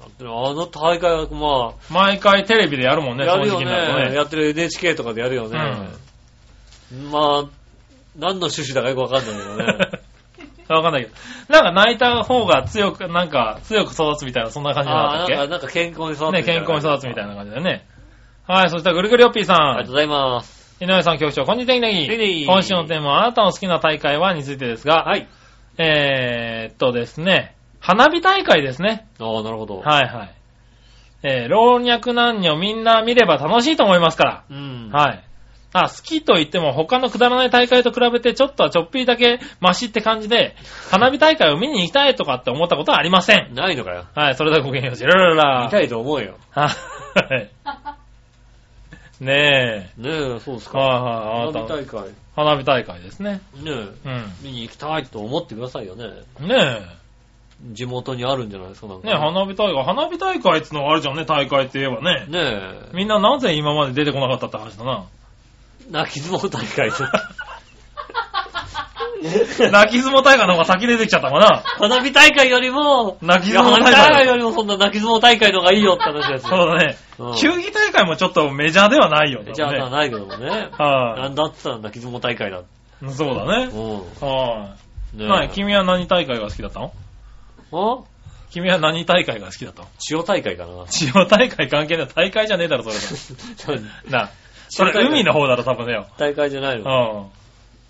[0.00, 3.64] あの大会は、ま毎回テレビでやるもんあ、ね、やるよね。
[4.10, 4.14] ね。
[4.14, 5.58] やってる NHK とかでやるよね。
[7.10, 7.44] まあ、
[8.16, 9.64] 何の趣旨だかよくわかんないけどね。
[10.68, 11.14] わかんないけど。
[11.48, 15.34] なんか泣いた方が強く、なんか強く育つみたいな、そんな感じああ、だったっけ？
[15.36, 17.86] なんか、なんか健康に育ってね、健康に育つみたいな感じだよね。
[18.46, 19.56] はい、そしたらぐるぐるよっぴーさん。
[19.56, 20.76] ありがとうございます。
[20.80, 24.34] 井上さん局長、こんにちは、ネギネギ今週のテーマは、あなたの好きな大会は？
[24.34, 25.26] についてですが、はい。
[25.78, 27.55] えーっとですね、
[27.86, 29.06] 花火大会ですね。
[29.20, 29.78] ああ、なるほど。
[29.78, 30.34] はいはい。
[31.22, 34.44] えー、老若男女みんな見れば楽しいと思いますから。
[34.50, 34.90] うん。
[34.92, 35.24] はい。
[35.72, 40.56] あ、好きと言っても他のくだらない大会と比べてちょっとはちょっぴりだけマシって感じで、
[40.90, 43.54] 花火大会を見に行きたいとかって思ったことはありません。
[43.54, 44.06] ないのかよ。
[44.16, 44.96] はい、それではごきげんよう。
[44.96, 46.38] ジラララ見たいと思うよ。
[46.50, 47.50] はい。
[49.24, 50.72] ねねえ、そうですえ。
[50.72, 50.78] か。
[50.78, 51.52] はいはい。
[51.52, 52.10] 花火大会。
[52.34, 53.40] 花火大会ですね。
[53.54, 53.94] ねえ、うん。
[54.42, 56.04] 見に行きたいと思ってくださいよね。
[56.40, 56.95] ね
[57.62, 59.00] 地元にあるんじゃないですか、なんえ。
[59.02, 59.06] か。
[59.08, 59.84] ねえ、花火大会。
[59.84, 62.26] 花火大会ってのがあるじゃんね、大会って言えばね。
[62.28, 62.90] ねえ。
[62.92, 65.04] みんななぜ今まで出てこなかったって話だな。
[65.90, 66.96] 泣き相撲大会で。
[69.70, 71.62] 泣き相撲大会の方が先出てきちゃったかな。
[71.78, 74.26] 花火大会よりも、泣き相撲大花火大会会。
[74.26, 77.34] よりもそんな泣き相撲大会の方がいいよって話ですそうだねうん。
[77.36, 79.52] 球技大会もちょっとメジャーではないよね。
[79.54, 80.68] じゃあ、ないけどもね。
[80.72, 82.58] はなんだって言ったら泣き相撲大会だ。
[82.58, 82.62] い。
[83.10, 83.68] そうだね。
[83.72, 84.68] うは
[85.14, 85.16] い。
[85.16, 85.20] ん。
[85.20, 85.48] ねはい。
[85.50, 86.92] 君は何大会が好きだったの？
[87.72, 88.04] あ？
[88.50, 90.86] 君は何大会が好きだったの塩大会かな。
[90.86, 92.08] 千代大会関係ない。
[92.08, 93.80] 大会じゃねえだろ、それ。
[94.08, 94.30] な。
[94.68, 96.06] それ海の方だろ、多分だよ。
[96.16, 96.84] 大会じゃないうん。
[96.84, 97.30] の。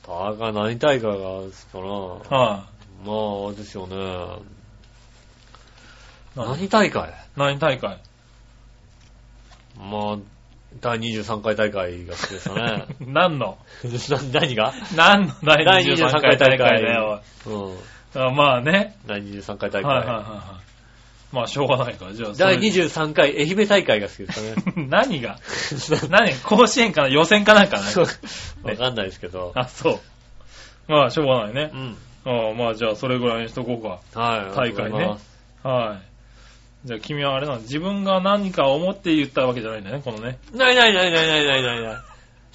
[0.07, 2.57] は大会、何大会が好きかな。
[2.57, 2.77] い。
[3.05, 3.97] まあ、あれですよね。
[6.37, 6.69] 何？
[6.69, 7.15] 大会？
[7.37, 7.99] 何大会？
[9.79, 10.19] まあ、
[10.81, 12.87] 第23回大会が好きですかね。
[13.01, 13.59] 何の？
[13.85, 14.75] な 何が？
[14.95, 17.23] 何の第第23 23回大会だよ。
[17.47, 17.77] うん。
[18.15, 18.97] あまあね。
[19.07, 20.15] 第23回大はいはい会。
[20.15, 20.67] はいはい。
[21.33, 22.13] まあ、しょうがないから。
[22.15, 24.87] じゃあ、第それ23回愛媛大会が好きですかね。
[24.89, 25.39] 何が？
[26.09, 26.35] 何？
[26.35, 27.87] 甲子園かな予選かなんかな
[28.63, 29.53] わかんないですけど。
[29.55, 30.01] あ、そう。
[30.89, 31.77] まあ、しょうがないねう。
[31.77, 31.97] ん。
[32.25, 34.21] ああまあ、じゃあ、それぐらいにしとこうか。
[34.21, 34.57] はい。
[34.57, 35.17] 大会ね。
[35.63, 35.99] は
[36.85, 36.87] い。
[36.87, 40.39] じゃあ、君はあれなの自分が何か思って言ったわけじゃないんだね、このね。
[40.55, 41.97] ないないないないないないないない。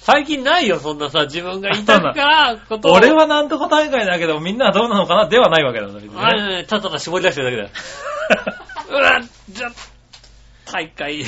[0.04, 5.28] 最近ないよ、そんなさ、自分がいたか ら、ことを俺はなんとか大会だけど、みんなはどうなのかな？
[5.28, 7.70] ではないわけだねあれね、ただただ絞り出してるだけだよ。
[8.90, 9.68] うわ、じゃ、
[10.72, 11.24] 大会。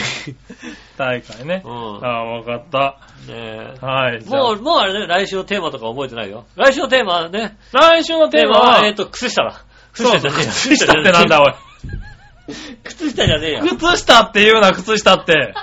[0.99, 1.63] 大会ね。
[1.65, 2.99] うんああ、わかった。
[3.33, 4.25] ねえはい。
[4.27, 6.45] もう、もうあれね、来週のテーマとか覚えてないよ。
[6.57, 9.61] 来週のテーマはね、来週のテーマは、えっと、靴下だ。
[9.93, 10.51] 靴そう下じゃねえよ。
[10.51, 11.55] 靴下ってなんだ、おい。
[12.85, 13.61] 靴下じゃねえよ。
[13.63, 15.55] 靴下って言うな、靴下って。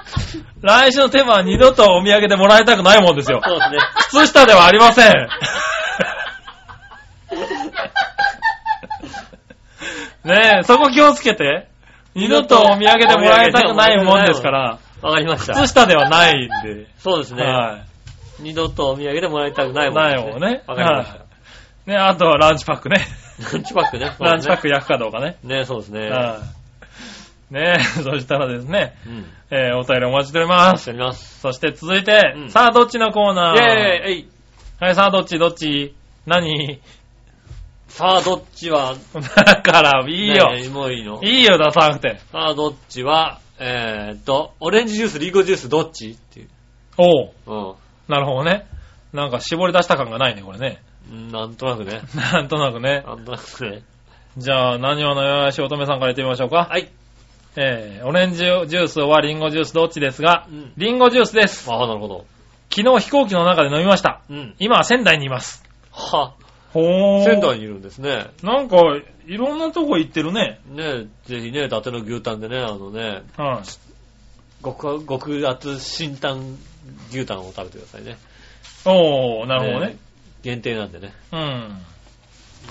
[0.61, 3.41] 来週のテーマは二度とお土産でもらいたくないもんですよ。
[3.43, 3.77] そうですね。
[4.09, 5.11] 靴下ではありません。
[10.23, 11.67] ねえ、そこ気をつけて。
[12.13, 15.53] 二度とお土産でもらいたくないもんですから、わかりました。
[15.53, 16.87] 靴下ではないんで。
[16.97, 17.43] そうですね。
[17.43, 17.79] は
[18.39, 19.91] 二度とお土産でもらいたくないい。
[19.91, 20.63] もんないもんね。
[20.67, 21.19] わかりましはい
[21.89, 23.07] ね、あとはランチパックね。
[23.43, 23.53] た。
[23.53, 24.15] ランチパックね。
[24.19, 24.61] ランチパック。
[24.63, 25.37] ク焼くかどうかね。
[25.43, 26.09] ね、そうですね。
[26.09, 26.60] はい。
[27.51, 29.25] ねえ、 そしたらですね、うん。
[29.51, 30.81] えー、お便りお待ちしております。
[30.83, 31.39] しております。
[31.41, 33.57] そして続いて、うんさあどっちのコーナー？
[33.57, 34.29] イェーイ
[34.79, 35.93] はい、さあどっちどっち？
[36.25, 36.79] 何？
[37.87, 38.95] さあ、どっちは、
[39.45, 40.55] だから、いいよ。
[40.55, 42.19] ねもういいのいいよ、出さなくて。
[42.31, 46.11] さあ、どっちは、えーっと、オレンジジュース、リンゴジュース、どっち？
[46.11, 46.47] っていう。
[46.97, 47.71] おう。
[47.71, 47.75] う
[48.07, 48.65] なるほどね。
[49.11, 50.81] なんか絞り出した感がないね、これね。
[51.13, 51.27] ん。
[51.33, 52.01] なんとなくね。
[52.15, 53.03] なんとなくね。
[53.05, 53.81] なんとなくね。
[54.37, 56.67] じゃあ、何話のよやし乙女さんから言ってみましょうか。
[56.69, 56.89] はい。
[57.55, 60.73] えー、オレンジジュースはリンゴジュースどっちですがう、ん。
[60.77, 61.69] リンゴジュースです。
[61.69, 62.25] ああ、なるほど。
[62.69, 64.21] 昨日飛行機の中で飲みました。
[64.29, 64.55] うん。
[64.59, 65.63] 今は仙台にいます。
[65.91, 66.33] は、
[66.71, 67.25] ほー。
[67.25, 68.27] 仙台にいるんですね。
[68.41, 68.77] なんか、
[69.27, 70.61] いろんなとこ行ってるね。
[70.69, 74.63] ねぜひね、伊達の牛タンでね、あのね、はい。
[74.63, 76.57] 極、極厚新タン
[77.09, 78.17] 牛タンを食べてくださいね。
[78.85, 79.97] おー、なるほどね。
[80.43, 81.13] 限定なんでね。
[81.31, 81.39] うん。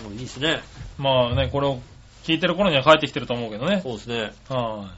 [0.04, 0.62] もういいですね。
[0.98, 1.80] まあね、これを
[2.24, 3.80] 聞いてる頃には帰ってきてると思うけどね。
[3.80, 4.32] そうですね。
[4.48, 4.90] は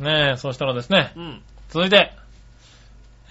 [0.00, 0.02] い。
[0.02, 1.42] ねえ、そしたらですね、うん。
[1.70, 2.12] 続いて、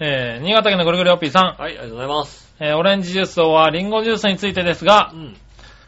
[0.00, 2.54] えー、新潟県のぐるぐるおっぴーさん、はい、ありがとうございます。
[2.60, 5.36] えー、オレンジジュースはリンゴジュースについてですがう、ん。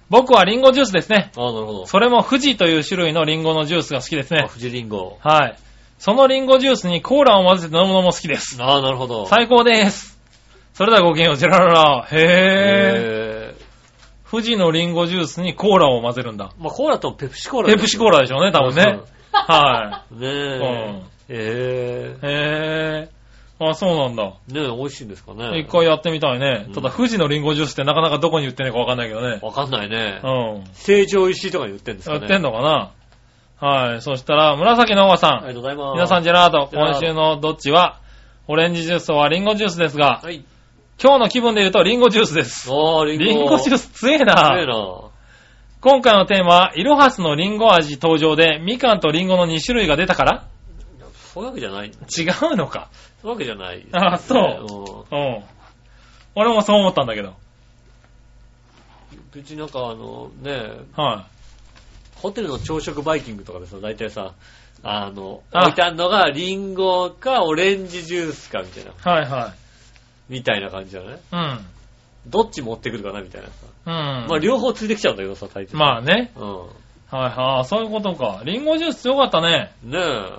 [0.08, 1.30] 僕はリンゴジュースですね。
[1.36, 1.86] ああ、なるほど。
[1.86, 4.48] それも富士という種類のリンゴのジュースが好きですねあ。
[4.48, 5.18] 富士リンゴ。
[5.20, 5.56] はい。
[5.98, 8.56] そのリンゴジュースにコーラを混ぜて飲むのも好きです。
[8.60, 9.26] ああ、なるほど。
[9.26, 10.18] 最高です。
[10.72, 12.08] それではごきげんよう、ジェラララ。
[12.10, 13.19] へー。
[14.30, 16.50] へ富士のリンゴジュースにコーラを混ぜるんだ。
[16.58, 16.62] ー。
[16.62, 19.00] まあ、コーラとペプシコーラペプシコーラでしょうね、多分ね。
[19.32, 20.20] はうん。
[20.20, 21.02] ねえ。
[21.28, 22.26] えい。
[22.26, 23.20] へー。
[23.62, 24.32] あ、そうなんだ。
[24.50, 24.52] え。
[24.54, 25.58] ねえ、美味しいんですかね。
[25.58, 26.72] 一回やってみたいねうん。
[26.72, 29.38] ただ、富士のリンゴジュースってなかなかどこに売ってんのかわかんないけどね。
[29.42, 30.20] わかんないね。
[30.24, 30.28] う
[30.60, 30.64] ん。
[30.72, 32.20] 成城石井とかに売ってんですかね。
[32.22, 32.92] 売ってんのかな？
[33.68, 34.00] はい。
[34.00, 35.30] そしたら、紫のおばさん。
[35.30, 35.94] ありがとうございます。
[35.94, 36.68] 皆さん、ジェラード。
[36.70, 37.98] ジェラード今週のどっちは、
[38.48, 40.42] オレンジジュースはリンゴジュースですが、はい。
[41.02, 42.70] 今日の気分で言うとリンゴジュースです。
[42.70, 43.24] ああ、リンゴ。
[43.24, 43.86] リンゴジュース。
[43.86, 44.34] ス強えすげえな。
[44.34, 45.10] な。
[45.80, 50.46] 今回のテーマは、イロハスのリンゴ味登場で、みかんとリンゴの2種類が出たから？
[51.32, 51.88] そういうわけじゃない。
[51.88, 51.90] 違
[52.52, 52.90] うのか。
[53.22, 53.86] そういうわけじゃない。
[53.92, 55.44] あそううんうん。
[56.34, 57.34] 俺もそう思ったんだけど。
[59.32, 61.28] 別になんかあの、ねは
[62.16, 64.34] ホテルの朝食バイキングとかでさ、大体さ、
[64.82, 68.94] あの、あ置いてあるのがリンゴかオレンジジュースかみたいな、い。
[69.22, 69.59] はいはい。
[70.30, 71.18] みたいな感じだね。
[71.32, 71.66] うん。
[72.26, 73.52] どっち持ってくるかなみたいなさ。
[73.86, 73.92] うん。
[74.28, 75.76] まあ両方ついてきちゃうんだけどさ、大抵。
[75.76, 76.32] まあね。
[76.36, 76.58] うん。
[76.62, 76.66] は
[77.12, 77.64] いはい。
[77.64, 78.42] そういうことか。
[78.44, 79.72] リンゴジュース強かったね。
[79.82, 79.98] ね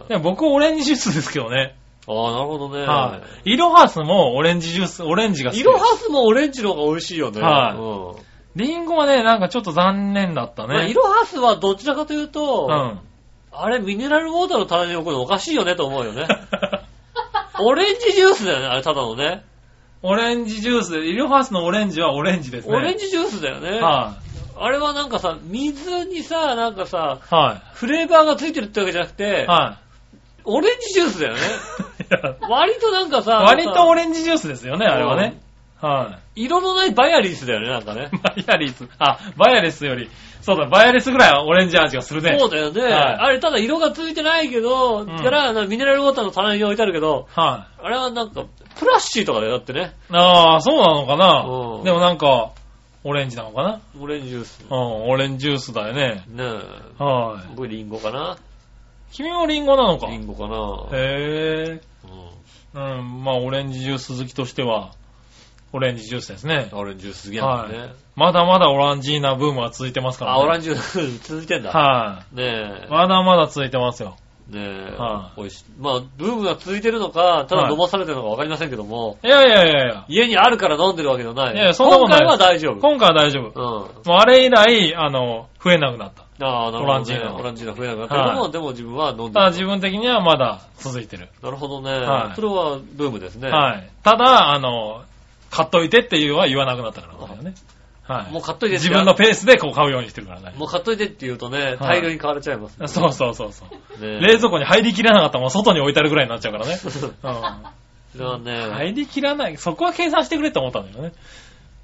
[0.10, 0.18] え。
[0.18, 1.76] 僕オレンジジュースですけどね。
[2.08, 2.82] ああ、なるほどね。
[2.82, 3.54] はい。
[3.54, 5.60] イロハスもオレンジジュース、オレンジが好き。
[5.60, 7.42] イロハスもオレンジの方が美味しいよね。
[7.42, 10.90] はいうんリンゴはね、なんかちょっと残念だったまあ、ね。
[10.90, 13.00] イロハスはどちらかというと、うん。
[13.54, 16.28] あれミネラルウォーターの棚に置くのおかしいよねと思うよね。
[17.60, 19.46] オレンジジュースだよね、あれただのね。
[20.04, 22.76] オレンジジュースで、イロハスのオレンジはオレンジですね。
[22.76, 23.80] オレンジジュースだよね。
[23.80, 24.18] は
[24.56, 27.34] あれはなんかさ、水にさ、なんかさ、い。
[27.34, 29.80] はフレーバーがついてるってわけじゃなくてい。、は
[30.44, 31.40] オレンジジュースだよね。
[32.50, 35.40] 割となんかさ、割とオレレンジジュースですよね、あれはね。
[35.80, 38.18] は色のないバイアリースだよね、なんかねい。。
[38.18, 38.88] バイアリス。
[39.00, 40.10] あ、バイアリスより、
[40.42, 42.38] そうだ、バイアリスぐらいはオレンジ味がするね。
[42.40, 42.82] そうだよね。
[42.82, 48.46] はいあれただ色がついてないけど、んからなミネラルウォーターの棚に置いてあるけど、はあれはなんか、
[48.78, 49.94] プラッシーとかだよ、だってね。
[50.12, 50.16] い。
[50.16, 52.52] ああ、そうなのかなうんでもなんか、
[53.04, 54.66] オレンジなのかなオレンジジュース。
[54.70, 56.24] うん、オレンジジュースだよね。
[56.28, 56.44] ね
[57.00, 57.04] え。
[57.04, 57.56] はい。
[57.56, 58.38] 僕リンゴかな？
[59.12, 60.98] 君もリンゴなのかリンゴかな？
[60.98, 61.82] へえ。
[62.74, 64.92] うんうん、まあ、オレンジジュース好きとしては、
[65.74, 66.70] オレンジジュースですね。
[66.74, 67.94] オレンジジュース好きなんだね。
[68.16, 70.44] まだまだオランジーナブームは続いてますからあ、ね。
[70.44, 71.72] オランジジュース続いてんだ。
[71.72, 72.44] はね
[72.84, 72.90] えい。。
[72.90, 74.16] まだまだ続いてますよ。
[74.52, 75.32] ねえは。
[75.38, 75.66] い美味しい。
[75.80, 80.06] まあ、ブームが続いてるのか、ただはい飲まされてるのかわかりませんけども、いやいやいやいや。
[80.08, 81.54] 家にあるから飲んでるわけじゃない。
[81.54, 82.80] いやいやそんなことない今回は大丈夫。
[82.80, 83.48] 今回は大丈夫。
[83.48, 84.10] うん。
[84.10, 86.46] もうあれ以来、あの、増えなくなった。
[86.46, 86.86] ああ、なるほど、ね。
[86.86, 91.30] オランジーノオランジーノ増えなくなったけども、はでも自分は飲んでるただ自分的にはまだ続いてる。
[91.42, 91.92] なるほどね。
[91.92, 93.50] はいそれはブームですね。
[93.50, 93.90] はい。
[94.04, 95.04] ただ、あの、
[95.50, 97.54] 買っといてっていうのは言わなくなったからだよね。
[98.04, 98.32] はい。
[98.32, 100.54] もう買っといて自分のペースでこう買うようにしてるからね。
[100.58, 102.88] もう買っといてって言うとね、大量に買われちゃいます、ね。
[102.88, 104.02] そうそうそうそう。
[104.02, 106.78] ね冷蔵庫に入りきらなかったらもう外に置いてあるぐらいになっちゃうからね。
[106.82, 108.74] それはね、うん。
[108.74, 109.58] 入りきらない。
[109.58, 111.14] そこは計算してくれって思ったんだよね。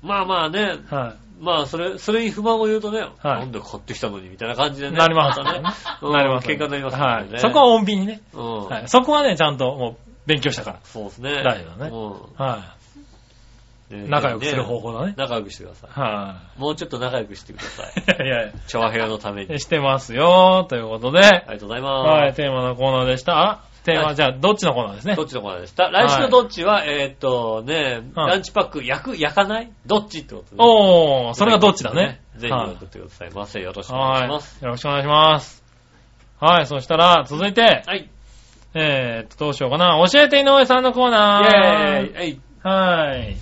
[0.02, 4.92] まあまあね、はまあそれ、それに不満を言うとね、はいなんで買ってきたのにみたいな感じでい。
[4.92, 4.98] ね。
[4.98, 5.62] なりますね。
[6.02, 6.48] うんなります。
[6.48, 7.04] 喧嘩になりますね。
[7.04, 7.40] はい。
[7.40, 8.22] そこは穏便にね。
[8.34, 8.66] うん。
[8.66, 8.84] はい。
[8.88, 11.44] そこはね、ちゃんともう勉強したかそうですね。
[11.44, 12.46] 大事だねうら。
[12.46, 12.77] はんねい。
[13.90, 15.14] 仲良くする方法だね。
[15.18, 15.88] 仲良くしてくださ。
[15.90, 18.24] はいもうちょっと仲良くしてください。
[18.24, 18.28] い。
[18.28, 19.60] いやいや調和部屋のために。
[19.60, 22.10] してますよということで、ありがとうございます。
[22.10, 23.38] はい、テーマのコーナーでした。
[23.40, 25.24] あ、テーマ、はいじゃあ、どっちのコーナーですねど。
[25.24, 25.90] っちのコーナーでした？
[25.90, 29.72] 来週のどっちは、えーっとね、うんランチパック焼く、焼かない？
[29.86, 30.58] どっちってことね。
[30.60, 32.20] おー、それがどっちだね。
[32.36, 33.62] ぜひはい送ってくださいませ。
[33.62, 34.56] よろしくお願いします。
[34.56, 34.64] はい。
[34.66, 35.64] よろしくお願いします。
[36.40, 38.10] はい、そしたら、続いて、はい。
[38.76, 39.98] えーっと、どうしようかな。
[40.12, 42.14] 教えて井上さんのコーイナー。
[42.14, 43.18] ェーイはい。
[43.18, 43.38] はい。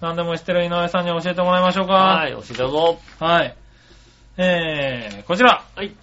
[0.00, 1.92] 何でも知ってる井上さんに教えてもらいましょうか。
[1.92, 2.98] はい、教えてどうぞ。
[3.18, 3.56] はい。
[4.36, 5.64] えー、こちら。
[5.74, 5.94] はい。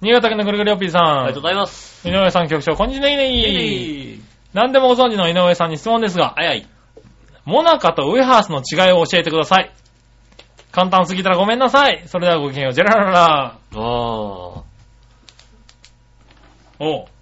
[0.00, 1.02] 新潟県のぐるぐるよっぴーさん。
[1.02, 2.08] ありがとうございます。
[2.08, 3.06] 井上さん局長、こんにちは。
[3.06, 4.22] ねイいェーイ
[4.54, 6.66] 何でもご存知の井上さんに質問ですが、はいはい。
[7.44, 9.70] モナカとウエハースの違いを教えてください。
[10.72, 12.02] 簡単すぎたらごめんなさい。
[12.06, 12.72] それではごきげんよう。
[12.72, 13.44] ジェラララ。
[13.54, 13.78] あー。
[16.80, 17.13] おう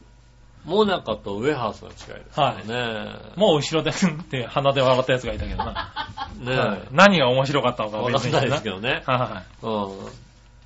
[0.65, 3.15] モナカとウエハースの違いですよね。
[3.37, 6.07] もう後ろで、って鼻で笑ったやつがいたけどな。
[6.39, 6.89] ねはいえ。
[6.93, 9.03] 何が面白かったのかわかんないですけどね。
[9.07, 9.67] はいはい。
[9.67, 10.11] う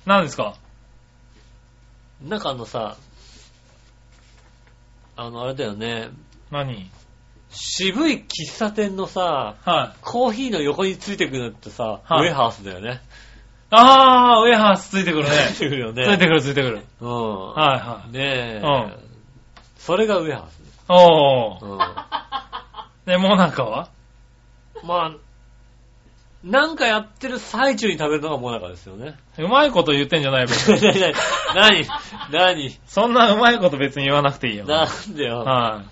[0.05, 0.53] 何ですか？
[2.23, 2.29] ん。
[2.29, 2.95] なんかあのさ、
[5.15, 6.09] あの、あれだよね。
[6.51, 6.89] 何？
[7.49, 9.97] 渋い喫茶店のさ、はい。
[10.01, 13.01] コーヒーの横についてくるのってさ、はいウエハースだよね。
[13.71, 15.29] あー、ウエハースついてくるね。
[15.55, 16.05] ついてくるよね。
[16.05, 16.85] ついてくるついてくる。
[17.01, 17.49] うん。
[17.53, 18.11] はいはい。
[18.11, 18.61] ねえ。
[18.63, 18.67] う
[19.03, 19.06] ん
[19.87, 20.61] それがウエハース。
[20.89, 21.65] おー。
[21.65, 21.79] うん。
[23.05, 23.89] で、モナカは？
[24.83, 25.11] まあ、
[26.43, 29.15] なんかやってる最中に食べるのがモナカですよね。
[29.39, 30.81] うまいこと言ってんじゃない別に
[31.55, 31.87] 何何？
[32.31, 32.79] 何？
[32.85, 34.65] そんなうまいこと別に言わなくていいよ。
[34.65, 35.39] なんでよ。
[35.39, 35.83] は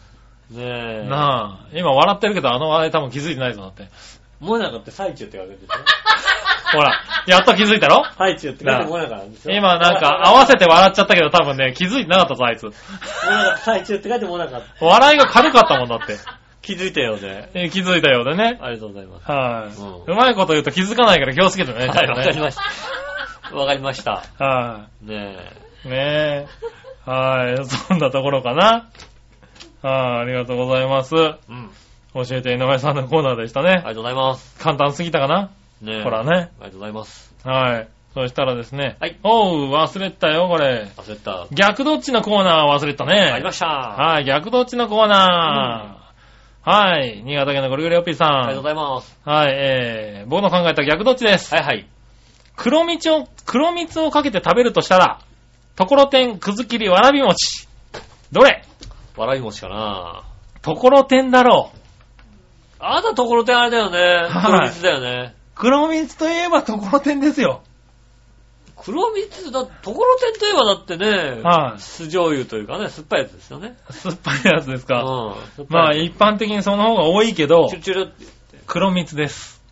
[0.51, 1.03] ねえ。
[1.05, 1.09] い。
[1.09, 3.88] なあ、今笑ってるけど、あの笑い多分気づいてないぞ、だって。
[4.41, 5.73] モナカって最中って書いてるでしょ？
[6.76, 8.03] ほら、やっと気づいたろ？
[8.18, 9.56] 最中って書いてモナカなんですよ。
[9.56, 12.64] 今なんか合わせて笑っちゃったけど多分ね、気づいてなかったぞ、あいつ。
[12.65, 14.61] モナカ最中って書いてモナカ。
[14.80, 16.18] 笑いが軽かったもんだって。
[16.61, 17.49] 気づいたようで。
[17.53, 18.57] え気づいたようでね。
[18.60, 19.31] ありがとうございます。
[19.31, 19.77] はい、
[20.07, 22.07] うんうまいこと言うと気づかないから気をつけてね、はい、んとね。
[22.10, 23.56] わかりました。
[23.56, 24.23] わかりました。
[24.39, 25.38] はね
[25.85, 26.47] い、ねえ。
[27.06, 28.89] はい、そんなところかな。
[29.84, 31.15] はい、ありがとうございます。
[31.15, 31.35] え。
[31.49, 31.69] うん。
[32.15, 33.69] 教えて井上さんのコーナーでしたね。
[33.69, 34.57] ありがとうございます。
[34.57, 35.52] 簡単すぎたかな？
[35.81, 36.03] ねえ。
[36.03, 36.30] ほらね。
[36.31, 37.34] ありがとうございます。
[37.43, 37.88] はい。
[38.14, 38.95] そしたらですね。
[39.02, 40.89] はいおう、忘れてたよ、これ。
[40.95, 41.47] 忘れた。
[41.52, 43.19] 逆どっちのコーナー忘れてたね。
[43.19, 43.68] ありました。
[43.68, 46.69] はい、逆どっちのコーナー。
[46.69, 48.30] はい、新潟県のゴリゴリオッピーさん。
[48.30, 49.19] ありがとうございます。
[49.23, 51.53] はい、えー、僕の考えた逆どっちです。
[51.53, 51.88] はいはい。
[52.56, 55.19] 黒蜜を、黒蜜をかけて食べるとしたら、
[55.76, 57.68] ところてん、くず切り、わらび餅。
[58.31, 58.64] どれ？
[59.18, 60.23] わらび餅かな
[60.61, 61.77] ところてんだろう。
[62.80, 63.99] あなたところてんあれだよね。
[64.27, 65.35] はい黒蜜だよね。
[65.56, 67.61] 黒蜜といえばところてんですよ。
[68.77, 73.77] 黒蜜だ、ところてんといえばだってね、はい酢醤油というかね、酸っぱいやつですよね。
[73.90, 75.02] 酸っぱいやつですか。
[75.57, 75.65] うん。
[75.69, 78.26] まあ、一般的にその方が多いけどつ、チュルチュルって。
[78.68, 79.64] 黒蜜です。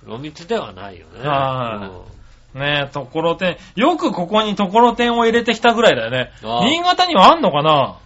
[0.00, 1.20] 黒蜜ではないよね。
[1.20, 2.02] は
[2.54, 3.56] うんねえ、ところてん。
[3.78, 6.32] よくここにところてんを入れてきたぐらいだよね。
[6.42, 7.98] 新潟にはあんのかな？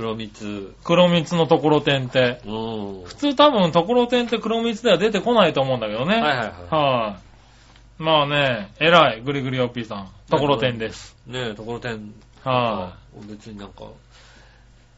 [0.00, 0.74] 黒蜜。
[0.82, 2.40] 黒蜜のところてんって。
[2.46, 3.04] うん。
[3.04, 6.14] 普通多分ところてんって黒蜜では出てこないと思うんだけどね。
[6.14, 6.46] はいはいはい。
[6.70, 7.18] は
[7.98, 8.02] い。
[8.02, 10.10] まあね、偉い、ぐりぐりよっぴーさん。
[10.30, 11.16] ところてんです。
[11.26, 12.14] ねえ、ところてん。
[12.42, 12.96] は
[13.28, 13.84] 別になんか、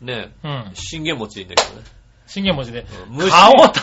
[0.00, 0.12] ね
[0.44, 0.46] い。
[0.46, 0.74] うんえ、。
[0.74, 1.86] 信玄餅でいいんだけどね。
[2.28, 2.86] 信玄餅で。
[3.08, 3.80] うん虫顔と、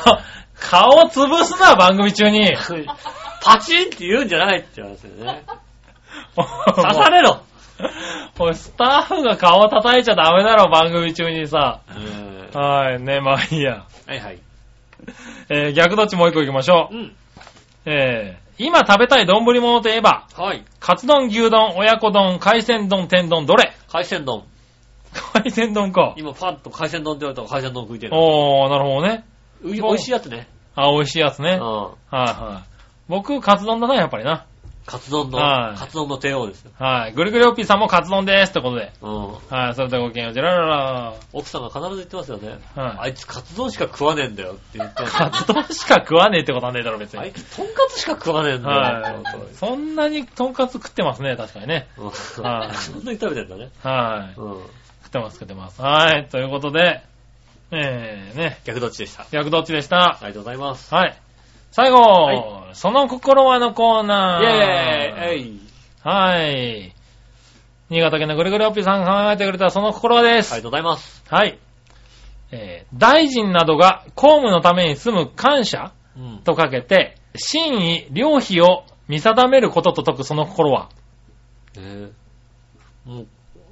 [0.58, 2.50] 顔潰すな、番組中に。
[3.44, 5.44] パチンって言うんじゃないって話だよね。
[6.36, 6.48] 刺
[6.82, 7.42] 刺されろ
[8.40, 11.82] おい、スタッフが顔叩いちゃダメだろ、番組中にさ。
[11.96, 13.86] ねはい、ね、まあいいや。
[14.08, 14.40] えはいはい。
[15.50, 16.96] えー、逆どっちもう一個行きましょう。
[16.96, 17.16] うん。
[17.86, 20.64] えー、今食べたい丼物といえば、はい。
[20.80, 23.74] カツ丼、牛丼、親子丼、海鮮丼、天丼、どれ？
[23.92, 24.44] 海鮮丼。
[25.34, 26.14] 海鮮丼か。
[26.18, 28.16] 今パッと海鮮丼って言われたら海鮮丼食いてる。
[28.16, 29.24] おー、なるほどね。
[29.64, 30.48] 美味しいやつね。
[30.76, 31.58] あ、美味しいやつね。
[31.60, 31.84] うん。
[31.84, 32.70] はいはい。
[33.08, 34.46] 僕、カツ丼だな、やっぱりな。
[34.90, 36.72] カツ丼の、はいカツ丼の帝王ですよ。
[36.80, 37.14] はい。
[37.14, 38.92] ぐるぐるおっぴーさんもカツ丼ですってことで。
[39.02, 39.34] うん。
[39.56, 39.76] はい。
[39.76, 41.14] それではごきげんよう、ジェラララ。
[41.32, 42.60] 奥さんが必ず言ってますよね。
[42.76, 47.20] はいあいつカツ丼しか食わねえんだよって言ってますカツ丼しか食わねえってことはねえだろ、別に。
[47.20, 49.48] あいつ、とんかつしか食わねえんだよはい本。
[49.54, 51.88] そんなにとんかつ食ってますね、確かにね。
[51.96, 53.70] 当にはいそんなに食べてんだね。
[53.84, 54.40] はい。
[54.40, 54.54] うん。
[55.04, 55.82] 食ってます、食ってます。
[55.82, 56.28] はい。
[56.30, 57.02] ということで、
[57.72, 59.28] えー、ね、逆どっちでした？
[59.32, 60.14] 逆どっちでした。
[60.16, 60.94] ありがとうございます。
[60.94, 61.16] はい。
[61.72, 64.44] 最後、はその心はのコーナー。
[64.44, 65.60] イェーイ
[66.04, 66.94] はい。
[67.90, 70.54] 新潟県のぐるぐるおっぴーさんが考えてくれたその心はです。
[70.54, 71.24] ありがとうございます。
[71.30, 71.60] はい。
[72.52, 76.38] えー大臣などが公務のために済む感謝うん。
[76.44, 80.90] とかけて、真意、良費を見定めることと解くその心は。
[81.76, 82.12] ねえ
[83.06, 83.28] もう、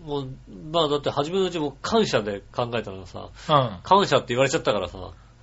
[0.06, 0.28] もう、
[0.72, 3.80] まあだって初めのうちも感謝で考えたらさ、うん。
[3.84, 4.98] 感謝って言われちゃったからさ、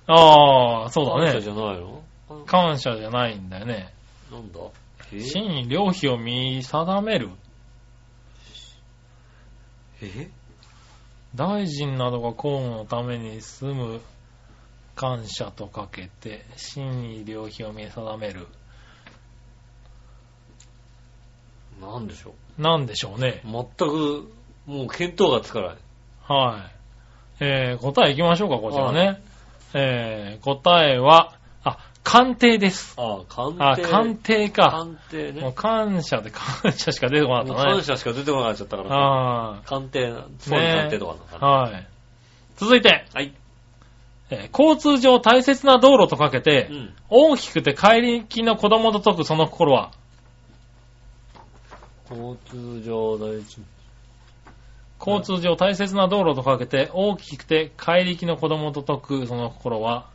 [0.07, 1.49] ああ、そうだね感謝じ。
[1.49, 2.01] ゃないの？
[2.45, 3.93] 感謝じゃないんだよね。
[4.31, 4.59] なんだ？
[5.13, 5.21] え？
[5.21, 7.29] 真意、良費を見定める。
[10.01, 10.29] え？
[11.35, 14.01] 大臣などが公務のために済む
[14.95, 18.47] 感謝とかけて、真意、良費を見定める。
[21.81, 23.41] なんでしょなんでしょうね。
[23.43, 24.31] う全く、
[24.65, 25.75] もう見当がつかない。
[26.23, 26.69] は
[27.39, 27.43] い。
[27.43, 29.21] えー、答え行きましょうか、こちらね。
[29.73, 31.39] えー、答えは、あ、
[32.05, 32.93] 鑑定です。
[32.97, 33.81] ああ、鑑あ、定。
[33.81, 34.69] 鑑定か。
[34.69, 35.53] 鑑定もうね。
[35.53, 37.71] 感謝で感謝しか出てこなかったね。
[37.73, 38.95] 感謝しか出てこなくなっちゃったからさ。
[38.95, 41.71] あ鑑定な、そういう鑑定とかなのかあ、な。
[41.71, 41.87] はい。
[42.57, 43.33] 続いて、はい。
[44.29, 46.93] えー交通上大切な道路とかけて、うん。
[47.09, 49.91] 大きくて帰り行きの子供と解くその心は、
[52.09, 53.61] 交通上大事。
[54.99, 60.09] 交通上大切な道路とかけて、大きくて帰り行きの子供と解くその心は、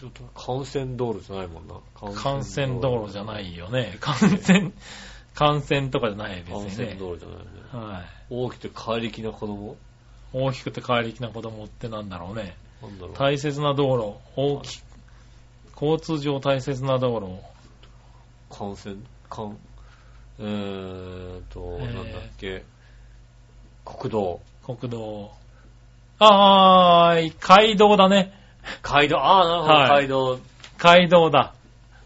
[0.00, 1.74] ちょっと幹線道路じゃないもんな。
[2.02, 3.98] 幹線道路じゃないよね。
[4.00, 4.72] 幹線、
[5.38, 6.98] 幹線 とかじゃない別幹線にね。
[6.98, 7.94] 道路じゃないね。
[7.94, 8.04] はい。
[8.30, 9.76] 大きくて帰りきな子供
[10.32, 12.56] 大きくて帰り行きな子供ってなんだろうね。
[12.80, 13.14] なんだろう。
[13.14, 14.80] 大切な道路、大き、
[15.74, 17.38] 交通上大切な道路、
[18.48, 19.54] 幹線、幹、
[20.38, 22.64] えーと、えーなんだっけ。
[23.84, 24.40] 国道。
[24.64, 25.30] 国道。
[26.20, 28.39] あー、街道だね。
[28.82, 30.38] 街道、ああ、なるほど、はい街道。
[30.78, 31.52] 街道だ。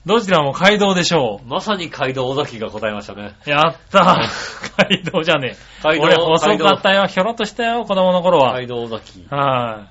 [0.07, 3.35] どちらも街道でしょまさに街道尾崎が答えましたね。
[3.47, 3.51] う。
[3.51, 4.17] やったー。
[4.77, 5.57] 街道じゃねえ。
[5.83, 7.07] 街道俺細かったよ。
[7.07, 8.53] ひょろっとしたよ、子供の頃は。
[8.53, 9.27] 街道尾崎。
[9.31, 9.87] は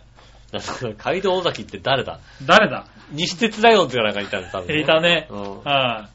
[0.51, 2.19] なんか街道尾崎って誰だ？
[2.41, 2.45] い。
[2.45, 2.85] 誰だ？
[3.11, 5.27] 西鉄ライオンズがなんかいたんだ、多分、いたね。
[5.31, 5.63] うん。
[5.63, 6.07] は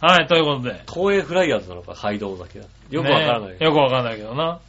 [0.00, 0.06] い。
[0.06, 0.82] はい、ということで。
[0.90, 2.64] 東映フライヤーズなのか、街道尾崎だ。
[2.90, 3.50] よくわからない。
[3.50, 4.60] ねよくわからないけどな。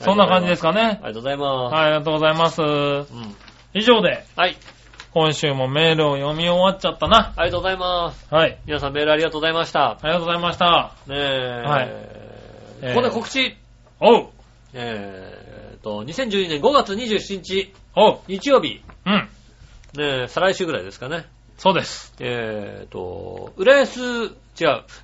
[0.00, 0.80] そんな感じですかね。
[0.80, 1.74] ありがとうございます。
[1.74, 2.62] はい、ありがとうございます。
[2.62, 3.06] うん。
[3.74, 4.56] 以上で、はい。
[5.12, 7.34] 今週もメールを読み終わっちゃったな。
[7.36, 8.26] ありがとうございます。
[8.32, 8.58] はい。
[8.66, 9.90] 皆さんメールありがとうございました。
[9.90, 10.94] ありがとうございました。
[11.08, 11.62] ねえ。
[11.66, 13.56] はいここで告知。
[14.00, 14.28] おう
[14.74, 18.82] えーと、2012年5月27日、おう日曜日。
[19.06, 19.28] うん。
[19.96, 21.26] ねえ、再来週ぐらいですかね。
[21.58, 22.14] そうです。
[22.20, 24.30] えーと、浦安、違う、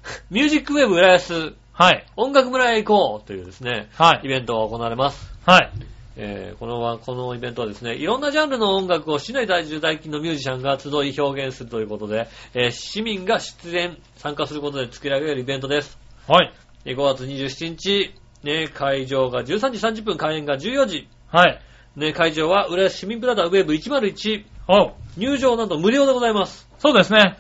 [0.31, 2.05] ミュージックウェブ浦安はい。
[2.17, 4.29] 音楽村へ行こうというですね、はいイ。
[4.29, 5.33] ベントが行われます。
[5.47, 5.71] はい。
[6.17, 15.99] えーこのこのイベントはですね、いろんなジャンルの音楽を市内在住在勤のミュージシャンが集い表現するということで、えー市民が出演、参加することで作り上げるイベントです。
[16.27, 16.53] はい。
[16.85, 21.09] えー5月27日、ね、会場が13時30分、開演が14時。
[21.29, 21.61] はい。
[21.97, 24.45] ね、会場は浦安市民プラザウェーブ101。
[24.69, 26.69] おう入場なんと無料でございます。
[26.79, 27.37] そうですね。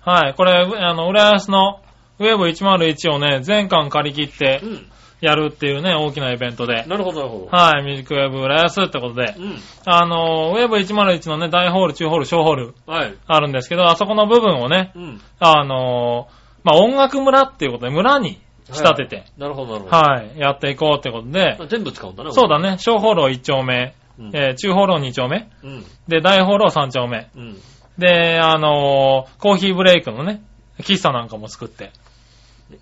[0.00, 0.34] はい。
[0.34, 1.80] これ、あの、浦安の
[2.18, 4.86] ウェブ101をね、全館借り切ってうん。
[5.24, 6.84] やるっていうね、大きなイベントで。
[6.86, 7.56] なるほど、なるほど。
[7.56, 7.82] はい。
[7.82, 9.34] ミュージックウェブ浦安ってことで。
[9.38, 9.56] うん。
[9.86, 13.14] あの、ウェブ101のね、大ホール、中ホール、小ホールはい。
[13.26, 15.20] あるんですけど、あそこの部分をね、うん。
[15.40, 16.28] あの、
[16.62, 18.40] まあ、音楽村っていうことで村に
[18.72, 19.96] 仕立てて、なるほど、なるほど。
[19.96, 22.32] はい、やっていこうってことで、全部使うんだね。
[22.32, 24.26] そうだね、小ホールを1丁目、うん。
[24.34, 25.84] えー中ホールを2丁目、うん。
[26.08, 27.28] で、大ホールを3丁目。
[27.36, 27.56] うん。
[27.98, 30.42] で、あのーコーヒーブレイクのね、
[30.80, 31.92] 喫茶なんかも作って。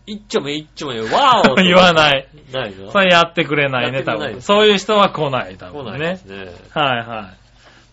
[0.07, 2.29] 一丁目一丁目、わーお 言わない。
[2.51, 2.53] い。
[2.53, 4.41] ないのそれやってくれないね、多分。
[4.41, 6.25] そういう人は来ない、多来分ねないです。
[6.27, 6.47] ね。
[6.73, 7.31] はいは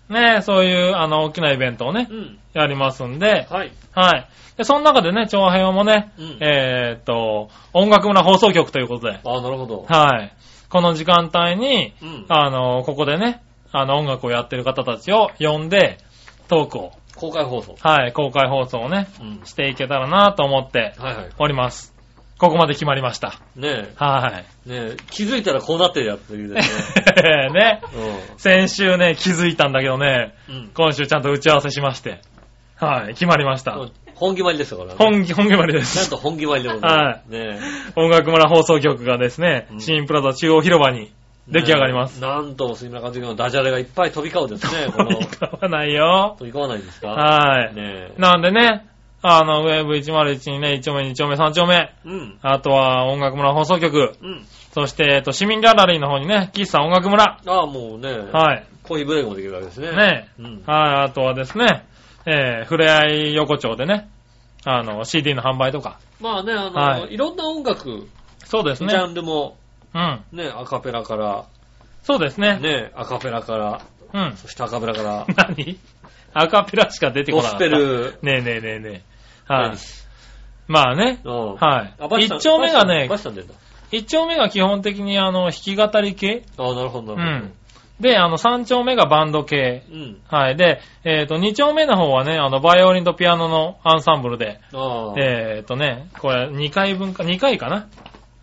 [0.10, 0.14] い。
[0.14, 2.40] ねそういう、あの、大きなイベントをねう、ん。
[2.54, 3.72] やりますんで、はい。
[3.94, 4.28] はい。
[4.58, 9.86] で、その中でね、長編もね、うんえーっと、音楽村放送局ということで、ああ、なるほど。
[9.88, 10.32] はい。
[10.70, 12.26] この時間帯に、うん。
[12.30, 13.42] あの、ここでね、
[13.72, 15.98] あの、音楽をやってる方たちを呼んで、
[16.48, 17.76] トークを、公開放送。
[17.80, 19.42] はい、公開放送をね、うん。
[19.46, 21.30] していけたらなと思ってはいはい。
[21.38, 21.94] おります。
[22.38, 23.42] ここまで決まりました。
[23.58, 24.46] ねはい。
[24.68, 26.48] え、ねえ、気づいたらこうなってるやつね。
[27.52, 27.82] ね、
[28.38, 30.52] う先週ね、気づいたんだけどね、ん。
[30.52, 30.72] うん。
[30.74, 32.22] 今週ちゃんと打ち合わせしまして、
[32.78, 33.74] はい、決まりました。
[33.74, 34.96] こ本決まりですからね。
[34.98, 36.10] 本気、本決まりでなんす。
[36.10, 37.30] と本決まりでございます。
[37.30, 37.60] ね
[37.96, 41.12] 音楽村放送局がですねう、ん新プラザ中央広場に
[41.52, 42.22] 出来上がります。
[42.22, 44.92] ねなんと、杉村監督のダジャレがいっぱい飛び交うですね。
[44.96, 46.36] この、飛び交わないよ。
[46.38, 47.08] 飛び交わないんですか？
[47.10, 47.76] はい。
[47.76, 48.86] ねなんでね、
[49.22, 52.38] あの、ウェーブ101にね、1丁目、2丁目、3丁目、うん。
[52.42, 54.46] あとは音楽村放送局、うん。
[54.74, 57.24] そして、えっと、市民ギャラリーの方にね、喫茶音楽村。
[57.46, 58.66] ああ、もうね、はい。
[58.84, 59.92] コーヒーブレイクもできるわけですね。
[59.92, 60.64] ねうん。
[60.66, 61.86] はい、あとはですね、
[62.26, 64.08] えー、ふれあい横丁でね、
[64.66, 66.00] あの、CD の販売とか。
[66.22, 68.08] まあね、あの、はいい、ろんな音楽、
[68.46, 68.90] そうですね。
[68.90, 69.58] ジャンルも、
[69.94, 70.24] うん。
[70.32, 71.46] ね、アカペラから、
[72.04, 72.60] そうですね。
[72.60, 73.82] ね、アカペラから、
[74.14, 74.38] うん。
[74.38, 75.78] そしてアカペラから、 何？
[76.34, 77.60] アカペラしか出てこなかった。
[77.60, 79.04] ペル、ねえねえねえね
[79.50, 79.54] え。
[79.54, 79.78] はい。
[80.68, 81.20] まあね。
[81.24, 83.54] うんはいあバチさん一丁目がねバチさん出た。
[83.92, 86.44] 一丁目が基本的にあの、弾き語り系。
[86.58, 87.54] ああ、なるほど、うなるん。
[88.00, 89.84] で、あの、三丁目がバンド系。
[89.90, 90.00] ほど。
[90.00, 90.22] うん。
[90.28, 90.56] はい。
[90.56, 95.20] で、えっ、と、二丁目の方はね、あの、バイオリンとピアノのアンサンブルで、ああ。
[95.20, 97.88] えっ、とね、これ2回分か、2回かな？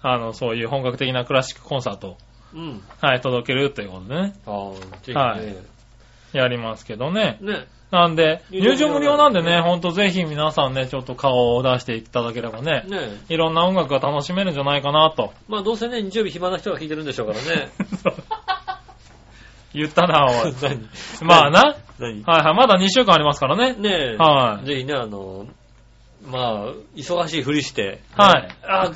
[0.08, 2.16] あの、そういう本格的なクラシックコンサートを、
[2.54, 2.82] うん。
[3.00, 5.20] はい、届けるということでね、ああ、ぜひね。
[5.20, 5.76] はい
[6.32, 7.38] やりますけどね。
[7.40, 7.66] ね。
[7.90, 13.22] なんで、入場無料なんでね、ほんとぜひ皆さんね、ちょっと顔を出していただければね、ね。
[13.28, 15.32] いろんな音楽が楽しめるんじゃないかなと。
[15.48, 17.70] まあどうせね、日曜日暇な人が弾いてるんでしょうからね。
[19.72, 20.54] 言ったな、おい。
[20.60, 20.88] 何？
[21.22, 21.76] まあな。
[21.98, 22.22] 何？
[22.24, 23.74] はいはい、まだ2週間ありますからね。
[23.74, 24.16] ねえ。
[24.16, 25.46] はいぜひね、あの、
[26.26, 28.00] まあ、忙しいふりして。
[28.16, 28.90] はいあ、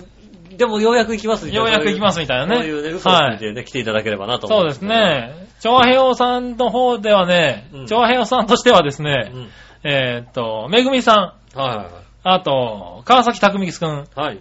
[0.57, 4.83] でもようやく行きますみたいなようやく行きますみたいなねそういうね、嘘をついてね、来ていただければなと思そうです。
[4.83, 5.49] ね。
[5.61, 9.49] 調和平和さんの方ではねうん、調和平和さんとしてはですうね、ん。
[9.89, 11.87] えーっと、めぐみさん、はいはい
[12.23, 14.07] あと、川崎匠くん、はい。
[14.15, 14.41] はい。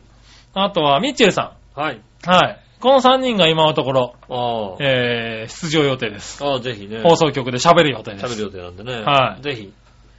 [0.53, 1.95] あとはミッチェルさはい。
[1.95, 2.02] ん。
[2.26, 2.60] はい。
[2.81, 4.84] この3人が今のところ、ああ。
[4.84, 6.44] えー、出場予定です。
[6.44, 7.02] ああ、ぜひね。
[7.02, 8.26] 放送局で喋る予定です。
[8.26, 9.02] 喋る予定なんでね。
[9.02, 9.73] はいぜひ。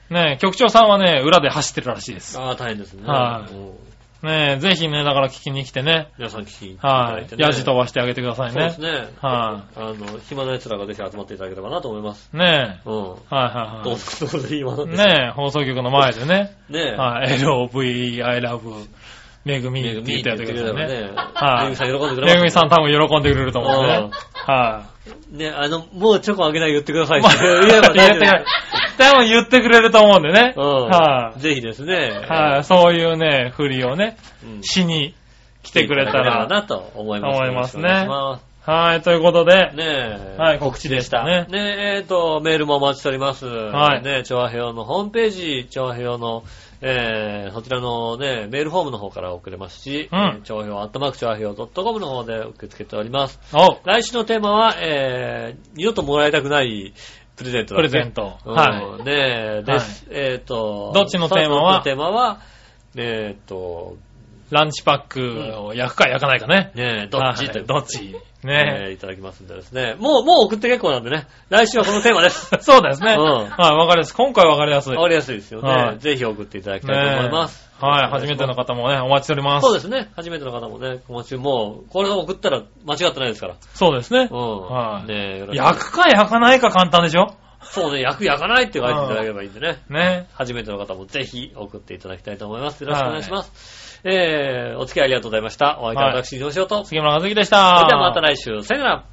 [0.09, 2.39] ね局長さんはね、裏で走ってるらしいです。
[2.39, 3.07] ああ、大変ですね。
[3.07, 3.90] はいうん
[4.23, 7.35] ねぜひね、だから聞きに来てね、皆さん聞きいただはいいて。
[7.35, 7.43] ね。
[7.43, 8.81] ヤジ飛ばしてあげてくださいねそうです。
[8.81, 9.13] ね。
[9.19, 12.29] はあの、暇な奴らがぜひ集まっていただければなと思います。
[12.33, 12.37] い。
[12.37, 13.09] ねうん。
[13.09, 14.87] はいはいはどうぞ、どうぞ、今のい。
[14.89, 16.95] ね放送局の前でね、ねえ。
[16.95, 17.29] はい。
[17.39, 18.87] LOV, I love,
[19.43, 20.87] めぐみって言ってやってくださいね。
[20.87, 21.11] ね。
[21.15, 24.09] はいめぐみさん喜んでくれますめぐみさん多分喜んでくれると思うんでね
[24.47, 24.90] うん。
[25.09, 27.23] はね、あの、もうチョコあげない言ってくださいい。
[27.23, 28.45] って言えば言ってくれる。
[28.97, 30.53] 多分言ってくれると思うんでね。
[30.55, 30.63] うん。
[30.89, 31.39] はい。
[31.39, 32.21] ぜひですね。
[32.27, 32.63] はい。
[32.63, 35.15] そういうね、振りをね、うんしに
[35.63, 36.47] 来てくれたら。
[36.47, 37.37] なと思います。
[37.37, 38.07] 思いますね
[38.63, 39.01] はい。
[39.01, 40.35] ということでねえ。
[40.37, 41.57] はい告知でしたねね
[41.93, 43.47] え、えっと、メールもお待ちしております。
[43.47, 46.43] はいね調和平のホームページ、調和平の、
[46.83, 53.39] えー、そちらのね、メールフォームの方から送れますし、うん調和平アットマーク調和平 .com の方で受け付けております。
[53.53, 56.93] お来週のテーマは、えー、二度ともらいたくない
[57.35, 58.37] プレゼントだプレゼント。
[58.45, 60.07] うんはねえ、です。
[60.09, 61.73] えっ、と、どっちのテーマは？
[61.73, 62.39] どっちのテーマは、
[62.95, 64.10] えっ、と、い。
[64.55, 66.71] ランチパックを焼くか焼かないかね。
[66.75, 69.95] ねえ、どっちというはいどっちねねえいただきますんでですね。
[69.99, 71.27] もう、もう送って結構なんでね。
[71.49, 72.49] 来週はこのテーマです。
[72.61, 73.13] そうですね。
[73.13, 74.15] うんはい、わかりやすい。
[74.15, 74.95] 今回わかりやすい。
[74.95, 75.69] わかりやすいですよね。
[75.69, 77.63] はいぜひ送っていただきたいと思います。
[77.65, 79.65] ねはい、初めての方もね、お待ちしております。
[79.65, 80.09] そうですね。
[80.15, 83.55] 初めての方もね、今週もう、これを送ったら間違ってないですから。
[83.73, 84.27] そうですね。
[84.31, 84.61] うん。
[84.67, 87.33] はいね焼くか焼かないか簡単でしょ？
[87.63, 89.79] そうね、焼く焼かないって書いていただければいいんでね。
[89.89, 90.27] ね。
[90.33, 92.83] 初めての方もぜひ送っていただきたいと思います。
[92.83, 93.80] よろしくお願いします。
[94.03, 95.77] えー、お付き合いありがとうございました。
[95.79, 96.83] お相手ははい私、井上翔と。
[96.83, 97.83] そ杉村和樹でした。
[97.83, 98.61] れではまた来週。
[98.63, 99.11] さよなら。